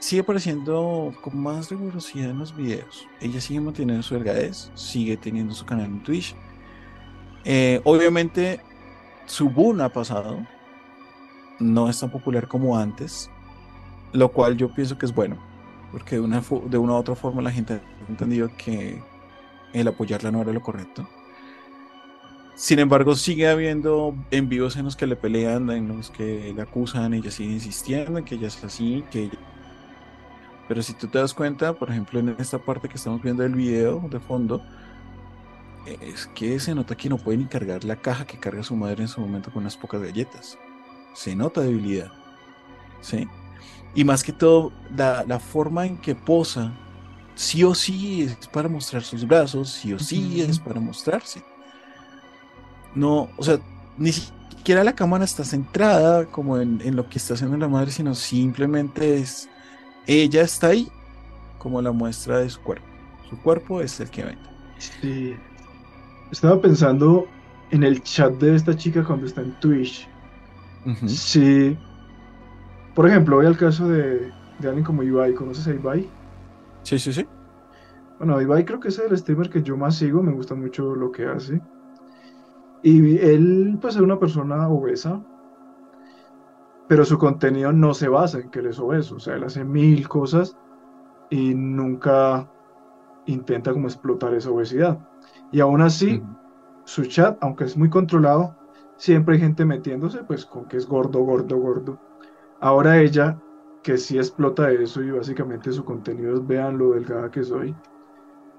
sigue 0.00 0.22
apareciendo 0.22 1.14
con 1.20 1.40
más 1.40 1.70
rigurosidad 1.70 2.30
en 2.30 2.40
los 2.40 2.56
videos. 2.56 3.06
Ella 3.20 3.40
sigue 3.40 3.60
manteniendo 3.60 4.02
su 4.02 4.14
delgadez, 4.14 4.72
sigue 4.74 5.16
teniendo 5.16 5.54
su 5.54 5.64
canal 5.64 5.86
en 5.86 6.02
Twitch. 6.02 6.34
Eh, 7.44 7.80
obviamente, 7.84 8.60
su 9.26 9.48
boom 9.48 9.82
ha 9.82 9.88
pasado. 9.88 10.44
No 11.60 11.88
es 11.88 12.00
tan 12.00 12.10
popular 12.10 12.48
como 12.48 12.76
antes, 12.76 13.30
lo 14.12 14.32
cual 14.32 14.56
yo 14.56 14.74
pienso 14.74 14.98
que 14.98 15.06
es 15.06 15.14
bueno 15.14 15.36
porque 15.92 16.16
de 16.16 16.22
una, 16.22 16.42
de 16.66 16.76
una 16.76 16.94
u 16.94 16.96
otra 16.96 17.14
forma 17.14 17.40
la 17.40 17.52
gente 17.52 17.74
ha 17.74 18.10
entendido 18.10 18.50
que 18.56 19.00
el 19.72 19.86
apoyarla 19.86 20.32
no 20.32 20.42
era 20.42 20.52
lo 20.52 20.60
correcto. 20.60 21.06
Sin 22.62 22.78
embargo, 22.78 23.16
sigue 23.16 23.48
habiendo 23.48 24.14
en 24.30 24.48
vivos 24.48 24.76
en 24.76 24.84
los 24.84 24.94
que 24.94 25.08
le 25.08 25.16
pelean, 25.16 25.68
en 25.70 25.88
los 25.88 26.10
que 26.10 26.52
le 26.54 26.62
acusan, 26.62 27.12
ella 27.12 27.32
sigue 27.32 27.54
insistiendo 27.54 28.16
en 28.20 28.24
que 28.24 28.36
ella 28.36 28.46
es 28.46 28.62
así, 28.62 29.02
que 29.10 29.30
Pero 30.68 30.80
si 30.80 30.94
tú 30.94 31.08
te 31.08 31.18
das 31.18 31.34
cuenta, 31.34 31.72
por 31.72 31.90
ejemplo, 31.90 32.20
en 32.20 32.36
esta 32.38 32.58
parte 32.58 32.88
que 32.88 32.94
estamos 32.94 33.20
viendo 33.20 33.42
del 33.42 33.56
video 33.56 33.98
de 34.08 34.20
fondo, 34.20 34.62
es 35.86 36.28
que 36.36 36.60
se 36.60 36.72
nota 36.72 36.96
que 36.96 37.08
no 37.08 37.18
puede 37.18 37.38
ni 37.38 37.46
cargar 37.46 37.82
la 37.82 37.96
caja 37.96 38.24
que 38.26 38.38
carga 38.38 38.62
su 38.62 38.76
madre 38.76 39.02
en 39.02 39.08
su 39.08 39.20
momento 39.20 39.50
con 39.50 39.62
unas 39.64 39.76
pocas 39.76 40.00
galletas. 40.00 40.56
Se 41.14 41.34
nota 41.34 41.62
debilidad. 41.62 42.12
¿Sí? 43.00 43.26
Y 43.96 44.04
más 44.04 44.22
que 44.22 44.32
todo, 44.32 44.70
la, 44.96 45.40
forma 45.40 45.84
en 45.84 45.96
que 45.96 46.14
posa, 46.14 46.72
sí 47.34 47.64
o 47.64 47.74
sí 47.74 48.22
es 48.22 48.46
para 48.46 48.68
mostrar 48.68 49.02
sus 49.02 49.26
brazos, 49.26 49.68
sí 49.68 49.92
o 49.92 49.98
sí 49.98 50.42
es 50.42 50.60
para 50.60 50.78
mostrarse. 50.78 51.42
No, 52.94 53.28
o 53.36 53.42
sea, 53.42 53.58
ni 53.96 54.12
siquiera 54.12 54.84
la 54.84 54.94
cámara 54.94 55.24
está 55.24 55.44
centrada 55.44 56.26
como 56.26 56.58
en, 56.58 56.94
lo 56.94 57.08
que 57.08 57.18
está 57.18 57.34
haciendo 57.34 57.56
la 57.56 57.68
madre, 57.68 57.90
sino 57.90 58.14
simplemente 58.14 59.16
es, 59.16 59.48
ella 60.06 60.42
está 60.42 60.68
ahí 60.68 60.88
como 61.58 61.80
la 61.80 61.92
muestra 61.92 62.38
de 62.38 62.50
su 62.50 62.60
cuerpo. 62.60 62.86
Su 63.28 63.40
cuerpo 63.40 63.80
es 63.80 63.98
el 64.00 64.10
que 64.10 64.24
vende. 64.24 64.50
Sí. 64.78 65.34
Estaba 66.30 66.60
pensando 66.60 67.26
en 67.70 67.82
el 67.84 68.02
chat 68.02 68.32
de 68.34 68.54
esta 68.54 68.76
chica 68.76 69.04
cuando 69.04 69.26
está 69.26 69.40
en 69.40 69.52
Twitch. 69.60 70.08
Sí, 71.06 71.78
por 72.94 73.08
ejemplo, 73.08 73.36
voy 73.36 73.46
al 73.46 73.56
caso 73.56 73.88
de, 73.88 74.32
de 74.58 74.68
alguien 74.68 74.84
como 74.84 75.02
Ibai. 75.02 75.34
¿Conoces 75.34 75.66
a 75.66 75.72
Ibai? 75.72 76.08
Sí, 76.82 76.98
sí, 76.98 77.12
sí. 77.12 77.26
Bueno, 78.18 78.40
Ibai 78.40 78.64
creo 78.64 78.80
que 78.80 78.88
es 78.88 78.98
el 78.98 79.16
streamer 79.16 79.48
que 79.48 79.62
yo 79.62 79.76
más 79.76 79.96
sigo, 79.96 80.22
me 80.22 80.32
gusta 80.32 80.54
mucho 80.54 80.94
lo 80.94 81.10
que 81.10 81.26
hace. 81.26 81.60
Y 82.82 83.18
él, 83.18 83.78
pues, 83.80 83.96
es 83.96 84.00
una 84.02 84.18
persona 84.18 84.68
obesa, 84.68 85.22
pero 86.88 87.04
su 87.04 87.16
contenido 87.18 87.72
no 87.72 87.94
se 87.94 88.08
basa 88.08 88.40
en 88.40 88.50
que 88.50 88.58
él 88.58 88.66
es 88.66 88.78
obeso. 88.78 89.16
O 89.16 89.20
sea, 89.20 89.36
él 89.36 89.44
hace 89.44 89.64
mil 89.64 90.08
cosas 90.08 90.56
y 91.30 91.54
nunca 91.54 92.50
intenta 93.26 93.72
como 93.72 93.86
explotar 93.86 94.34
esa 94.34 94.50
obesidad. 94.50 94.98
Y 95.50 95.60
aún 95.60 95.80
así, 95.80 96.22
su 96.84 97.04
chat, 97.06 97.38
aunque 97.40 97.64
es 97.64 97.76
muy 97.76 97.88
controlado, 97.88 98.56
siempre 98.96 99.36
hay 99.36 99.40
gente 99.40 99.64
metiéndose, 99.64 100.24
pues, 100.24 100.44
con 100.44 100.66
que 100.66 100.76
es 100.76 100.86
gordo, 100.86 101.20
gordo, 101.20 101.56
gordo. 101.58 102.00
Ahora 102.60 103.00
ella, 103.00 103.40
que 103.82 103.98
sí 103.98 104.18
explota 104.18 104.70
eso 104.70 105.02
y 105.02 105.10
básicamente 105.10 105.72
su 105.72 105.84
contenido 105.84 106.34
es 106.34 106.46
vean 106.46 106.78
lo 106.78 106.92
delgada 106.92 107.30
que 107.30 107.42
soy, 107.42 107.74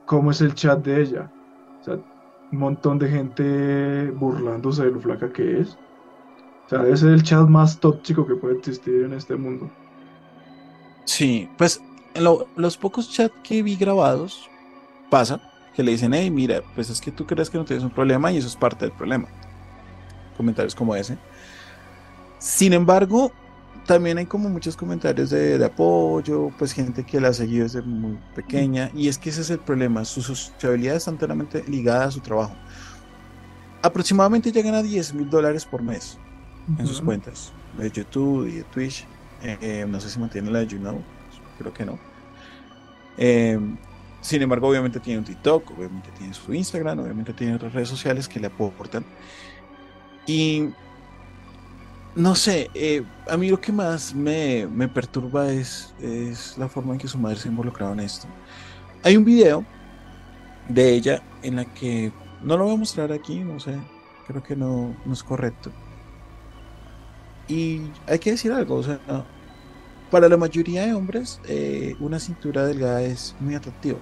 ¿cómo 0.06 0.32
es 0.32 0.42
el 0.42 0.54
chat 0.54 0.84
de 0.84 1.02
ella? 1.02 1.32
O 1.80 1.84
sea, 1.84 2.00
un 2.54 2.60
montón 2.60 3.00
de 3.00 3.10
gente 3.10 4.12
burlándose 4.12 4.86
de 4.86 4.92
lo 4.92 5.00
flaca 5.00 5.34
que 5.34 5.62
es. 5.62 5.76
O 6.66 6.70
sea, 6.70 6.84
debe 6.84 6.96
ser 6.96 7.10
el 7.10 7.24
chat 7.24 7.48
más 7.48 7.80
tóxico 7.80 8.26
que 8.28 8.36
puede 8.36 8.58
existir 8.58 9.04
en 9.04 9.14
este 9.14 9.36
mundo. 9.36 9.70
Sí, 11.06 11.50
pues 11.58 11.82
los 12.56 12.78
pocos 12.78 13.12
chats 13.12 13.34
que 13.44 13.64
vi 13.64 13.76
grabados, 13.76 14.48
pasa 15.10 15.42
que 15.76 15.82
le 15.82 15.92
dicen, 15.92 16.14
hey, 16.14 16.30
mira, 16.30 16.62
pues 16.76 16.92
es 16.92 17.02
que 17.02 17.12
tú 17.12 17.26
crees 17.26 17.50
que 17.50 17.58
no 17.58 17.66
tienes 17.66 17.84
un 17.84 17.90
problema 17.90 18.32
y 18.32 18.38
eso 18.38 18.48
es 18.48 18.56
parte 18.56 18.86
del 18.86 18.94
problema. 18.96 19.28
Comentarios 20.38 20.76
como 20.76 20.96
ese. 20.96 21.18
Sin 22.38 22.72
embargo, 22.74 23.32
también 23.86 24.18
hay 24.18 24.26
como 24.26 24.50
muchos 24.50 24.78
comentarios 24.78 25.30
de, 25.30 25.64
apoyo, 25.64 26.52
pues 26.58 26.74
gente 26.74 27.04
que 27.04 27.20
la 27.20 27.30
ha 27.30 27.34
seguido 27.34 27.64
desde 27.64 27.82
muy 27.82 28.18
pequeña, 28.36 28.90
y 28.94 29.08
es 29.08 29.18
que 29.18 29.30
ese 29.30 29.42
es 29.42 29.50
el 29.50 29.60
problema, 29.60 30.06
su 30.06 30.22
sociabilidad 30.22 30.96
está 30.96 31.12
enteramente 31.12 31.64
ligada 31.68 32.06
a 32.06 32.12
su 32.12 32.20
trabajo. 32.20 32.56
Aproximadamente 33.82 34.52
llegan 34.52 34.76
a 34.76 34.82
10 34.82 35.14
mil 35.14 35.30
dólares 35.30 35.66
por 35.66 35.82
mes 35.82 36.18
en 36.80 36.88
sus 36.88 37.02
cuentas 37.02 37.52
de 37.78 37.92
YouTube 37.92 38.48
y 38.48 38.58
de 38.58 38.64
Twitch. 38.64 39.06
Eh, 39.42 39.86
no 39.88 40.00
sé 40.00 40.10
si 40.10 40.20
mantiene 40.20 40.50
la 40.50 40.60
de 40.60 40.68
YouNow, 40.68 41.02
creo 41.60 41.74
que 41.74 41.86
no. 41.86 42.00
Eh, 43.18 43.60
sin 44.22 44.42
embargo, 44.42 44.70
obviamente 44.70 45.02
tiene 45.02 45.20
un 45.20 45.26
TikTok, 45.26 45.72
obviamente 45.78 46.10
tiene 46.18 46.34
su 46.34 46.54
Instagram, 46.54 47.00
obviamente 47.00 47.34
tiene 47.34 47.56
otras 47.56 47.74
redes 47.74 47.90
sociales 47.90 48.30
que 48.30 48.40
le 48.40 48.48
aportan. 48.48 49.04
Y 50.26 50.70
no 52.16 52.36
sé, 52.36 52.70
eh, 52.74 53.04
a 53.30 53.38
mí 53.38 53.50
lo 53.50 53.60
que 53.60 53.72
más 53.72 54.14
me, 54.14 54.68
perturba 54.94 55.52
es, 55.52 55.94
es, 56.00 56.58
la 56.58 56.68
forma 56.68 56.94
en 56.94 57.00
que 57.00 57.08
su 57.08 57.18
madre 57.18 57.38
se 57.38 57.50
involucraba 57.50 57.94
en 57.94 58.02
esto. 58.02 58.28
Hay 59.04 59.18
un 59.18 59.26
video 59.26 59.66
de 60.70 60.94
ella 60.94 61.24
en 61.42 61.58
la 61.58 61.66
que, 61.66 62.12
no 62.42 62.58
lo 62.58 62.66
voy 62.66 62.76
a 62.76 62.78
mostrar 62.78 63.12
aquí, 63.12 63.40
no 63.40 63.60
sé, 63.60 63.80
Creo 64.28 64.42
que 64.42 64.56
no, 64.56 64.96
no 65.06 65.14
es 65.14 65.24
correcto. 65.24 65.72
Y 67.48 67.82
hay 68.08 68.20
que 68.20 68.32
decir 68.32 68.52
algo, 68.54 68.76
o 68.76 68.84
sea, 68.84 69.00
para 70.10 70.30
la 70.30 70.38
mayoría 70.38 70.86
de 70.86 70.94
hombres, 70.94 71.42
eh, 71.48 71.96
una 72.00 72.20
cintura 72.20 72.66
delgada 72.66 73.02
es 73.02 73.36
muy 73.40 73.56
atractiva. 73.56 74.00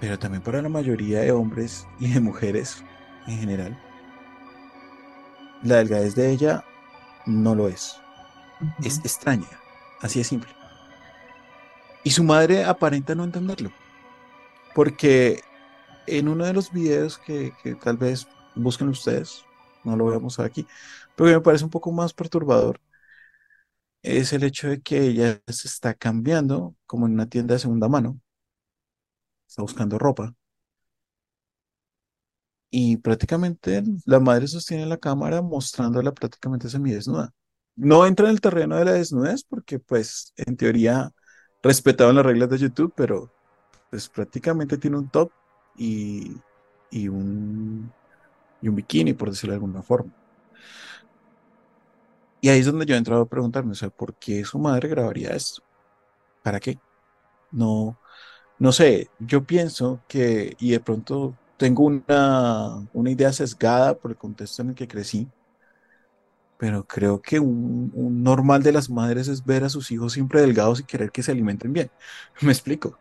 Pero 0.00 0.18
también 0.18 0.42
para 0.42 0.62
la 0.62 0.68
mayoría 0.68 1.20
de 1.20 1.32
hombres 1.32 1.86
y 1.98 2.12
de 2.12 2.20
mujeres 2.20 2.84
en 3.26 3.38
general, 3.38 3.76
la 5.64 5.76
delgadez 5.76 6.14
de 6.14 6.30
ella 6.30 6.64
no 7.26 7.54
lo 7.54 7.68
es. 7.68 7.96
Es 8.82 8.98
extraña, 8.98 9.48
así 10.00 10.20
de 10.20 10.24
simple. 10.24 10.50
Y 12.04 12.10
su 12.10 12.22
madre 12.22 12.64
aparenta 12.64 13.14
no 13.14 13.24
entenderlo. 13.24 13.72
Porque 14.74 15.42
en 16.06 16.28
uno 16.28 16.44
de 16.44 16.52
los 16.52 16.70
videos 16.70 17.18
que, 17.18 17.52
que 17.62 17.74
tal 17.74 17.96
vez 17.96 18.28
busquen 18.54 18.88
ustedes, 18.88 19.44
no 19.84 19.96
lo 19.96 20.20
mostrar 20.20 20.46
aquí, 20.46 20.66
pero 21.16 21.28
que 21.30 21.36
me 21.36 21.40
parece 21.40 21.64
un 21.64 21.70
poco 21.70 21.92
más 21.92 22.12
perturbador, 22.12 22.80
es 24.02 24.32
el 24.32 24.44
hecho 24.44 24.68
de 24.68 24.80
que 24.82 25.00
ella 25.06 25.40
se 25.48 25.66
está 25.68 25.94
cambiando 25.94 26.76
como 26.86 27.06
en 27.06 27.14
una 27.14 27.28
tienda 27.28 27.54
de 27.54 27.60
segunda 27.60 27.88
mano, 27.88 28.20
está 29.48 29.62
buscando 29.62 29.98
ropa. 29.98 30.34
Y 32.76 32.96
prácticamente 32.96 33.84
la 34.04 34.18
madre 34.20 34.48
sostiene 34.48 34.84
la 34.86 34.96
cámara 34.98 35.42
mostrándola 35.42 36.12
prácticamente 36.12 36.68
semidesnuda. 36.68 37.32
No 37.76 38.04
entra 38.06 38.26
en 38.26 38.32
el 38.32 38.40
terreno 38.40 38.76
de 38.76 38.84
la 38.84 38.92
desnudez 38.94 39.44
porque 39.44 39.78
pues 39.78 40.32
en 40.36 40.56
teoría 40.56 41.12
respetaban 41.62 42.16
las 42.16 42.26
reglas 42.26 42.50
de 42.50 42.58
YouTube, 42.58 42.92
pero 42.96 43.32
pues 43.90 44.08
prácticamente 44.08 44.78
tiene 44.78 44.98
un 44.98 45.08
top 45.10 45.32
y, 45.76 46.36
y 46.90 47.08
un, 47.08 47.92
y 48.62 48.68
un 48.68 48.76
bikini, 48.76 49.14
por 49.14 49.30
decirlo 49.30 49.52
de 49.52 49.56
alguna 49.58 49.82
forma. 49.82 50.12
Y 52.40 52.48
ahí 52.50 52.60
es 52.60 52.66
donde 52.66 52.84
yo 52.86 52.94
he 52.94 52.98
entrado 52.98 53.22
a 53.22 53.28
preguntarme, 53.28 53.72
o 53.72 53.74
sea, 53.74 53.90
¿por 53.90 54.14
qué 54.16 54.44
su 54.44 54.58
madre 54.58 54.88
grabaría 54.88 55.30
esto? 55.30 55.62
¿Para 56.42 56.60
qué? 56.60 56.78
No, 57.50 58.00
no 58.58 58.72
sé, 58.72 59.10
yo 59.20 59.46
pienso 59.46 60.04
que, 60.08 60.56
y 60.60 60.72
de 60.72 60.80
pronto 60.80 61.40
tengo 61.56 61.84
una, 61.84 62.88
una 62.92 63.10
idea 63.10 63.32
sesgada 63.32 63.96
por 63.98 64.10
el 64.12 64.16
contexto 64.16 64.62
en 64.62 64.70
el 64.70 64.74
que 64.74 64.88
crecí, 64.88 65.28
pero 66.56 66.84
creo 66.86 67.20
que 67.20 67.40
un, 67.40 67.90
un 67.94 68.22
normal 68.22 68.62
de 68.62 68.72
las 68.72 68.88
madres 68.88 69.28
es 69.28 69.44
ver 69.44 69.64
a 69.64 69.68
sus 69.68 69.90
hijos 69.90 70.12
siempre 70.12 70.40
delgados 70.40 70.80
y 70.80 70.84
querer 70.84 71.10
que 71.10 71.22
se 71.22 71.32
alimenten 71.32 71.72
bien. 71.72 71.90
Me 72.42 72.52
explico. 72.52 72.98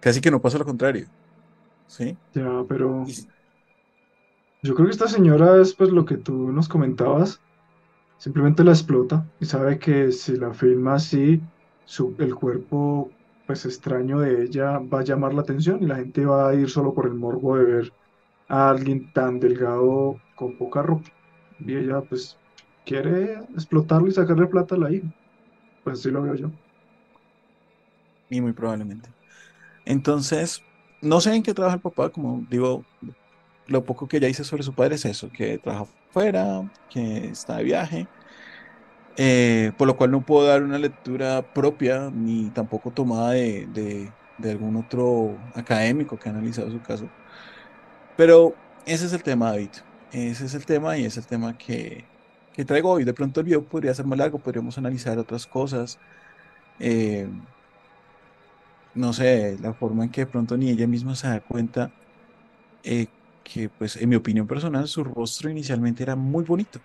Casi 0.00 0.20
que 0.20 0.30
no 0.30 0.40
pasa 0.40 0.58
lo 0.58 0.64
contrario. 0.64 1.06
¿Sí? 1.86 2.16
Ya, 2.34 2.64
pero 2.68 3.06
yo 4.62 4.74
creo 4.74 4.86
que 4.86 4.92
esta 4.92 5.08
señora 5.08 5.60
es 5.60 5.74
pues 5.74 5.90
lo 5.90 6.04
que 6.04 6.16
tú 6.16 6.50
nos 6.50 6.68
comentabas, 6.68 7.40
simplemente 8.18 8.64
la 8.64 8.72
explota 8.72 9.26
y 9.40 9.46
sabe 9.46 9.78
que 9.78 10.10
si 10.12 10.36
la 10.36 10.54
filma 10.54 10.94
así, 10.94 11.42
su, 11.84 12.14
el 12.18 12.34
cuerpo 12.34 13.10
pues 13.46 13.64
extraño 13.66 14.20
de 14.20 14.44
ella 14.44 14.78
va 14.80 15.00
a 15.00 15.04
llamar 15.04 15.34
la 15.34 15.42
atención 15.42 15.82
y 15.82 15.86
la 15.86 15.96
gente 15.96 16.24
va 16.26 16.50
a 16.50 16.54
ir 16.54 16.70
solo 16.70 16.94
por 16.94 17.06
el 17.06 17.14
morbo 17.14 17.56
de 17.56 17.64
ver 17.64 17.94
a 18.48 18.70
alguien 18.70 19.12
tan 19.12 19.40
delgado 19.40 20.22
con 20.34 20.56
poca 20.56 20.82
ropa. 20.82 21.10
Y 21.58 21.76
ella 21.76 22.02
pues 22.02 22.38
quiere 22.84 23.34
explotarlo 23.54 24.08
y 24.08 24.12
sacarle 24.12 24.46
plata 24.48 24.74
a 24.76 24.78
la 24.78 24.92
hija. 24.92 25.08
Pues 25.84 26.00
así 26.00 26.10
lo 26.10 26.22
veo 26.22 26.34
yo. 26.36 26.52
y 28.28 28.40
muy 28.40 28.52
probablemente. 28.52 29.14
Entonces, 29.84 30.66
no 31.00 31.20
sé 31.20 31.34
en 31.34 31.42
qué 31.42 31.54
trabaja 31.54 31.76
el 31.76 31.82
papá, 31.82 32.10
como 32.10 32.46
digo, 32.50 32.86
lo 33.66 33.84
poco 33.84 34.08
que 34.08 34.20
ya 34.20 34.28
hice 34.28 34.44
sobre 34.44 34.62
su 34.62 34.74
padre 34.74 34.96
es 34.96 35.04
eso, 35.04 35.30
que 35.32 35.58
trabaja 35.58 35.86
fuera, 36.10 36.70
que 36.88 37.28
está 37.28 37.58
de 37.58 37.64
viaje, 37.64 38.10
eh, 39.16 39.72
por 39.76 39.86
lo 39.88 39.96
cual 39.96 40.10
no 40.10 40.24
puedo 40.24 40.46
dar 40.46 40.62
una 40.62 40.78
lectura 40.78 41.46
propia 41.48 42.10
ni 42.12 42.50
tampoco 42.52 42.92
tomada 42.92 43.32
de, 43.32 43.66
de- 43.68 44.16
de 44.36 44.50
algún 44.50 44.76
otro 44.76 45.50
académico 45.54 46.18
que 46.18 46.28
ha 46.28 46.32
analizado 46.32 46.70
su 46.70 46.82
caso. 46.82 47.12
Pero 48.14 48.60
ese 48.84 49.06
es 49.06 49.12
el 49.12 49.22
tema, 49.22 49.50
David. 49.50 49.72
Ese 50.10 50.46
es 50.46 50.54
el 50.54 50.66
tema 50.66 50.96
y 50.98 51.04
es 51.04 51.16
el 51.16 51.26
tema 51.26 51.56
que, 51.56 52.10
que 52.52 52.64
traigo 52.64 52.90
hoy. 52.90 53.04
De 53.04 53.14
pronto 53.14 53.40
el 53.40 53.46
video 53.46 53.66
podría 53.66 53.94
ser 53.94 54.06
más 54.06 54.18
largo, 54.18 54.40
podríamos 54.42 54.78
analizar 54.78 55.18
otras 55.18 55.46
cosas. 55.46 56.00
eh, 56.78 57.28
no 58.92 59.12
sé, 59.12 59.56
la 59.60 59.74
forma 59.74 60.04
en 60.04 60.10
que 60.10 60.22
de 60.22 60.26
pronto 60.26 60.56
ni 60.56 60.70
ella 60.70 60.86
misma 60.86 61.14
se 61.16 61.28
da 61.28 61.40
cuenta 61.40 61.92
eh, 62.82 63.08
que, 63.44 63.70
pues, 63.70 63.96
en 63.96 64.08
mi 64.10 64.16
opinión 64.16 64.46
personal, 64.48 64.88
su 64.88 65.04
rostro 65.04 65.50
inicialmente 65.50 66.02
era 66.04 66.16
muy 66.16 66.44
bonito. 66.44 66.80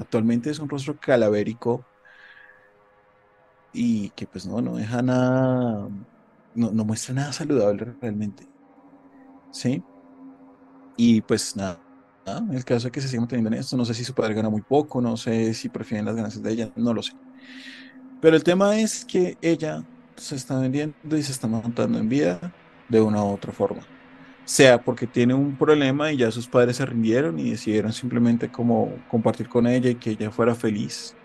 Actualmente 0.00 0.50
es 0.50 0.58
un 0.58 0.68
rostro 0.68 0.98
calavérico 0.98 1.84
y 3.72 4.10
que, 4.10 4.26
pues, 4.26 4.46
no, 4.46 4.60
no 4.60 4.76
deja 4.76 5.02
nada, 5.02 5.88
no, 6.54 6.70
no 6.72 6.84
muestra 6.84 7.14
nada 7.14 7.32
saludable 7.32 7.94
realmente. 8.00 8.46
¿Sí? 9.50 9.82
Y 10.96 11.20
pues 11.22 11.54
nada, 11.56 11.80
el 12.52 12.64
caso 12.64 12.88
es 12.88 12.92
que 12.92 13.00
se 13.00 13.08
sigue 13.08 13.20
manteniendo 13.20 13.48
en 13.54 13.60
esto. 13.60 13.76
No 13.76 13.84
sé 13.84 13.94
si 13.94 14.04
su 14.04 14.14
padre 14.14 14.34
gana 14.34 14.50
muy 14.50 14.62
poco, 14.62 15.00
no 15.00 15.16
sé 15.16 15.54
si 15.54 15.68
prefieren 15.68 16.06
las 16.06 16.16
ganancias 16.16 16.42
de 16.42 16.52
ella, 16.52 16.72
no 16.76 16.92
lo 16.92 17.02
sé. 17.02 17.12
Pero 18.20 18.36
el 18.36 18.44
tema 18.44 18.78
es 18.80 19.04
que 19.04 19.38
ella 19.40 19.86
se 20.16 20.34
está 20.36 20.58
vendiendo 20.58 21.16
y 21.16 21.22
se 21.22 21.32
está 21.32 21.46
montando 21.46 21.98
en 21.98 22.08
vida 22.08 22.52
de 22.88 23.00
una 23.00 23.22
u 23.22 23.28
otra 23.28 23.52
forma. 23.52 23.82
Sea 24.48 24.82
porque 24.82 25.06
tiene 25.06 25.34
un 25.34 25.56
problema 25.56 26.10
y 26.12 26.16
ya 26.18 26.30
sus 26.32 26.48
padres 26.48 26.78
se 26.78 26.86
rindieron 26.86 27.38
y 27.38 27.50
decidieron 27.52 27.92
simplemente 27.92 28.50
como 28.50 29.04
compartir 29.06 29.48
con 29.48 29.66
ella 29.68 29.90
y 29.90 29.98
que 30.00 30.10
ella 30.10 30.32
fuera 30.32 30.56
feliz. 30.56 31.16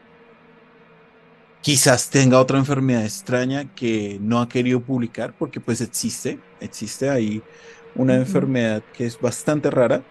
Quizás 1.61 2.09
tenga 2.09 2.39
otra 2.41 2.57
enfermedad 2.59 3.05
extraña 3.05 3.74
que 3.74 4.17
no 4.21 4.41
ha 4.41 4.49
querido 4.49 4.84
publicar 4.84 5.36
porque 5.38 5.61
pues 5.61 5.80
existe, 5.82 6.43
existe 6.59 7.09
ahí 7.09 7.45
una 7.93 8.15
enfermedad 8.15 8.86
que 8.91 9.05
es 9.05 9.17
bastante 9.19 9.71
rara. 9.71 10.05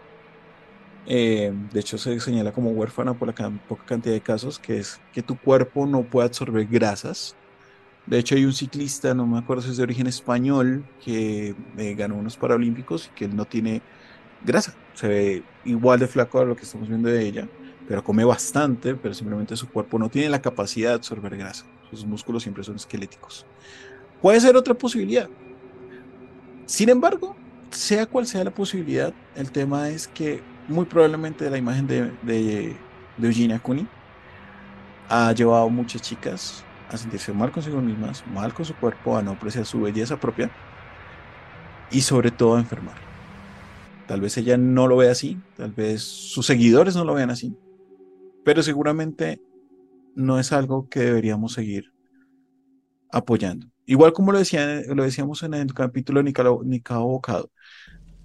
Eh, 1.04 1.50
de 1.54 1.80
hecho 1.80 1.98
se 1.98 2.20
señala 2.20 2.52
como 2.52 2.70
huérfana 2.70 3.18
por 3.18 3.26
la 3.28 3.34
can- 3.34 3.60
poca 3.66 3.84
cantidad 3.84 4.14
de 4.14 4.22
casos, 4.22 4.58
que 4.60 4.78
es 4.78 5.02
que 5.10 5.22
tu 5.22 5.40
cuerpo 5.40 5.86
no 5.86 6.08
puede 6.08 6.26
absorber 6.28 6.66
grasas. 6.66 7.36
De 8.06 8.18
hecho, 8.18 8.34
hay 8.34 8.44
un 8.44 8.52
ciclista, 8.52 9.14
no 9.14 9.26
me 9.26 9.38
acuerdo 9.38 9.62
si 9.62 9.70
es 9.70 9.76
de 9.76 9.84
origen 9.84 10.06
español, 10.06 10.84
que 11.04 11.54
eh, 11.78 11.94
ganó 11.94 12.16
unos 12.16 12.36
Paralímpicos 12.36 13.08
y 13.12 13.14
que 13.16 13.24
él 13.26 13.36
no 13.36 13.44
tiene 13.44 13.80
grasa. 14.44 14.74
Se 14.94 15.08
ve 15.08 15.42
igual 15.64 16.00
de 16.00 16.08
flaco 16.08 16.40
a 16.40 16.44
lo 16.44 16.56
que 16.56 16.62
estamos 16.62 16.88
viendo 16.88 17.08
de 17.08 17.24
ella, 17.24 17.48
pero 17.86 18.02
come 18.02 18.24
bastante, 18.24 18.94
pero 18.94 19.14
simplemente 19.14 19.56
su 19.56 19.68
cuerpo 19.68 19.98
no 19.98 20.08
tiene 20.08 20.28
la 20.28 20.42
capacidad 20.42 20.90
de 20.90 20.94
absorber 20.96 21.36
grasa. 21.36 21.64
Sus 21.90 22.04
músculos 22.04 22.42
siempre 22.42 22.64
son 22.64 22.76
esqueléticos. 22.76 23.46
Puede 24.20 24.40
ser 24.40 24.56
otra 24.56 24.74
posibilidad. 24.74 25.28
Sin 26.66 26.88
embargo, 26.88 27.36
sea 27.70 28.06
cual 28.06 28.26
sea 28.26 28.44
la 28.44 28.50
posibilidad, 28.50 29.12
el 29.36 29.50
tema 29.50 29.88
es 29.88 30.08
que 30.08 30.42
muy 30.68 30.84
probablemente 30.84 31.48
la 31.50 31.58
imagen 31.58 31.86
de, 31.86 32.10
de, 32.22 32.76
Eugenia 33.20 33.58
Cooney 33.58 33.86
ha 35.08 35.32
llevado 35.32 35.68
muchas 35.68 36.02
chicas 36.02 36.64
a 36.92 36.98
sentirse 36.98 37.32
mal 37.32 37.50
consigo 37.50 37.80
mismas, 37.80 38.24
mal 38.26 38.52
con 38.52 38.64
su 38.64 38.74
cuerpo, 38.74 39.16
a 39.16 39.22
no 39.22 39.32
apreciar 39.32 39.64
su 39.64 39.80
belleza 39.80 40.20
propia 40.20 40.50
y 41.90 42.02
sobre 42.02 42.30
todo 42.30 42.56
a 42.56 42.60
enfermar. 42.60 42.96
Tal 44.06 44.20
vez 44.20 44.36
ella 44.36 44.56
no 44.58 44.86
lo 44.86 44.96
vea 44.98 45.12
así, 45.12 45.40
tal 45.56 45.72
vez 45.72 46.02
sus 46.02 46.46
seguidores 46.46 46.94
no 46.94 47.04
lo 47.04 47.14
vean 47.14 47.30
así, 47.30 47.56
pero 48.44 48.62
seguramente 48.62 49.40
no 50.14 50.38
es 50.38 50.52
algo 50.52 50.88
que 50.88 51.00
deberíamos 51.00 51.54
seguir 51.54 51.92
apoyando. 53.10 53.68
Igual 53.86 54.12
como 54.12 54.32
lo, 54.32 54.38
decía, 54.38 54.82
lo 54.94 55.02
decíamos 55.02 55.42
en 55.42 55.54
el 55.54 55.72
capítulo 55.72 56.22
Nicao 56.22 57.06
Bocado, 57.06 57.50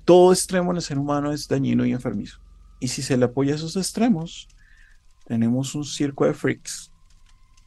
todo 0.03 0.31
extremo 0.31 0.71
en 0.71 0.77
el 0.77 0.83
ser 0.83 0.99
humano 0.99 1.31
es 1.31 1.47
dañino 1.47 1.85
y 1.85 1.91
enfermizo. 1.91 2.39
Y 2.79 2.89
si 2.89 3.01
se 3.01 3.17
le 3.17 3.25
apoya 3.25 3.53
a 3.53 3.55
esos 3.55 3.75
extremos, 3.75 4.47
tenemos 5.25 5.73
un 5.75 5.83
circo 5.83 6.25
de 6.25 6.33
freaks, 6.33 6.91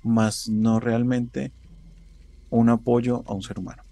más 0.03 0.49
no 0.49 0.81
realmente 0.81 1.53
un 2.51 2.69
apoyo 2.69 3.23
a 3.27 3.35
un 3.35 3.43
ser 3.43 3.59
humano. 3.59 3.83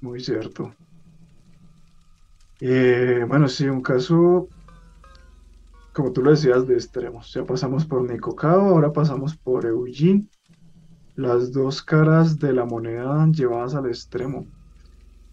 Muy 0.00 0.20
cierto. 0.20 0.74
Eh, 2.60 3.24
bueno, 3.28 3.48
sí, 3.48 3.66
un 3.66 3.82
caso, 3.82 4.48
como 5.92 6.12
tú 6.12 6.22
lo 6.22 6.30
decías, 6.30 6.66
de 6.66 6.74
extremos. 6.74 7.32
Ya 7.32 7.44
pasamos 7.44 7.84
por 7.84 8.08
Nico 8.08 8.34
Cao, 8.34 8.60
ahora 8.60 8.92
pasamos 8.92 9.36
por 9.36 9.66
Eugene. 9.66 10.26
Las 11.16 11.52
dos 11.52 11.82
caras 11.82 12.38
de 12.38 12.52
la 12.52 12.64
moneda 12.64 13.26
llevadas 13.32 13.74
al 13.74 13.86
extremo. 13.86 14.46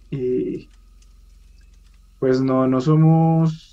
Y 0.09 0.69
pues 2.19 2.41
no, 2.41 2.67
no 2.67 2.79
somos 2.79 3.72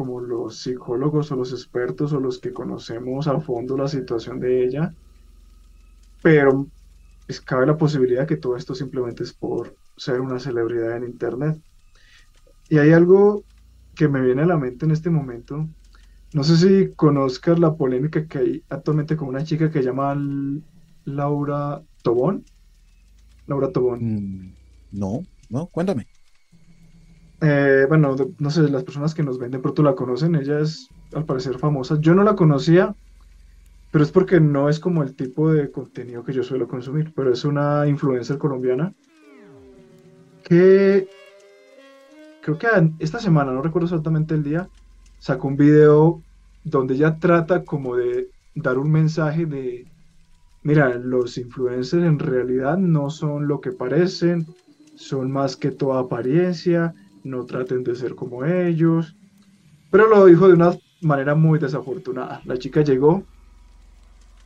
como 0.00 0.18
los 0.18 0.56
psicólogos 0.56 1.30
o 1.30 1.36
los 1.36 1.52
expertos 1.52 2.14
o 2.14 2.20
los 2.20 2.38
que 2.38 2.54
conocemos 2.54 3.28
a 3.28 3.38
fondo 3.38 3.76
la 3.76 3.86
situación 3.86 4.40
de 4.40 4.64
ella, 4.64 4.94
pero 6.22 6.68
es, 7.28 7.42
cabe 7.42 7.66
la 7.66 7.76
posibilidad 7.76 8.26
que 8.26 8.38
todo 8.38 8.56
esto 8.56 8.74
simplemente 8.74 9.24
es 9.24 9.34
por 9.34 9.76
ser 9.98 10.22
una 10.22 10.38
celebridad 10.38 10.96
en 10.96 11.04
internet. 11.04 11.60
Y 12.70 12.78
hay 12.78 12.92
algo 12.92 13.44
que 13.94 14.08
me 14.08 14.22
viene 14.22 14.40
a 14.40 14.46
la 14.46 14.56
mente 14.56 14.86
en 14.86 14.92
este 14.92 15.10
momento. 15.10 15.68
No 16.32 16.44
sé 16.44 16.56
si 16.56 16.94
conozcas 16.94 17.58
la 17.58 17.74
polémica 17.74 18.26
que 18.26 18.38
hay 18.38 18.64
actualmente 18.70 19.18
con 19.18 19.28
una 19.28 19.44
chica 19.44 19.70
que 19.70 19.82
llama 19.82 20.16
Laura 21.04 21.82
Tobón. 22.02 22.46
Laura 23.46 23.70
Tobón. 23.70 23.98
Mm, 24.00 24.54
no, 24.92 25.20
no, 25.50 25.66
cuéntame. 25.66 26.06
Eh, 27.40 27.86
bueno, 27.88 28.14
no 28.38 28.50
sé, 28.50 28.68
las 28.68 28.84
personas 28.84 29.14
que 29.14 29.22
nos 29.22 29.38
ven 29.38 29.50
de 29.50 29.58
pronto 29.58 29.82
la 29.82 29.94
conocen. 29.94 30.34
Ella 30.34 30.60
es 30.60 30.88
al 31.14 31.24
parecer 31.24 31.58
famosa. 31.58 31.98
Yo 32.00 32.14
no 32.14 32.22
la 32.22 32.36
conocía, 32.36 32.94
pero 33.90 34.04
es 34.04 34.12
porque 34.12 34.40
no 34.40 34.68
es 34.68 34.78
como 34.78 35.02
el 35.02 35.14
tipo 35.14 35.50
de 35.50 35.70
contenido 35.70 36.24
que 36.24 36.32
yo 36.32 36.42
suelo 36.42 36.68
consumir. 36.68 37.12
Pero 37.14 37.32
es 37.32 37.44
una 37.44 37.86
influencer 37.86 38.38
colombiana 38.38 38.92
que 40.44 41.08
creo 42.42 42.58
que 42.58 42.66
esta 42.98 43.18
semana, 43.18 43.52
no 43.52 43.62
recuerdo 43.62 43.86
exactamente 43.86 44.34
el 44.34 44.42
día, 44.42 44.68
sacó 45.18 45.48
un 45.48 45.56
video 45.56 46.22
donde 46.64 46.94
ella 46.94 47.18
trata 47.18 47.64
como 47.64 47.96
de 47.96 48.28
dar 48.54 48.78
un 48.78 48.90
mensaje 48.90 49.46
de, 49.46 49.86
mira, 50.62 50.96
los 50.96 51.38
influencers 51.38 52.04
en 52.04 52.18
realidad 52.18 52.78
no 52.78 53.10
son 53.10 53.46
lo 53.46 53.60
que 53.60 53.72
parecen, 53.72 54.46
son 54.96 55.30
más 55.30 55.56
que 55.56 55.70
toda 55.70 56.00
apariencia, 56.00 56.94
no 57.24 57.44
traten 57.46 57.82
de 57.82 57.94
ser 57.94 58.14
como 58.14 58.44
ellos, 58.44 59.16
pero 59.90 60.08
lo 60.08 60.26
dijo 60.26 60.48
de 60.48 60.54
una 60.54 60.76
manera 61.00 61.34
muy 61.34 61.58
desafortunada. 61.58 62.40
La 62.44 62.58
chica 62.58 62.82
llegó 62.82 63.24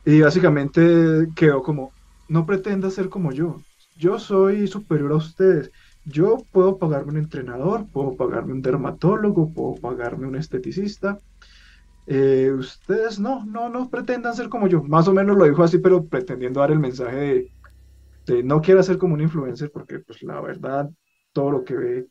y 0.05 0.21
básicamente 0.21 1.27
quedó 1.35 1.61
como, 1.63 1.91
no 2.29 2.45
pretenda 2.45 2.89
ser 2.89 3.09
como 3.09 3.31
yo, 3.31 3.57
yo 3.97 4.19
soy 4.19 4.67
superior 4.67 5.13
a 5.13 5.15
ustedes. 5.15 5.71
Yo 6.03 6.37
puedo 6.51 6.77
pagarme 6.77 7.13
un 7.13 7.17
entrenador, 7.17 7.89
puedo 7.91 8.15
pagarme 8.15 8.53
un 8.53 8.61
dermatólogo, 8.61 9.51
puedo 9.53 9.75
pagarme 9.75 10.27
un 10.27 10.35
esteticista. 10.35 11.17
Eh, 12.05 12.51
ustedes 12.51 13.19
no, 13.19 13.45
no, 13.45 13.69
no 13.69 13.89
pretendan 13.89 14.35
ser 14.35 14.49
como 14.49 14.67
yo. 14.67 14.83
Más 14.83 15.07
o 15.07 15.13
menos 15.13 15.37
lo 15.37 15.45
dijo 15.45 15.63
así, 15.63 15.79
pero 15.79 16.05
pretendiendo 16.05 16.59
dar 16.59 16.71
el 16.71 16.79
mensaje 16.79 17.15
de, 17.15 17.51
de 18.27 18.43
no 18.43 18.61
quiera 18.61 18.83
ser 18.83 18.97
como 18.97 19.15
un 19.15 19.21
influencer, 19.21 19.71
porque 19.71 19.99
pues 19.99 20.21
la 20.23 20.39
verdad, 20.41 20.89
todo 21.33 21.51
lo 21.51 21.63
que 21.63 21.75
ve 21.75 22.07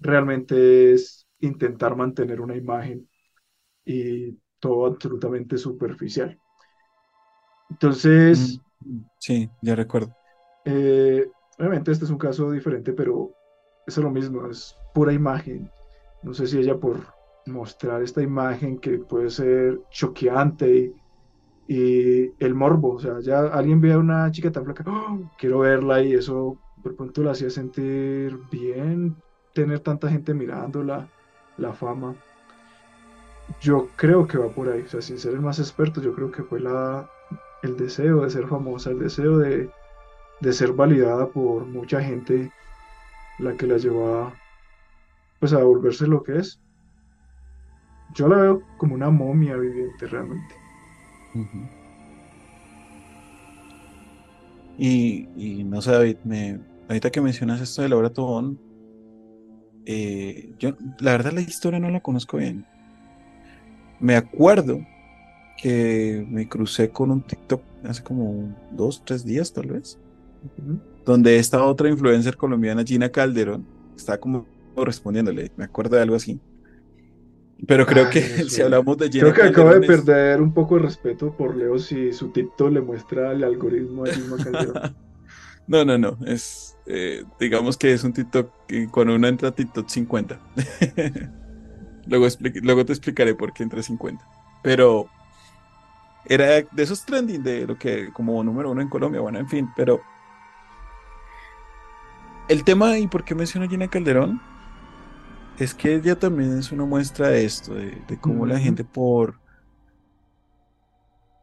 realmente 0.00 0.92
es 0.94 1.28
intentar 1.40 1.96
mantener 1.96 2.40
una 2.40 2.56
imagen 2.56 3.08
y 3.84 4.38
todo 4.60 4.86
absolutamente 4.86 5.58
superficial. 5.58 6.40
Entonces, 7.70 8.60
Mm, 8.80 9.04
sí, 9.18 9.50
ya 9.60 9.74
recuerdo. 9.76 10.14
Eh, 10.64 11.32
obviamente 11.58 11.92
este 11.92 12.04
es 12.04 12.10
un 12.10 12.18
caso 12.18 12.50
diferente, 12.50 12.92
pero 12.92 13.34
es 13.86 13.96
lo 13.98 14.10
mismo, 14.10 14.46
es 14.50 14.78
pura 14.94 15.12
imagen. 15.12 15.72
No 16.22 16.34
sé 16.34 16.46
si 16.46 16.58
ella 16.58 16.78
por 16.78 17.06
mostrar 17.46 18.02
esta 18.02 18.22
imagen 18.22 18.78
que 18.78 18.98
puede 18.98 19.30
ser 19.30 19.80
choqueante 19.90 20.94
y, 21.66 21.74
y 21.74 22.34
el 22.44 22.54
morbo, 22.54 22.94
o 22.96 23.00
sea, 23.00 23.20
ya 23.20 23.40
alguien 23.48 23.80
ve 23.80 23.92
a 23.94 23.98
una 23.98 24.30
chica 24.32 24.52
tan 24.52 24.64
flaca, 24.64 24.84
¡oh! 24.88 25.30
quiero 25.38 25.60
verla 25.60 26.02
y 26.02 26.14
eso 26.14 26.62
de 26.76 26.92
pronto 26.92 27.22
la 27.22 27.32
hacía 27.32 27.50
sentir 27.50 28.38
bien, 28.50 29.22
tener 29.54 29.80
tanta 29.80 30.08
gente 30.08 30.34
mirándola, 30.34 31.08
la 31.56 31.72
fama. 31.72 32.14
Yo 33.60 33.88
creo 33.96 34.26
que 34.26 34.38
va 34.38 34.48
por 34.48 34.68
ahí, 34.68 34.82
o 34.82 34.88
sea, 34.88 35.02
sin 35.02 35.18
ser 35.18 35.34
el 35.34 35.40
más 35.40 35.58
experto, 35.58 36.00
yo 36.00 36.14
creo 36.14 36.30
que 36.30 36.42
fue 36.42 36.60
la, 36.60 37.10
el 37.62 37.76
deseo 37.76 38.22
de 38.22 38.30
ser 38.30 38.46
famosa, 38.46 38.90
el 38.90 39.00
deseo 39.00 39.38
de 39.38 39.70
de 40.40 40.52
ser 40.52 40.72
validada 40.72 41.28
por 41.28 41.66
mucha 41.66 42.02
gente, 42.02 42.50
la 43.38 43.56
que 43.56 43.66
la 43.66 43.76
llevó 43.76 44.16
a, 44.16 44.34
pues, 45.38 45.52
a 45.52 45.62
volverse 45.62 46.06
lo 46.06 46.22
que 46.22 46.38
es. 46.38 46.60
Yo 48.14 48.26
la 48.28 48.36
veo 48.36 48.62
como 48.78 48.94
una 48.94 49.10
momia 49.10 49.56
viviente 49.56 50.06
realmente. 50.06 50.54
Y 54.78 55.62
no 55.64 55.80
sé, 55.82 55.92
David, 55.92 56.16
me, 56.24 56.58
ahorita 56.88 57.10
que 57.10 57.20
mencionas 57.20 57.60
esto 57.60 57.82
de 57.82 57.90
Laura 57.90 58.10
Tobón, 58.10 58.58
eh, 59.86 60.54
yo 60.58 60.76
la 61.00 61.12
verdad 61.12 61.32
la 61.32 61.40
historia 61.42 61.80
no 61.80 61.90
la 61.90 62.00
conozco 62.00 62.36
bien. 62.38 62.66
Me 63.98 64.16
acuerdo 64.16 64.80
que 65.56 66.24
me 66.28 66.48
crucé 66.48 66.90
con 66.92 67.10
un 67.10 67.22
TikTok 67.22 67.62
hace 67.84 68.02
como 68.02 68.56
dos, 68.72 69.02
tres 69.04 69.24
días 69.24 69.52
tal 69.52 69.68
vez, 69.68 69.98
donde 71.04 71.38
esta 71.38 71.64
otra 71.64 71.88
influencer 71.88 72.36
colombiana, 72.36 72.84
Gina 72.84 73.10
Calderón, 73.10 73.66
estaba 73.96 74.18
como 74.18 74.46
respondiéndole, 74.76 75.52
me 75.56 75.64
acuerdo 75.64 75.96
de 75.96 76.02
algo 76.02 76.16
así. 76.16 76.40
Pero 77.66 77.84
creo 77.86 78.04
Ah, 78.06 78.10
que 78.10 78.20
si 78.48 78.62
hablamos 78.62 78.96
de 78.96 79.10
Gina 79.10 79.24
Creo 79.24 79.34
que 79.34 79.42
acabo 79.42 79.68
de 79.68 79.80
Calderón 79.80 79.84
es- 79.84 80.04
perder 80.04 80.40
un 80.40 80.54
poco 80.54 80.76
de 80.76 80.82
respeto 80.82 81.36
por 81.36 81.56
Leo 81.56 81.78
si 81.78 82.12
su 82.12 82.30
TikTok 82.32 82.70
le 82.72 82.80
muestra 82.80 83.32
el 83.32 83.44
algoritmo 83.44 84.04
a 84.04 84.08
Gilma 84.08 84.36
Calderón. 84.44 84.76
No, 85.70 85.84
no, 85.84 85.96
no. 85.96 86.18
Es, 86.26 86.76
eh, 86.86 87.22
digamos 87.38 87.76
que 87.76 87.92
es 87.92 88.02
un 88.02 88.12
TikTok 88.12 88.50
cuando 88.90 89.14
uno 89.14 89.28
entra 89.28 89.50
a 89.50 89.54
TikTok 89.54 89.88
50. 89.88 90.40
Luego, 92.06 92.84
te 92.84 92.92
explicaré 92.92 93.36
por 93.36 93.52
qué 93.52 93.62
entra 93.62 93.80
50. 93.80 94.26
Pero 94.64 95.06
era 96.24 96.46
de 96.46 96.82
esos 96.82 97.06
trending 97.06 97.44
de 97.44 97.68
lo 97.68 97.78
que 97.78 98.12
como 98.12 98.42
número 98.42 98.72
uno 98.72 98.80
en 98.80 98.88
Colombia, 98.88 99.20
bueno, 99.20 99.38
en 99.38 99.48
fin, 99.48 99.70
pero 99.76 100.00
el 102.48 102.64
tema 102.64 102.98
y 102.98 103.06
por 103.06 103.24
qué 103.24 103.36
menciono 103.36 103.66
a 103.66 103.68
Gina 103.68 103.86
Calderón 103.86 104.42
es 105.56 105.72
que 105.72 105.94
ella 105.94 106.18
también 106.18 106.58
es 106.58 106.72
una 106.72 106.84
muestra 106.84 107.28
de 107.28 107.44
esto, 107.44 107.74
de, 107.74 108.02
de 108.08 108.18
cómo 108.18 108.44
la 108.44 108.58
gente 108.58 108.82
por 108.82 109.38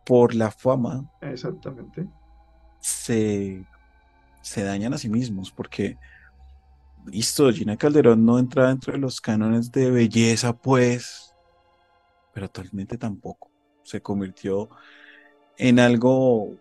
por 0.06 0.36
la 0.36 0.52
fama 0.52 1.10
Exactamente. 1.22 2.10
se, 2.82 3.66
se 4.48 4.64
dañan 4.64 4.94
a 4.94 4.98
sí 4.98 5.10
mismos, 5.10 5.52
porque, 5.52 5.98
listo, 7.06 7.52
Gina 7.52 7.78
Calderón 7.78 8.26
no 8.26 8.40
entra 8.40 8.70
dentro 8.70 8.94
de 8.94 9.00
los 9.00 9.20
cánones 9.20 9.72
de 9.72 9.92
belleza, 9.92 10.54
pues, 10.54 11.34
pero 12.34 12.46
actualmente 12.46 12.98
tampoco. 12.98 13.52
Se 13.84 14.02
convirtió 14.02 14.70
en 15.58 15.80
algo 15.80 16.56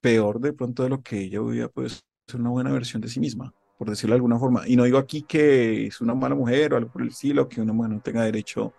peor 0.00 0.40
de 0.40 0.52
pronto 0.52 0.82
de 0.82 0.90
lo 0.90 1.02
que 1.02 1.20
ella 1.20 1.40
hubiera 1.40 1.68
podido 1.68 1.90
ser 1.90 2.40
una 2.40 2.50
buena 2.50 2.70
versión 2.70 3.00
de 3.00 3.08
sí 3.08 3.20
misma, 3.20 3.52
por 3.76 3.90
decirlo 3.90 4.14
de 4.14 4.18
alguna 4.18 4.38
forma. 4.38 4.66
Y 4.66 4.76
no 4.76 4.84
digo 4.84 4.98
aquí 4.98 5.22
que 5.22 5.86
es 5.86 6.00
una 6.00 6.14
mala 6.14 6.34
mujer 6.34 6.72
o 6.72 6.76
algo 6.76 6.90
por 6.90 7.02
el 7.02 7.08
estilo, 7.08 7.48
que 7.48 7.60
una 7.60 7.72
mujer 7.72 7.92
no 7.92 8.00
tenga 8.00 8.22
derecho 8.24 8.74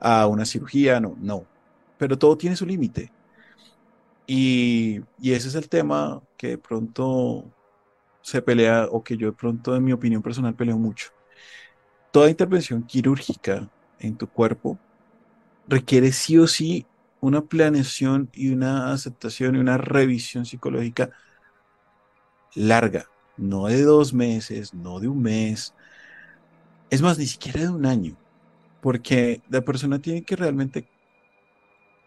a 0.00 0.26
una 0.26 0.44
cirugía, 0.44 1.00
no, 1.00 1.16
no. 1.20 1.46
Pero 1.98 2.18
todo 2.18 2.36
tiene 2.36 2.56
su 2.56 2.66
límite. 2.66 3.10
Y, 4.26 5.02
ese 5.22 5.48
es 5.48 5.54
el 5.54 5.68
tema 5.68 6.22
que 6.36 6.48
de 6.48 6.58
pronto 6.58 7.44
se 8.22 8.42
pelea, 8.42 8.88
o 8.90 9.02
que 9.04 9.16
yo 9.16 9.28
de 9.28 9.36
pronto, 9.36 9.76
en 9.76 9.84
mi 9.84 9.92
opinión 9.92 10.22
personal, 10.22 10.54
peleo 10.54 10.76
mucho. 10.78 11.10
Toda 12.10 12.30
intervención 12.30 12.82
quirúrgica 12.82 13.68
en 13.98 14.16
tu 14.16 14.26
cuerpo 14.26 14.78
requiere 15.68 16.12
sí 16.12 16.38
o 16.38 16.46
sí 16.46 16.86
una 17.20 17.42
planeación 17.42 18.28
y 18.32 18.50
una 18.52 18.92
aceptación 18.92 19.56
y 19.56 19.58
una 19.58 19.78
revisión 19.78 20.44
psicológica 20.44 21.10
larga, 22.54 23.06
no 23.36 23.66
de 23.66 23.82
dos 23.82 24.12
meses, 24.12 24.74
no 24.74 24.98
de 24.98 25.08
un 25.08 25.22
mes, 25.22 25.74
es 26.90 27.02
más, 27.02 27.18
ni 27.18 27.26
siquiera 27.26 27.60
de 27.60 27.68
un 27.68 27.84
año, 27.84 28.16
porque 28.80 29.42
la 29.48 29.60
persona 29.60 30.00
tiene 30.00 30.22
que 30.22 30.36
realmente 30.36 30.88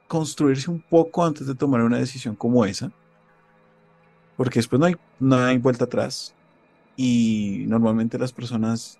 construirse 0.09 0.71
un 0.71 0.81
poco 0.81 1.23
antes 1.23 1.45
de 1.45 1.53
tomar 1.53 1.81
una 1.83 1.99
decisión 1.99 2.35
como 2.35 2.65
esa, 2.65 2.91
porque 4.35 4.57
después 4.59 4.79
no 4.79 4.87
hay, 4.87 4.95
no 5.19 5.37
hay 5.37 5.59
vuelta 5.59 5.85
atrás 5.85 6.33
y 6.97 7.65
normalmente 7.67 8.17
las 8.17 8.33
personas 8.33 8.99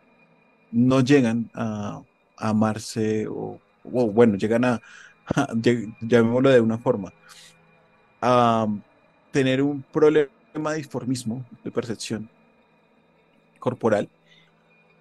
no 0.72 1.01
llegan 1.01 1.49
a, 1.55 2.01
amarse 2.38 3.28
o, 3.28 3.60
bueno, 3.84 4.38
llegan 4.38 4.64
a, 4.66 4.82
llamémoslo 6.01 6.51
de 6.51 6.62
una 6.62 6.78
forma, 6.78 7.12
a 8.22 8.68
tener 9.32 9.64
un 9.64 9.82
problema 9.82 10.30
de 10.53 10.78
disformismo 10.78 11.43
de 11.64 11.72
percepción 11.72 12.30
corporal 13.57 14.07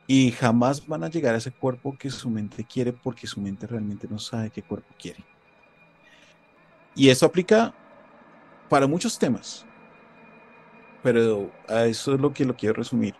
y 0.06 0.30
jamás 0.30 0.86
van 0.86 1.04
a 1.04 1.10
llegar 1.10 1.34
a 1.34 1.38
ese 1.38 1.52
cuerpo 1.52 1.96
que 1.98 2.10
su 2.10 2.30
mente 2.30 2.64
quiere 2.64 2.94
porque 2.94 3.26
su 3.26 3.42
mente 3.42 3.66
realmente 3.66 4.08
no 4.08 4.18
sabe 4.18 4.48
qué 4.48 4.62
cuerpo 4.62 4.94
quiere. 4.98 5.22
Y 6.98 7.10
eso 7.10 7.24
aplica 7.26 7.72
para 8.68 8.88
muchos 8.88 9.16
temas, 9.16 9.64
pero 11.00 11.48
a 11.68 11.84
eso 11.84 12.14
es 12.14 12.20
lo 12.20 12.32
que 12.32 12.44
lo 12.44 12.56
quiero 12.56 12.74
resumir. 12.74 13.14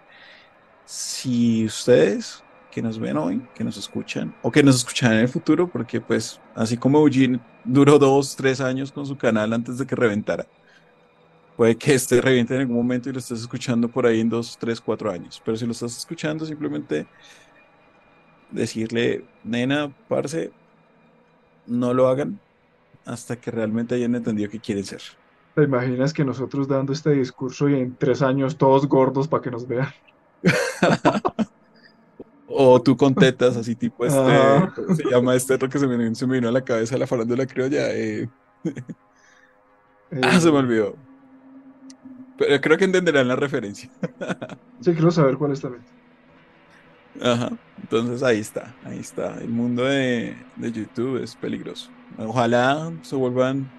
Si 0.85 1.64
ustedes 1.64 2.43
que 2.72 2.83
nos 2.83 2.99
ven 2.99 3.16
hoy, 3.16 3.41
que 3.55 3.62
nos 3.62 3.76
escuchan, 3.76 4.35
o 4.43 4.51
que 4.51 4.64
nos 4.64 4.79
escuchan 4.79 5.12
en 5.12 5.20
el 5.20 5.29
futuro, 5.29 5.68
porque 5.68 6.01
pues 6.01 6.41
así 6.57 6.76
como 6.76 6.99
Eugene 6.99 7.39
duró 7.62 8.01
dos, 8.01 8.35
tres 8.35 8.61
años 8.61 8.91
con 8.91 9.07
su 9.07 9.16
canal 9.16 9.53
antes 9.53 9.79
de 9.79 9.87
que 9.87 9.95
reventara, 9.95 10.45
puede 11.57 11.76
que 11.76 11.95
este 11.95 12.20
reviente 12.20 12.57
en 12.57 12.62
algún 12.62 12.76
momento 12.79 13.09
y 13.09 13.12
lo 13.12 13.20
estés 13.20 13.43
escuchando 13.43 13.89
por 13.89 14.07
ahí 14.07 14.18
en 14.20 14.29
dos, 14.29 14.59
tres, 14.59 14.81
cuatro 14.81 15.09
años. 15.09 15.41
Pero 15.45 15.57
si 15.57 15.66
lo 15.66 15.70
estás 15.72 15.97
escuchando, 15.97 16.45
simplemente 16.45 17.07
decirle, 18.51 19.24
nena, 19.45 19.95
parce, 20.09 20.51
no 21.68 21.95
lo 21.95 22.09
hagan 22.09 22.41
hasta 23.09 23.41
que 23.41 23.51
realmente 23.51 23.95
hayan 23.95 24.15
entendido 24.15 24.51
qué 24.51 24.61
quieren 24.61 24.85
ser. 24.85 25.03
¿Te 25.55 25.65
imaginas 25.65 26.15
que 26.15 26.25
nosotros 26.25 26.69
dando 26.69 26.93
este 26.95 27.11
discurso 27.11 27.69
y 27.69 27.75
en 27.75 27.99
tres 27.99 28.23
años 28.23 28.57
todos 28.57 28.87
gordos 28.89 29.29
para 29.29 29.43
que 29.43 29.51
nos 29.51 29.67
vean? 29.67 29.89
O 32.47 32.83
tú 32.83 32.97
con 32.97 33.15
tetas, 33.17 33.57
así 33.57 33.77
tipo 33.77 34.07
este, 34.07 34.25
Ajá. 34.25 34.73
¿cómo 34.75 34.95
se 34.95 35.05
llama 35.05 35.35
este 35.35 35.59
lo 35.59 35.69
que 35.69 35.79
se 35.79 35.87
me, 35.87 36.15
se 36.15 36.27
me 36.27 36.35
vino 36.37 36.49
a 36.49 36.53
la 36.53 36.65
cabeza 36.65 36.97
la 36.99 37.07
farándula 37.07 37.47
criolla? 37.47 37.91
Eh, 37.95 38.31
ah, 40.21 40.41
se 40.41 40.51
me 40.53 40.59
Eh, 40.59 40.61
olvidó. 40.61 40.97
Pero 42.37 42.61
creo 42.61 42.79
que 42.79 42.85
entenderán 42.85 43.29
la 43.29 43.37
referencia. 43.37 43.91
sí, 44.81 44.93
quiero 44.95 45.11
saber 45.11 45.37
cuál 45.39 45.53
es 45.53 45.61
también. 45.61 45.85
Ajá. 47.21 47.59
Entonces 47.77 48.23
ahí 48.23 48.39
está, 48.41 48.79
ahí 48.83 48.99
está. 49.01 49.39
El 49.41 49.51
mundo 49.51 49.85
de, 49.85 50.49
de 50.57 50.73
YouTube 50.73 51.23
es 51.23 51.37
peligroso. 51.37 51.91
Ojalá 52.17 52.99
se 53.03 53.17
vuelvan 53.17 53.75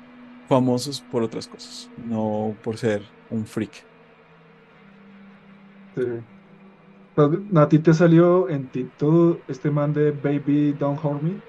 famosos 0.47 1.01
por 1.01 1.23
otras 1.23 1.47
cosas, 1.47 1.91
no 1.95 2.59
por 2.63 2.77
ser 2.77 3.15
un 3.29 3.45
freak. 3.45 3.87
Sí. 5.95 6.01
¿A 7.55 7.67
ti 7.69 7.79
te 7.79 7.93
salió 7.93 8.49
en 8.49 8.71
TikTok 8.71 9.43
este 9.47 9.69
man 9.71 9.93
de 9.93 10.11
Baby 10.11 10.73
Don't 10.73 10.99
Hurt 11.03 11.21
Me? 11.21 11.43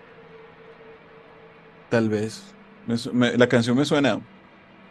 Tal 1.88 2.08
vez. 2.08 2.56
Me 2.84 2.96
su- 2.96 3.12
me- 3.12 3.36
la 3.36 3.48
canción 3.48 3.76
me 3.76 3.84
suena, 3.84 4.26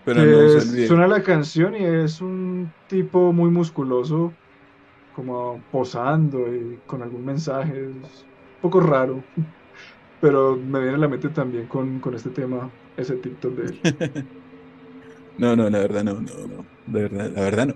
pero 0.04 0.26
no 0.26 0.42
es- 0.44 0.82
suena 0.86 1.08
la 1.08 1.24
canción 1.24 1.76
y 1.76 1.84
es 1.86 2.22
un 2.22 2.76
tipo 2.88 3.34
muy 3.34 3.50
musculoso, 3.52 4.38
como 5.12 5.68
posando 5.70 6.54
y 6.56 6.82
con 6.86 7.04
algún 7.04 7.26
mensaje. 7.26 7.74
Es 8.02 8.28
un 8.28 8.32
poco 8.62 8.82
raro, 8.82 9.30
pero 10.20 10.58
me 10.58 10.80
viene 10.80 10.96
a 10.96 11.00
la 11.00 11.08
mente 11.08 11.30
también 11.30 11.68
con, 11.68 12.00
con 12.00 12.14
este 12.16 12.30
tema, 12.32 12.72
ese 12.98 13.16
TikTok 13.18 13.56
de 13.56 13.66
él. 13.68 14.30
No, 15.38 15.56
no, 15.56 15.70
la 15.70 15.80
verdad 15.80 16.04
no, 16.04 16.16
no, 16.16 16.48
no. 16.48 16.66
De 16.86 17.04
verdad, 17.04 17.32
la 17.34 17.42
verdad 17.42 17.68
no. 17.68 17.74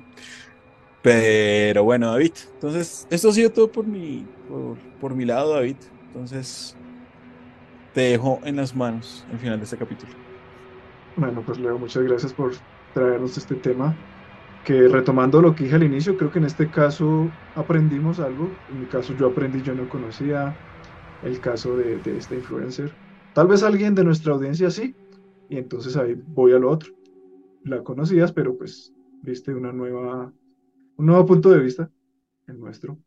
Pero 1.01 1.83
bueno, 1.83 2.11
David. 2.11 2.33
Entonces, 2.55 3.07
esto 3.09 3.29
ha 3.29 3.33
sido 3.33 3.51
todo 3.51 3.71
por 3.71 3.87
mi, 3.87 4.25
por, 4.47 4.77
por 4.99 5.15
mi 5.15 5.25
lado, 5.25 5.53
David. 5.53 5.77
Entonces, 6.07 6.77
te 7.93 8.01
dejo 8.01 8.41
en 8.43 8.57
las 8.57 8.75
manos 8.75 9.25
al 9.31 9.39
final 9.39 9.59
de 9.59 9.65
este 9.65 9.77
capítulo. 9.77 10.11
Bueno, 11.15 11.43
pues 11.45 11.59
Leo, 11.59 11.77
muchas 11.77 12.03
gracias 12.03 12.33
por 12.33 12.53
traernos 12.93 13.37
este 13.37 13.55
tema. 13.55 13.95
Que 14.63 14.87
retomando 14.87 15.41
lo 15.41 15.55
que 15.55 15.65
dije 15.65 15.75
al 15.75 15.83
inicio, 15.83 16.17
creo 16.17 16.31
que 16.31 16.39
en 16.39 16.45
este 16.45 16.69
caso 16.69 17.37
aprendimos 17.55 18.19
algo. 18.19 18.59
En 18.69 18.81
mi 18.81 18.85
caso 18.87 19.13
yo 19.13 19.27
aprendí, 19.27 19.61
yo 19.61 19.75
no 19.75 19.89
conocía 19.89 20.57
el 21.23 21.39
caso 21.39 21.77
de, 21.77 21.97
de 21.97 22.17
este 22.17 22.35
influencer. 22.35 22.91
Tal 23.33 23.47
vez 23.47 23.63
alguien 23.63 23.95
de 23.95 24.03
nuestra 24.03 24.33
audiencia 24.33 24.69
sí, 24.69 24.95
y 25.49 25.57
entonces 25.57 25.95
ahí 25.97 26.15
voy 26.27 26.53
a 26.53 26.59
lo 26.59 26.69
otro. 26.69 26.93
La 27.63 27.83
conocías, 27.83 28.31
pero 28.31 28.57
pues 28.57 28.93
viste 29.21 29.53
una 29.53 29.71
nueva, 29.71 30.33
un 30.97 31.05
nuevo 31.05 31.25
punto 31.25 31.49
de 31.49 31.59
vista, 31.59 31.89
el 32.47 32.59
nuestro. 32.59 32.97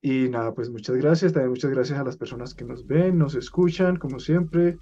Y 0.00 0.28
nada, 0.28 0.52
pues 0.52 0.68
muchas 0.70 0.96
gracias. 0.96 1.32
También 1.32 1.50
muchas 1.50 1.70
gracias 1.70 1.98
a 1.98 2.04
las 2.04 2.16
personas 2.16 2.54
que 2.54 2.64
nos 2.64 2.86
ven, 2.86 3.18
nos 3.18 3.34
escuchan, 3.34 3.96
como 3.96 4.18
siempre. 4.18 4.78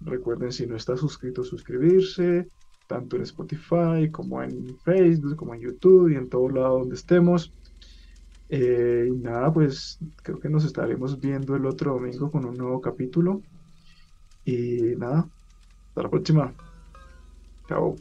Recuerden, 0.00 0.52
si 0.52 0.66
no 0.66 0.76
está 0.76 0.96
suscrito, 0.96 1.44
suscribirse, 1.44 2.48
tanto 2.88 3.16
en 3.16 3.22
Spotify 3.22 4.10
como 4.10 4.42
en 4.42 4.76
Facebook, 4.80 5.36
como 5.36 5.54
en 5.54 5.60
YouTube 5.60 6.10
y 6.10 6.16
en 6.16 6.28
todo 6.28 6.48
lado 6.48 6.80
donde 6.80 6.96
estemos. 6.96 7.52
Eh, 8.56 9.08
y 9.08 9.16
nada, 9.16 9.52
pues 9.52 9.98
creo 10.22 10.38
que 10.38 10.48
nos 10.48 10.64
estaremos 10.64 11.18
viendo 11.18 11.56
el 11.56 11.66
otro 11.66 11.94
domingo 11.94 12.30
con 12.30 12.44
un 12.44 12.56
nuevo 12.56 12.80
capítulo. 12.80 13.42
Y 14.44 14.94
nada, 14.96 15.28
hasta 15.88 16.02
la 16.02 16.08
próxima. 16.08 16.54
Chao. 17.66 17.96